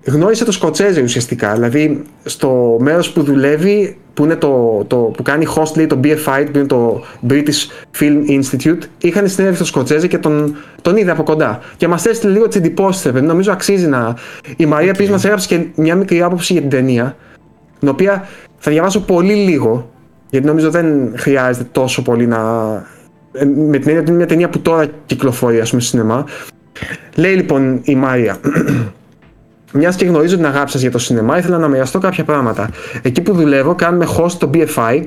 [0.06, 5.45] γνώρισε το Σκοτσέζε ουσιαστικά δηλαδή στο μέρος που δουλεύει που, είναι το, το, που κάνει
[5.56, 10.18] host λέει, το BFI, που είναι το British Film Institute, είχαν συνέβη στο Σκοτσέζε και
[10.18, 11.60] τον, τον είδε από κοντά.
[11.78, 14.18] Και μας έστειλε λίγο τις εντυπώσεις, νομίζω αξίζει να.
[14.57, 14.95] Η Μαρία okay.
[14.95, 17.15] επίση μας έγραψε και μια μικρή άποψη για την ταινία,
[17.80, 19.90] την οποία θα διαβάσω πολύ λίγο,
[20.30, 22.40] γιατί νομίζω δεν χρειάζεται τόσο πολύ να.
[23.32, 26.26] Ε, με την έννοια ότι είναι μια ταινία που τώρα κυκλοφορεί, ας πούμε, στο σινεμά.
[27.15, 28.38] Λέει λοιπόν η Μάρια,
[29.73, 32.69] μιας και γνωρίζω την αγάπη σας για το σινεμά, ήθελα να μοιραστώ κάποια πράγματα.
[33.02, 35.03] Εκεί που δουλεύω, κάνουμε host το BFI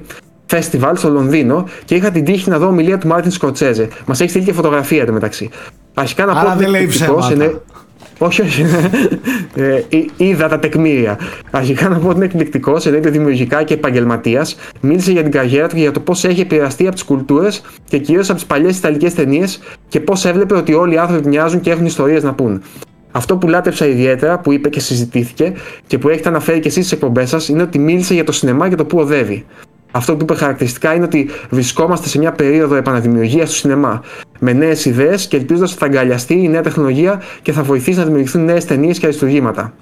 [0.51, 3.89] Festival στο Λονδίνο και είχα την τύχη να δω ομιλία του Μάρτιν Σκοτσέζε.
[4.07, 5.51] Μας έχει στείλει και φωτογραφία εδώ μεταξύ.
[5.95, 6.75] Αρχικά να πω ότι δεν
[7.33, 7.61] είναι...
[8.19, 8.65] Όχι, όχι.
[9.55, 9.81] ε,
[10.17, 11.19] είδα τα τεκμήρια.
[11.51, 14.57] Αρχικά να πω ότι είναι εκπληκτικός, εννοείται δημιουργικά και επαγγελματίας.
[14.81, 17.99] Μίλησε για την καριέρα του και για το πώς έχει επηρεαστεί από τις κουλτούρες και
[17.99, 21.71] κυρίως από τις παλιές Ιταλικές ταινίες και πώς έβλεπε ότι όλοι οι άνθρωποι μοιάζουν και
[21.71, 22.63] έχουν ιστορίες να πούν.
[23.17, 25.53] Αυτό που λάτρεψα ιδιαίτερα, που είπε και συζητήθηκε
[25.87, 28.69] και που έχετε αναφέρει και εσείς στις εκπομπές σας, είναι ότι μίλησε για το σινεμά
[28.69, 29.45] και το που οδεύει.
[29.91, 34.03] Αυτό που είπε χαρακτηριστικά είναι ότι βρισκόμαστε σε μια περίοδο επαναδημιουργίας του σινεμά.
[34.39, 38.05] Με νέες ιδέες και ελπίζοντας ότι θα αγκαλιαστεί η νέα τεχνολογία και θα βοηθήσει να
[38.05, 39.75] δημιουργηθούν νέες ταινίες και αριστουργήματα.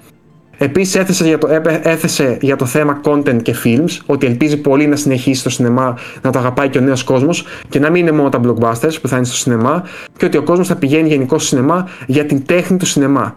[0.63, 1.47] Επίσης έθεσε, για το,
[1.83, 6.31] έθεσε για το θέμα content και films, ότι ελπίζει πολύ να συνεχίσει το σινεμά να
[6.31, 9.15] το αγαπάει και ο νέος κόσμος και να μην είναι μόνο τα blockbusters που θα
[9.15, 9.83] είναι στο σινεμά
[10.17, 13.35] και ότι ο κόσμος θα πηγαίνει γενικώ στο σινεμά για την τέχνη του σινεμά.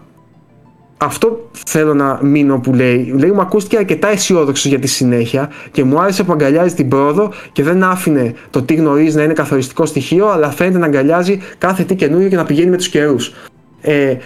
[0.96, 3.14] Αυτό θέλω να μείνω που λέει.
[3.18, 7.32] Λέει μου ακούστηκε αρκετά αισιόδοξος για τη συνέχεια και μου άρεσε που αγκαλιάζει την πρόοδο
[7.52, 11.82] και δεν άφηνε το τι γνωρίζει να είναι καθοριστικό στοιχείο, αλλά φαίνεται να αγκαλιάζει κάθε
[11.82, 13.32] τι καινούριο και να πηγαίνει με τους καιρούς.
[13.80, 14.16] Ε,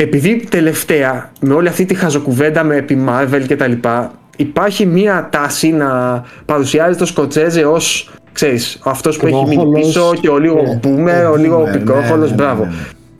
[0.00, 5.28] επειδή τελευταία με όλη αυτή τη χαζοκουβέντα με επί Marvel και τα λοιπά υπάρχει μία
[5.32, 10.60] τάση να παρουσιάζει το Σκοτσέζε ως ξέρεις, αυτός που έχει μείνει πίσω και ο λίγο
[10.60, 10.86] yeah.
[10.86, 11.12] Ναι.
[11.12, 12.68] boomer, ο λίγο ναι, πικρόχολος, ναι, μπράβο.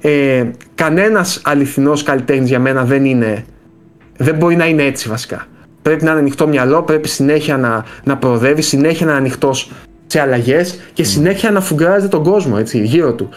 [0.00, 0.44] Ε,
[0.74, 3.44] κανένας αληθινός καλλιτέχνης για μένα δεν είναι,
[4.16, 5.46] δεν μπορεί να είναι έτσι βασικά.
[5.82, 9.70] Πρέπει να είναι ανοιχτό μυαλό, πρέπει συνέχεια να, να προοδεύει, συνέχεια να είναι ανοιχτός
[10.06, 13.28] σε αλλαγές και συνέχεια να φουγκράζεται τον κόσμο έτσι, γύρω του.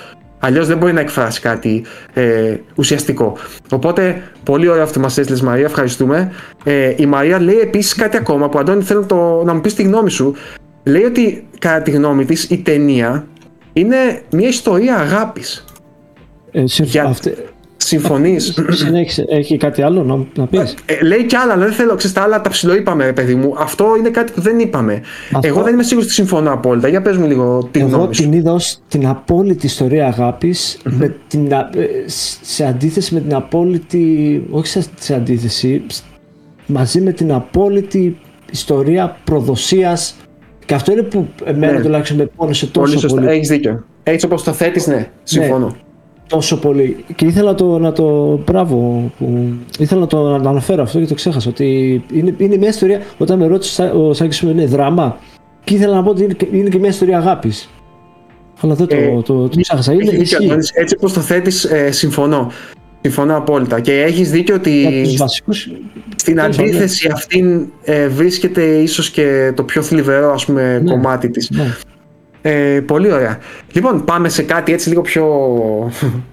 [0.43, 3.37] Αλλιώς δεν μπορεί να εκφράσει κάτι ε, ουσιαστικό.
[3.71, 5.65] Οπότε, πολύ ωραίο αυτό που μας έστειλες, Μαρία.
[5.65, 6.31] Ευχαριστούμε.
[6.63, 9.83] Ε, η Μαρία λέει επίσης κάτι ακόμα που Αντώνη θέλω το, να μου πεις τη
[9.83, 10.35] γνώμη σου.
[10.83, 13.27] Λέει ότι κατά τη γνώμη της η ταινία
[13.73, 15.65] είναι μια ιστορία αγάπης.
[16.51, 17.33] Ε, σε, Για, αυτή...
[17.91, 18.57] Συμφωνείς;
[18.93, 21.95] Έχει, έχει κάτι άλλο να, να πεις; Ε, λέει κι άλλα, αλλά δεν θέλω.
[21.95, 23.53] Ξέρεις, τα άλλα τα ψηλοείπαμε, ρε παιδί μου.
[23.57, 25.01] Αυτό είναι κάτι που δεν είπαμε.
[25.33, 25.47] Αυτό...
[25.47, 26.87] Εγώ δεν είμαι σίγουρος ότι συμφωνώ απόλυτα.
[26.87, 30.77] Για πες μου λίγο την Εγώ γνώμη την είδα ως την απόλυτη ιστορία αγάπης
[32.41, 34.43] σε αντίθεση με την απόλυτη.
[34.49, 35.83] Όχι σε αντίθεση.
[36.65, 38.17] Μαζί με την απόλυτη
[38.51, 40.15] ιστορία προδοσίας.
[40.65, 41.81] Και αυτό είναι που εμένα ναι.
[41.81, 43.13] τουλάχιστον με πόνεσε τόσο πολύ.
[43.13, 43.35] πολύ.
[43.35, 43.83] Έχεις δίκιο.
[44.03, 45.65] Έτσι όπως το θέτεις, ναι, συμφωνώ.
[45.65, 45.89] Ναι
[46.31, 47.05] τόσο πολύ.
[47.15, 48.37] Και ήθελα το, να το.
[48.45, 49.11] Μπράβο.
[49.17, 51.49] Που, ήθελα να το να αναφέρω αυτό και το ξέχασα.
[51.49, 53.01] Ότι είναι, είναι μια ιστορία.
[53.17, 55.17] Όταν με ρώτησε ο Σάκης μου είναι δράμα.
[55.63, 57.69] Και ήθελα να πω ότι είναι, είναι και μια ιστορία αγάπης.
[58.61, 59.93] Αλλά δεν το, ε, το, το, το ξέχασα.
[59.93, 60.11] Είναι,
[60.73, 62.51] έτσι όπως το θέτεις, ε, συμφωνώ.
[63.01, 63.79] Συμφωνώ απόλυτα.
[63.79, 65.71] Και έχεις δίκιο ότι βασικούς,
[66.15, 67.13] στην αντίθεση ναι.
[67.13, 70.91] αυτή ε, βρίσκεται ίσως και το πιο θλιβερό ας πούμε, ναι.
[70.91, 71.49] κομμάτι της.
[71.49, 71.77] Ναι.
[72.41, 73.37] Ε, πολύ ωραία.
[73.71, 75.25] Λοιπόν, πάμε σε κάτι έτσι λίγο πιο,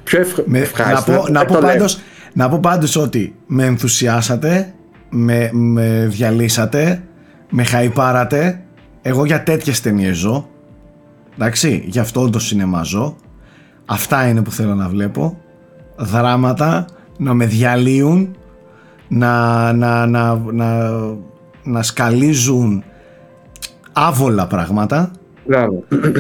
[0.05, 0.21] πιο
[0.53, 1.13] ευχάριστο.
[1.13, 2.01] Να πω, να, πω πάντως,
[2.33, 4.75] να πω πάντως ότι με ενθουσιάσατε,
[5.11, 7.03] με, με διαλύσατε,
[7.51, 8.63] με χαϊπάρατε.
[9.03, 10.49] Εγώ για τέτοιες ταινίες ζω.
[11.35, 13.17] Εντάξει, γι' αυτό το σινεμά ζω.
[13.85, 15.39] Αυτά είναι που θέλω να βλέπω.
[15.97, 16.85] Δράματα,
[17.17, 18.37] να με διαλύουν,
[19.09, 20.91] να, να, να, να,
[21.63, 22.85] να σκαλίζουν
[23.93, 25.11] άβολα πράγματα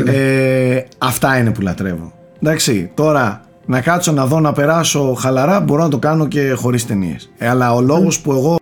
[0.06, 2.12] ε, αυτά είναι που λατρεύω.
[2.42, 6.86] Εντάξει, τώρα να κάτσω να δω να περάσω χαλαρά μπορώ να το κάνω και χωρίς
[6.86, 7.30] ταινίες.
[7.38, 8.58] Ε, αλλά ο λόγος που εγώ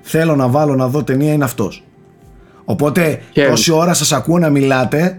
[0.00, 1.84] θέλω να βάλω να δω ταινία είναι αυτός.
[2.64, 5.18] Οπότε τόση ώρα σας ακούω να μιλάτε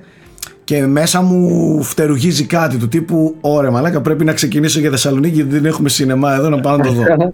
[0.63, 5.49] και μέσα μου φτερουγίζει κάτι του τύπου «Ωραία μαλάκα πρέπει να ξεκινήσω για Θεσσαλονίκη γιατί
[5.49, 7.03] δεν έχουμε σινεμά εδώ να πάω να το δω».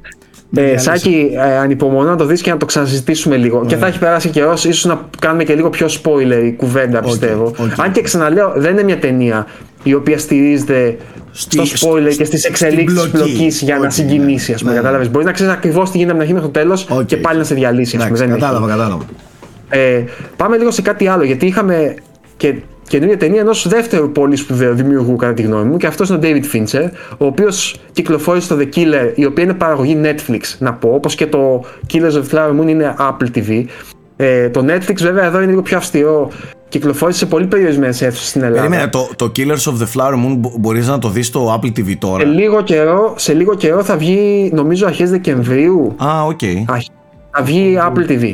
[0.55, 3.65] Ε, Σάκη, ε, ανυπομονώ να το δεις και να το ξανασυζητήσουμε λίγο.
[3.65, 7.53] Και θα έχει περάσει καιρός, ίσως να κάνουμε και λίγο πιο spoiler η κουβέντα, πιστεύω.
[7.77, 9.47] Αν και ξαναλέω, δεν είναι μια ταινία
[9.83, 10.97] η οποία στηρίζεται
[11.31, 14.53] στο spoiler και στις εξελίξεις τη πλοκής για να συγκινήσει.
[14.53, 14.77] Ας πούμε, ναι.
[14.77, 15.09] κατάλαβες.
[15.09, 17.43] Μπορείς να ξέρεις ακριβώς τι γίνεται από την αρχή μέχρι το τέλος και πάλι να
[17.43, 17.97] σε διαλύσει.
[17.97, 19.05] κατάλαβα, κατάλαβα.
[19.69, 20.03] Ε,
[20.35, 21.95] πάμε λίγο σε κάτι άλλο, γιατί είχαμε
[22.37, 22.53] και
[22.88, 26.22] καινούργια ταινία ενός δεύτερου πολύ σπουδαίου δημιουργού, κατά τη γνώμη μου, και αυτός είναι ο
[26.23, 30.89] David Fincher, ο οποίος κυκλοφόρησε το The Killer, η οποία είναι παραγωγή Netflix, να πω,
[30.89, 33.65] όπως και το Killers of the Flower Moon είναι Apple TV.
[34.15, 36.31] Ε, το Netflix, βέβαια, εδώ είναι λίγο πιο αυστηρό.
[36.69, 38.61] Κυκλοφόρησε σε πολύ περιορισμένες αίθουσες στην Ελλάδα.
[38.61, 41.95] Περίμενε, το, το Killers of the Flower Moon μπορείς να το δεις στο Apple TV
[41.99, 45.95] τώρα; Σε λίγο καιρό, σε λίγο καιρό θα βγει, νομίζω, αρχές Δεκεμβρίου.
[45.97, 46.39] Α, OK.
[46.41, 46.64] Okay.
[47.31, 48.34] Θα βγει Apple TV.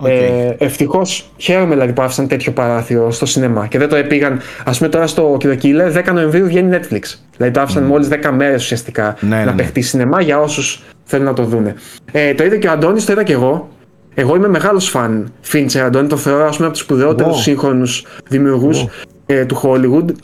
[0.00, 0.08] Okay.
[0.08, 4.40] Ε, Ευτυχώς χαίρομαι δηλαδή που άφησαν τέτοιο παράθυρο στο σινεμά και δεν το πήγαν.
[4.64, 7.02] Α πούμε τώρα στο Killer 10 Νοεμβρίου βγαίνει Netflix.
[7.36, 7.88] Δηλαδή το άφησαν mm.
[7.88, 9.52] μόλις 10 μέρες ουσιαστικά ναι, να ναι, ναι.
[9.52, 11.74] παιχτεί σινεμά για όσους θέλουν να το δούνε.
[12.12, 13.68] Ε, το είδε και ο Αντώνης, το είδα και εγώ.
[14.14, 17.42] Εγώ είμαι μεγάλος φαν Φίντσερ Αντώνη, το θεωρώ ας πούμε, από τους σπουδαιότερους wow.
[17.42, 18.86] σύγχρονους δημιουργούς
[19.26, 20.14] ε, του Hollywood.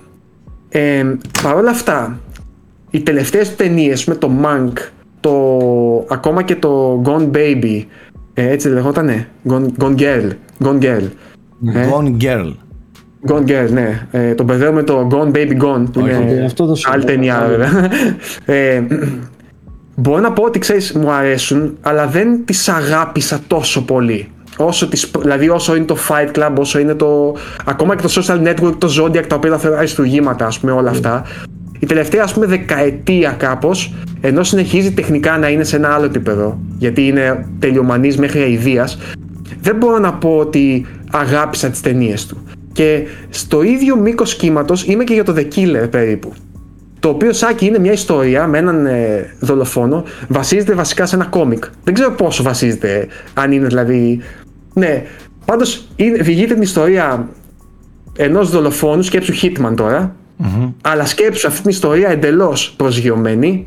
[0.68, 1.04] Ε,
[1.42, 2.20] Παρ' όλα αυτά,
[2.90, 4.72] οι τελευταίες ταινίες με το Mank,
[5.20, 5.32] το,
[6.08, 7.84] ακόμα και το Gone Baby,
[8.34, 9.28] ε, έτσι λεγότανε.
[9.48, 10.30] Gone, Gone Girl.
[10.64, 11.02] Gone Girl.
[11.74, 11.88] Ε.
[11.90, 12.52] Gone Girl.
[13.28, 14.06] Gone Girl, ναι.
[14.10, 15.84] Ε, το μπερδεύω με το Gone Baby Gone.
[15.92, 17.90] Που είναι αυτό το άλλη ταινία, βέβαια.
[18.44, 18.82] ε,
[19.94, 24.28] μπορώ να πω ότι ξέρεις, μου αρέσουν, αλλά δεν τις αγάπησα τόσο πολύ.
[24.56, 27.36] Όσο τις, δηλαδή όσο είναι το Fight Club, όσο είναι το.
[27.64, 30.90] ακόμα και το Social Network, το Zodiac, τα οποία θα θεωρώ αριστουργήματα, ας πούμε, όλα
[30.90, 31.24] αυτά
[31.80, 36.60] η τελευταία ας πούμε δεκαετία κάπως ενώ συνεχίζει τεχνικά να είναι σε ένα άλλο επίπεδο
[36.78, 38.98] γιατί είναι τελειομανής μέχρι αηδίας
[39.60, 42.44] δεν μπορώ να πω ότι αγάπησα τις ταινίες του.
[42.72, 46.32] Και στο ίδιο μήκος κύματος είμαι και για το The Killer περίπου
[47.00, 51.64] το οποίο σάκι είναι μια ιστορία με έναν ε, δολοφόνο βασίζεται βασικά σε ένα κόμικ.
[51.84, 54.20] Δεν ξέρω πόσο βασίζεται αν είναι δηλαδή
[54.74, 55.02] ναι.
[55.44, 57.28] Πάντως διηγείται την ιστορία
[58.16, 60.72] ενός δολοφόνου σκέψου Hitman τώρα Mm-hmm.
[60.82, 63.66] Αλλά σκέψου αυτή την ιστορία εντελώς προσγειωμένη,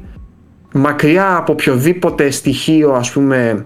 [0.74, 3.66] μακριά από οποιοδήποτε στοιχείο ας πούμε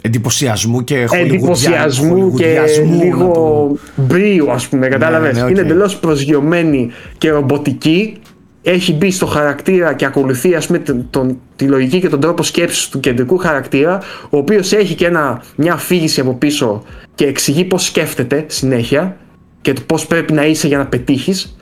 [0.00, 2.60] εντυπωσιασμού και εντυπωσιασμού και
[3.02, 5.50] λίγο μπρίου ας πούμε κατάλαβες; Ναι, ναι, okay.
[5.50, 8.16] είναι εντελώς προσγειωμένη και ρομποτική
[8.62, 10.78] έχει μπει στο χαρακτήρα και ακολουθεί ας πούμε
[11.10, 14.00] τον, τη λογική και τον τρόπο σκέψης του κεντρικού χαρακτήρα
[14.30, 16.82] ο οποίος έχει και ένα, μια αφήγηση από πίσω
[17.14, 19.16] και εξηγεί πώς σκέφτεται συνέχεια
[19.60, 21.56] και πώς πρέπει να είσαι για να πετύχεις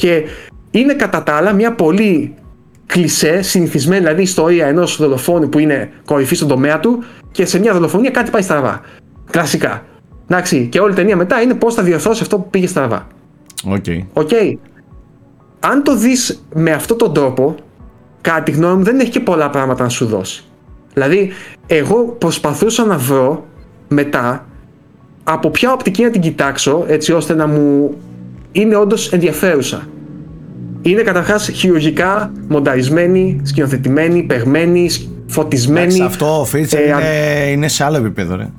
[0.00, 0.24] και
[0.70, 2.34] είναι κατά τα άλλα μια πολύ
[2.86, 7.72] κλισέ, συνηθισμένη δηλαδή ιστορία ενός δολοφόνου που είναι κορυφή στον τομέα του και σε μια
[7.72, 8.80] δολοφονία κάτι πάει στραβά.
[9.30, 9.84] Κλασικά.
[10.28, 13.06] Εντάξει, και όλη η ταινία μετά είναι πώς θα διορθώσει αυτό που πήγε στραβά.
[13.64, 13.84] OK.
[13.86, 14.22] Okay.
[14.22, 14.54] Okay.
[15.60, 17.54] Αν το δεις με αυτόν τον τρόπο,
[18.20, 20.44] κατά τη γνώμη μου δεν έχει και πολλά πράγματα να σου δώσει.
[20.92, 21.32] Δηλαδή,
[21.66, 23.46] εγώ προσπαθούσα να βρω
[23.88, 24.46] μετά
[25.24, 27.94] από ποια οπτική να την κοιτάξω έτσι ώστε να μου
[28.52, 29.88] είναι όντως ενδιαφέρουσα.
[30.82, 34.90] Είναι καταρχάς χειρουργικά μονταρισμένη, σκηνοθετημένη, παιγμένη,
[35.26, 35.94] φωτισμένη.
[35.94, 38.50] Εντάξει, αυτό ο Φίντσερ ε, είναι, είναι σε άλλο επίπεδο, ρε.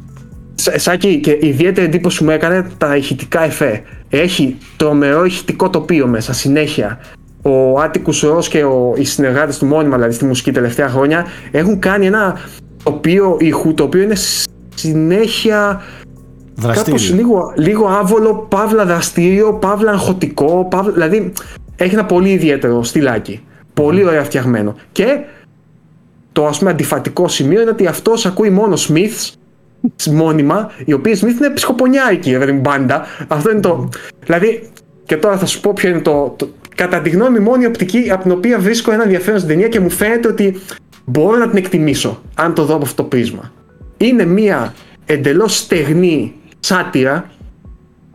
[0.56, 3.82] Σάκη, και ιδιαίτερη εντύπωση μου έκανε τα ηχητικά εφέ.
[4.10, 7.00] Έχει τρομερό ηχητικό τοπίο μέσα, συνέχεια.
[7.42, 11.80] Ο Άτικου Ρο και ο, οι συνεργάτες του μόνιμα, δηλαδή στη μουσική τελευταία χρόνια, έχουν
[11.80, 12.40] κάνει ένα
[12.84, 14.16] τοπίο ήχου το οποίο είναι
[14.76, 15.82] συνέχεια
[16.74, 21.34] κάπως λίγο, λίγο άβολο, παύλα δραστήριο, παύλα αγχωτικό, παύλα, δηλαδή
[21.76, 23.44] έχει ένα πολύ ιδιαίτερο στυλάκι.
[23.74, 24.76] Πολύ ωραία φτιαγμένο.
[24.92, 25.20] Και
[26.32, 29.34] το ας πούμε αντιφατικό σημείο είναι ότι αυτός ακούει μόνο Smiths
[30.12, 33.06] μόνιμα, οι οποίοι Smith είναι ψυχοπονιάικοι, δηλαδή μπάντα.
[33.28, 33.90] Αυτό είναι το.
[34.26, 34.70] Δηλαδή,
[35.06, 38.24] και τώρα θα σου πω ποιο είναι το, το κατά τη γνώμη μόνη οπτική από
[38.24, 40.62] την οποία βρίσκω ένα ενδιαφέρον στην ταινία και μου φαίνεται ότι
[41.06, 43.52] μπορώ να την εκτιμήσω, αν το δω από αυτό το πρίσμα.
[43.98, 44.74] Είναι μια
[45.06, 47.32] εντελώς στεγνή σάτυρα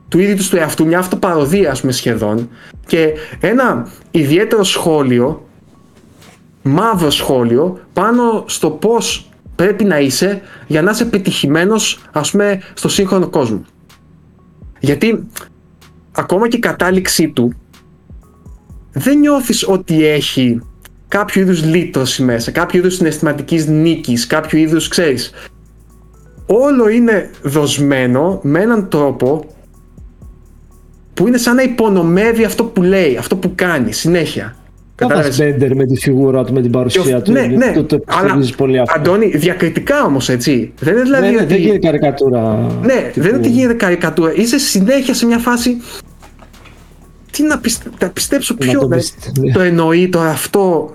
[0.08, 2.48] του ίδιου του εαυτού, μια αυτοπαροδία, ας πούμε, σχεδόν,
[2.86, 5.48] και ένα ιδιαίτερο σχόλιο,
[6.62, 12.88] μαύρο σχόλιο, πάνω στο πώς πρέπει να είσαι για να είσαι επιτυχημένος, ας πούμε, στο
[12.88, 13.64] σύγχρονο κόσμο.
[14.80, 15.26] Γιατί
[16.12, 17.52] ακόμα και η κατάληξή του
[18.92, 20.60] δεν νιώθεις ότι έχει
[21.08, 25.32] κάποιο είδους λύτρωση μέσα, κάποιο είδους συναισθηματικής νίκης, κάποιο είδους, ξέρεις,
[26.46, 29.44] όλο είναι δοσμένο με έναν τρόπο
[31.14, 34.56] που είναι σαν να υπονομεύει αυτό που λέει, αυτό που κάνει συνέχεια.
[34.94, 37.32] Κατάλαβες; Μπέντερ με τη φιγούρα του, με την παρουσία του.
[37.32, 38.98] Ναι, ναι, το, το αλλά πολύ αυτό.
[38.98, 40.72] Αντώνη, διακριτικά όμως έτσι.
[40.80, 41.26] Δεν είναι δηλαδή.
[41.26, 41.46] Ναι, ναι, ότι...
[41.46, 42.70] δεν γίνεται καρικατούρα.
[42.82, 44.32] Ναι, δεν είναι ότι γίνεται καρικατούρα.
[44.34, 45.76] Είσαι συνέχεια σε μια φάση.
[47.30, 47.90] Τι να, πιστε...
[48.00, 48.80] να πιστέψω ποιο.
[48.80, 49.30] το, πιστε...
[49.40, 49.52] Ναι.
[49.52, 50.94] το εννοεί τώρα αυτό.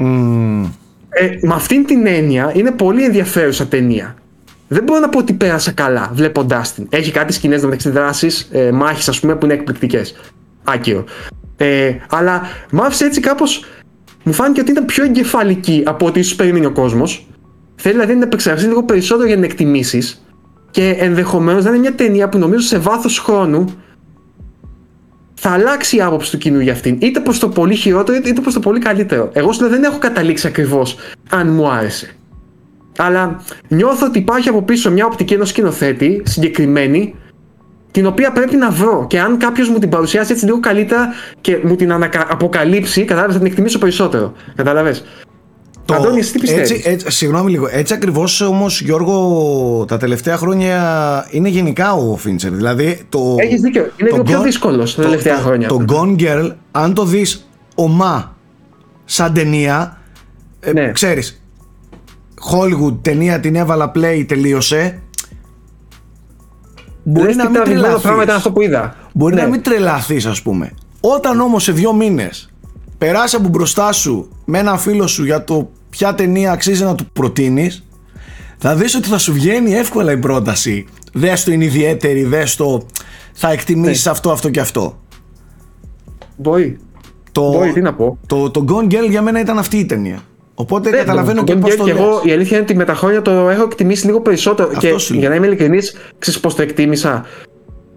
[0.00, 0.68] Mm.
[1.08, 4.14] Ε, με αυτήν την έννοια είναι πολύ ενδιαφέρουσα ταινία.
[4.72, 6.86] Δεν μπορώ να πω ότι πέρασα καλά βλέποντάς την.
[6.90, 10.14] Έχει κάτι σκηνές μεταξύ δράση, ε, μάχη, ας πούμε, που είναι εκπληκτικές.
[10.64, 11.04] Άκυρο.
[11.56, 12.42] Ε, αλλά
[12.72, 13.64] μου άφησε έτσι κάπως.
[14.22, 17.28] Μου φάνηκε ότι ήταν πιο εγκεφαλική από ό,τι ίσως περίμενε ο κόσμος.
[17.74, 20.24] Θέλει δηλαδή να επεξεργαστείς λίγο περισσότερο για να εκτιμήσεις.
[20.70, 23.64] Και ενδεχομένως να είναι μια ταινία που νομίζω σε βάθος χρόνου
[25.34, 26.98] θα αλλάξει η άποψη του κοινού για αυτήν.
[27.00, 29.30] Είτε προς το πολύ χειρότερο, είτε προς το πολύ καλύτερο.
[29.32, 30.96] Εγώ σου δεν έχω καταλήξει ακριβώς
[31.30, 32.14] αν μου άρεσε.
[33.00, 37.14] Αλλά νιώθω ότι υπάρχει από πίσω μια οπτική ενός σκηνοθέτη συγκεκριμένη
[37.90, 39.06] την οποία πρέπει να βρω.
[39.08, 41.08] Και αν κάποιος μου την παρουσιάσει έτσι λίγο καλύτερα
[41.40, 42.26] και μου την ανακα...
[42.30, 44.32] αποκαλύψει, κατάλαβες, θα την εκτιμήσω περισσότερο.
[44.54, 45.04] Κατάλαβες;
[45.84, 45.94] Το...
[45.94, 47.68] Αντώνη, εσύ τι πιστεύεις; Έτσι, έτσι, συγγνώμη λίγο.
[47.70, 52.52] Έτσι ακριβώς όμως, Γιώργο, τα τελευταία χρόνια είναι γενικά ο Φίντσερ.
[52.52, 53.36] Δηλαδή, το.
[53.38, 53.90] Έχεις δίκιο.
[53.96, 55.68] Είναι λίγο πιο δύσκολος τα τελευταία το, χρόνια.
[55.68, 58.36] Το, το Gone Girl, αν το δεις ομά
[59.04, 59.98] σαν ταινία,
[60.60, 60.92] ε, ναι.
[60.92, 61.39] ξέρεις.
[62.52, 65.02] Hollywood ταινία την έβαλα play, τελείωσε
[67.02, 68.02] Μπορεί να μην τρελαθείς.
[68.02, 68.96] πράγμα ήταν αυτό που είδα.
[69.12, 69.42] Μπορεί ναι.
[69.42, 70.72] να μην τρελαθείς, ας πούμε.
[71.00, 72.50] Όταν όμως σε δύο μήνες
[72.98, 77.06] περάσει από μπροστά σου με έναν φίλο σου για το ποια ταινία αξίζει να του
[77.12, 77.86] προτείνεις,
[78.58, 80.86] θα δεις ότι θα σου βγαίνει εύκολα η πρόταση.
[81.12, 82.86] Δε το είναι ιδιαίτερη, δε το
[83.32, 84.10] θα εκτιμήσεις ναι.
[84.10, 84.98] αυτό, αυτό και αυτό.
[86.36, 86.78] Μπορεί.
[87.32, 88.18] Το, Μπορεί, τι να πω.
[88.26, 90.18] Το, το Gone Girl για μένα ήταν αυτή η ταινία.
[90.60, 93.22] Οπότε ναι, καταλαβαίνω και πώς το και εγώ η αλήθεια είναι ότι με τα χρόνια
[93.22, 94.70] το έχω εκτιμήσει λίγο περισσότερο.
[94.76, 97.24] Αυτός και για να είμαι ειλικρινής, ξέρεις πώς το εκτίμησα;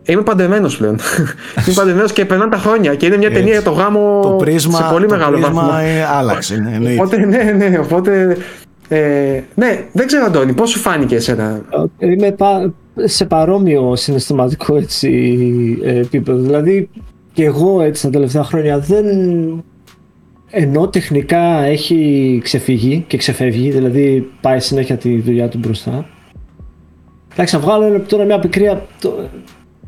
[0.06, 0.94] Είμαι παντεμένο πλέον.
[1.65, 4.77] είμαι παντεμένο και περνάνε τα χρόνια και είναι μια ταινία για το γάμο το πρίσμα,
[4.77, 5.61] σε πολύ το μεγάλο βαθμό.
[5.61, 6.56] Το πρίσμα άλλαξε.
[6.81, 8.38] Ναι, οπότε, ναι, ναι, οπότε.
[8.88, 11.61] Ε, ναι, δεν ξέρω, Αντώνη, πώς σου φάνηκε εσένα;
[11.98, 12.35] Είμαι
[12.95, 15.10] σε παρόμοιο συναισθηματικό έτσι,
[15.84, 16.40] επίπεδο.
[16.40, 16.90] Δηλαδή,
[17.34, 19.06] και εγώ έτσι τα τελευταία χρόνια δεν
[20.55, 26.05] ενώ τεχνικά έχει ξεφύγει και ξεφεύγει, δηλαδή πάει συνέχεια τη δουλειά του μπροστά.
[27.34, 28.85] Εντάξει, να βγάλω τώρα μια πικρία.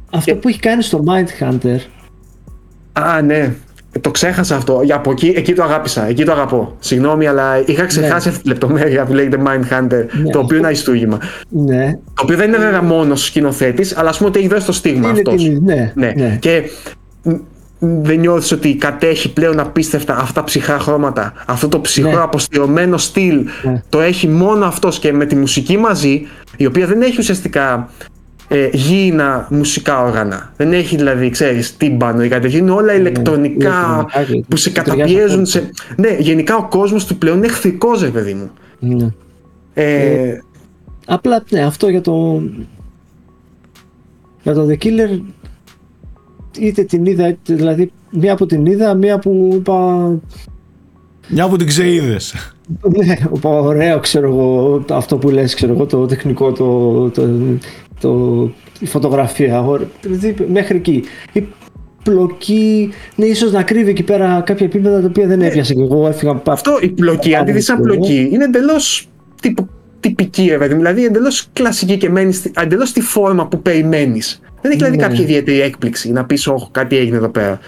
[0.09, 1.77] Αυτό που έχει κάνει στο Mindhunter.
[2.93, 3.53] Α, ναι.
[4.01, 4.81] Το ξέχασα αυτό.
[4.83, 6.07] Για από εκεί, εκεί το αγάπησα.
[6.07, 6.75] Εκεί το αγαπώ.
[6.79, 8.33] Συγγνώμη, αλλά είχα ξεχάσει ναι.
[8.33, 10.05] αυτή τη λεπτομέρεια που λέγεται Mindhunter.
[10.23, 11.19] Ναι, το οποίο είναι αριστούγημα.
[11.49, 11.91] Ναι.
[12.03, 15.09] Το οποίο δεν είναι βέβαια μόνος σκηνοθέτης, αλλά ας πούμε ότι έχει δώσει το στίγμα
[15.09, 15.43] αυτός.
[15.43, 16.37] Ναι, ναι, ναι.
[16.41, 16.63] Και
[17.80, 22.22] δεν νιώθεις ότι κατέχει πλέον απίστευτα αυτά ψυχά χρώματα; Αυτό το ψυχρό ναι.
[22.22, 23.84] αποστηρωμένο στυλ ναι.
[23.89, 26.27] το έχει μόνο αυτός και με τη μουσική μαζί,
[26.57, 27.89] η οποία δεν έχει ουσιαστικά
[28.47, 30.53] ε, γήινα μουσικά όργανα.
[30.57, 34.06] Δεν έχει δηλαδή, ξέρεις, τίμπανο ή κάτι Είναι όλα ναι, ηλεκτρονικά
[34.47, 35.45] που σε καταπιέζουν.
[35.45, 35.69] Σε...
[35.95, 38.52] Ναι, γενικά ο κόσμος του πλέον είναι εχθρικός, ρε παιδί μου.
[38.80, 39.07] Ναι.
[39.73, 40.41] Ε, ε,
[41.06, 42.43] απλά, ναι, αυτό για το...
[44.43, 45.19] Για το The Killer
[46.60, 50.11] είτε την είδα, είτε, δηλαδή μία που την είδα, μία που είπα...
[51.27, 52.53] Μια που την ξεείδες.
[53.06, 57.27] ναι, είπα ωραίο ξέρω εγώ, αυτό που λες, ξέρω εγώ, το τεχνικό, το, το,
[57.99, 59.65] το, η φωτογραφία,
[60.02, 61.03] δηλαδή μέχρι εκεί.
[62.03, 65.48] πλοκή, ναι, ίσως να κρύβει εκεί πέρα κάποια επίπεδα τα οποία δεν Ναι.
[65.48, 69.07] έπιασε και εγώ έφυγα από Αυτό η πλοκή, αντί σαν πλοκή, είναι εντελώς
[69.99, 70.80] τυπική, ρε παιδί μου.
[70.80, 74.40] Δηλαδή εντελώς κλασική και μένει εντελώς στη φόρμα που περιμένεις.
[74.67, 75.07] Δεν έχει δηλαδή Ναι.
[75.07, 77.59] κάποια ιδιαίτερη έκπληξη να πεις: Όχι, κάτι έγινε εδώ πέρα.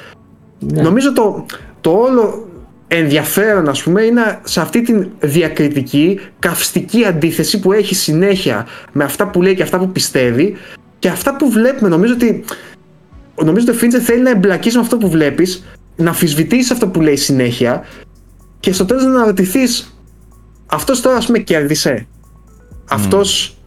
[0.60, 0.82] Ναι.
[0.82, 1.46] Νομίζω το,
[1.82, 2.48] το όλο
[2.88, 9.28] ενδιαφέρον, ας πούμε, είναι σε αυτή την διακριτική, καυστική αντίθεση που έχει συνέχεια με αυτά
[9.28, 10.56] που λέει και αυτά που πιστεύει
[11.00, 11.90] και αυτά που βλέπουμε.
[11.90, 12.44] Νομίζω ότι,
[13.44, 15.64] νομίζω ότι ο Φίντζερ θέλει να εμπλακείς με αυτό που βλέπεις,
[15.96, 17.84] να αμφισβητήσεις αυτό που λέει συνέχεια
[18.60, 19.98] και στο τέλος να αναρωτηθείς
[20.66, 22.08] αυτός τώρα, ας πούμε, κέρδισε.
[22.90, 23.58] Αυτός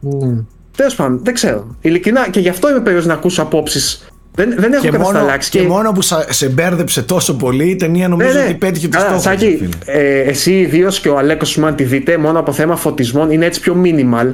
[0.00, 0.44] Ναι.
[0.76, 1.76] Τέλος πάντων, δεν ξέρω.
[1.80, 4.06] Ειλικρινά και γι' αυτό είμαι περίεργος να ακούσω απόψεις.
[4.34, 5.50] Δεν, δεν έχω Και μόνο, κατασταλάξει.
[5.50, 8.44] και μόνο που σα- σε μπέρδεψε τόσο πολύ η ταινία Ναι, νομίζω ναι.
[8.44, 9.20] ότι πέτυχε το Καλά, στόχο.
[9.22, 9.98] Σάκη, της, φίλε.
[9.98, 13.44] ε, εσύ ιδίως και ο Αλέκος σου, αν τη δείτε, μόνο από θέμα φωτισμών είναι
[13.46, 14.32] έτσι πιο minimal.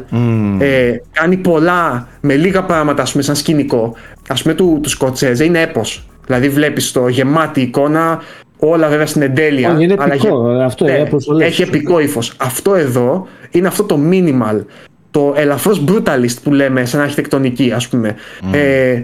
[0.59, 3.94] Ε, κάνει πολλά με λίγα πράγματα, ας πούμε, σαν σκηνικό.
[4.28, 6.06] Α πούμε, του, του Σκοτσέζε είναι έπος.
[6.27, 8.19] Δηλαδή, βλέπεις το γεμάτη εικόνα,
[8.59, 9.74] όλα βέβαια στην εντέλεια.
[9.74, 11.47] Όχι, είναι αλλά επικό, έχει- αυτό, ναι, έπος το λες.
[11.47, 12.32] έχει επικό ύφος.
[12.36, 14.65] Αυτό εδώ είναι αυτό το minimal.
[15.10, 18.14] Το ελαφρώς brutalist που λέμε σαν αρχιτεκτονική, ας πούμε.
[18.52, 19.02] Ε,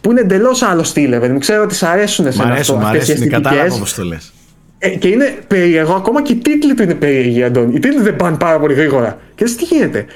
[0.00, 1.38] που είναι εντελώς άλλο στυλ, ρε παιδί μου.
[1.38, 3.78] Ξέρω ότι σ' αρέσουν Μ' σε αυτό αρέσουν, μ' αυτές οι αρέσουν, κατάλαβα αισθητικές.
[3.78, 4.32] πώς το λες.
[4.78, 7.74] Ε, και είναι περίεργο, ακόμα και οι τίτλοι του είναι περίεργοι, Αντώνη.
[7.74, 9.18] Οι τίτλοι δεν πάνε πάρα πολύ γρήγορα.
[9.34, 10.06] Και λες, τι γίνεται;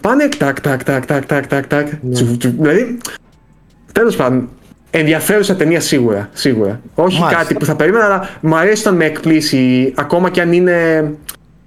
[0.00, 1.88] Πάνε τάκ, τάκ, τάκ, τάκ, τάκ, τάκ, τάκ.
[2.12, 2.54] Τσου, τσου.
[2.58, 2.98] Δηλαδή,
[3.92, 4.48] τέλος πάντων,
[4.90, 6.28] ενδιαφέρουσα ταινία σίγουρα.
[6.32, 6.80] σίγουρα.
[6.94, 7.42] Όχι Μάλιστα.
[7.42, 11.10] κάτι που θα περίμενα, αλλά μου αρέσει όταν με εκπλήσει, ακόμα και αν είναι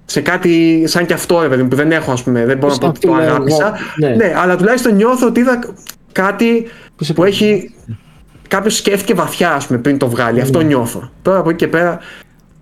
[0.04, 2.72] σε κάτι σαν και αυτό, ρε παιδί μου, που δεν έχω, ας πούμε, δεν μπορώ
[2.72, 3.78] να πω Σαν ότι το αυτό, ναι, αγάπησα.
[3.96, 4.08] ναι.
[4.08, 5.58] Ναι, αλλά τουλάχιστον νιώθω ότι είδα
[6.12, 6.66] κάτι
[6.96, 7.74] Που σε που έχει.
[8.48, 10.40] Κάποιος σκέφτηκε βαθιά, ας πούμε, πριν το βγάλει.
[10.40, 11.10] Αυτό νιώθω.
[11.22, 11.98] Τώρα από εκεί και πέρα.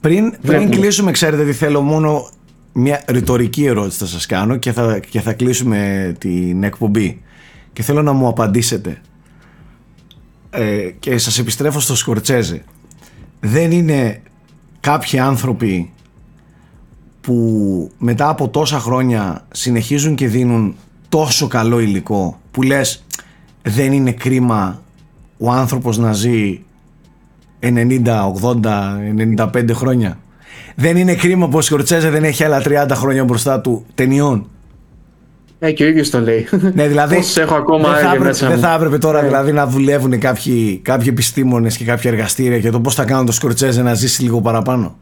[0.01, 0.77] Πριν, πριν Βλέπουμε.
[0.77, 2.29] κλείσουμε, ξέρετε τι θέλω μόνο
[2.73, 7.23] μια ρητορική ερώτηση θα σας κάνω και θα, και θα κλείσουμε την εκπομπή.
[7.73, 9.01] Και θέλω να μου απαντήσετε.
[10.51, 12.63] Ε, και σας επιστρέφω στο Σκορτσέζε.
[13.41, 14.23] Δεν είναι
[14.81, 15.93] κάποιοι άνθρωποι
[17.23, 20.75] που μετά από τόσα χρόνια συνεχίζουν και δίνουν
[21.09, 23.05] τόσο καλό υλικό που λες
[23.63, 24.83] δεν είναι κρίμα
[25.39, 26.61] ο άνθρωπος να ζει
[27.61, 27.69] 90,
[28.41, 30.19] 80, 95 χρόνια;
[30.75, 34.47] Δεν είναι κρίμα που ο Σκορτσέζε δεν έχει άλλα 30 χρόνια μπροστά του ταινιών;
[35.59, 36.47] Ε, και ο ίδιος το λέει.
[36.75, 37.15] Ναι, δηλαδή.
[37.17, 38.63] Πόσους έχω ακόμα δεν, θα άραγε έπρεπε, μέσα δεν μου.
[38.63, 39.27] θα έπρεπε τώρα Ναι.
[39.27, 43.33] δηλαδή να δουλεύουν κάποιοι, κάποιοι επιστήμονες και κάποια εργαστήρια για το πώς θα κάνουν το
[43.33, 44.97] Σκορτσέζε να ζήσει λίγο παραπάνω;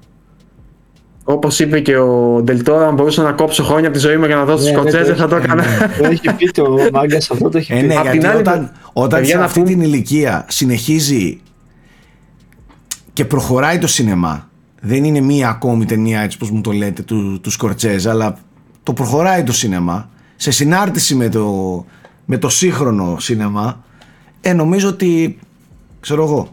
[1.32, 4.36] Όπως είπε και ο Ντελτόρα, αν μπορούσα να κόψω χρόνια από τη ζωή μου για
[4.36, 5.62] να δώσω Ναι, στου ναι, Σκοτσέζες, το θα το έχει- έκανα.
[5.98, 7.86] Το έχει πει το μάγκας αυτό, το έχει Ε, πει.
[7.86, 11.40] ναι, Απ' την γιατί άλλη, όταν, όταν παιδιά, σε να αυτή πούμε- την ηλικία συνεχίζει
[13.12, 14.48] και προχωράει το σινεμά,
[14.80, 18.36] δεν είναι μία ακόμη ταινία έτσι πως μου το λέτε του, του Σκορτσέζ, αλλά
[18.82, 21.84] το προχωράει το σινεμά σε συνάρτηση με το,
[22.24, 23.84] με το σύγχρονο σινεμά,
[24.40, 25.38] ε, νομίζω ότι,
[26.00, 26.48] ξέρω εγώ,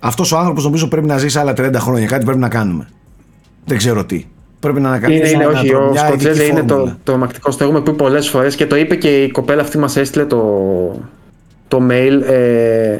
[0.00, 2.88] αυτός ο άνθρωπος νομίζω πρέπει να ζήσει άλλα 30 χρόνια, κάτι πρέπει να κάνουμε.
[3.68, 4.26] Δεν ξέρω τι.
[4.60, 6.98] Πρέπει να Είναι, ανακαλύψουμε είναι, ένα όχι, τρόπο, ο μια Σκοτσέζε ειδική είναι το, φόρμουλα.
[7.04, 9.96] το μακτικό στο έχουμε πει πολλές φορές και το είπε και η κοπέλα αυτή μας
[9.96, 10.42] έστειλε το,
[11.68, 12.20] το mail.
[12.26, 12.98] Ε,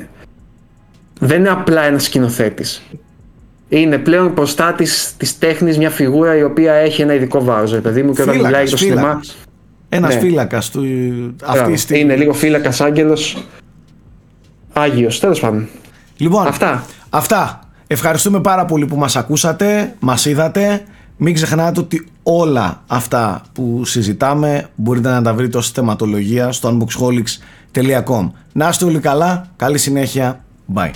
[1.20, 2.82] δεν είναι απλά ένας σκηνοθέτης.
[3.68, 4.86] Είναι πλέον προστάτη
[5.16, 8.62] της τέχνης μια φιγούρα η οποία έχει ένα ειδικό βάρος, παιδί μου, και όταν μιλάει
[8.62, 9.00] για το σινεμά.
[9.02, 9.36] φύλακας.
[9.88, 10.20] Ένας Ναι.
[10.20, 10.80] φύλακας του
[11.36, 13.46] Μπράβο, αυτή τη Είναι λίγο φύλακας άγγελος.
[14.72, 15.68] Άγιος, τέλος πάντων.
[16.16, 16.84] Λοιπόν, Αυτά.
[17.10, 17.60] αυτά.
[17.90, 20.82] Ευχαριστούμε πάρα πολύ που μας ακούσατε, μας είδατε.
[21.16, 28.30] Μην ξεχνάτε ότι όλα αυτά που συζητάμε μπορείτε να τα βρείτε ως θεματολογία στο unboxholics.com
[28.52, 30.44] Να είστε όλοι καλά, καλή συνέχεια,
[30.74, 30.90] bye.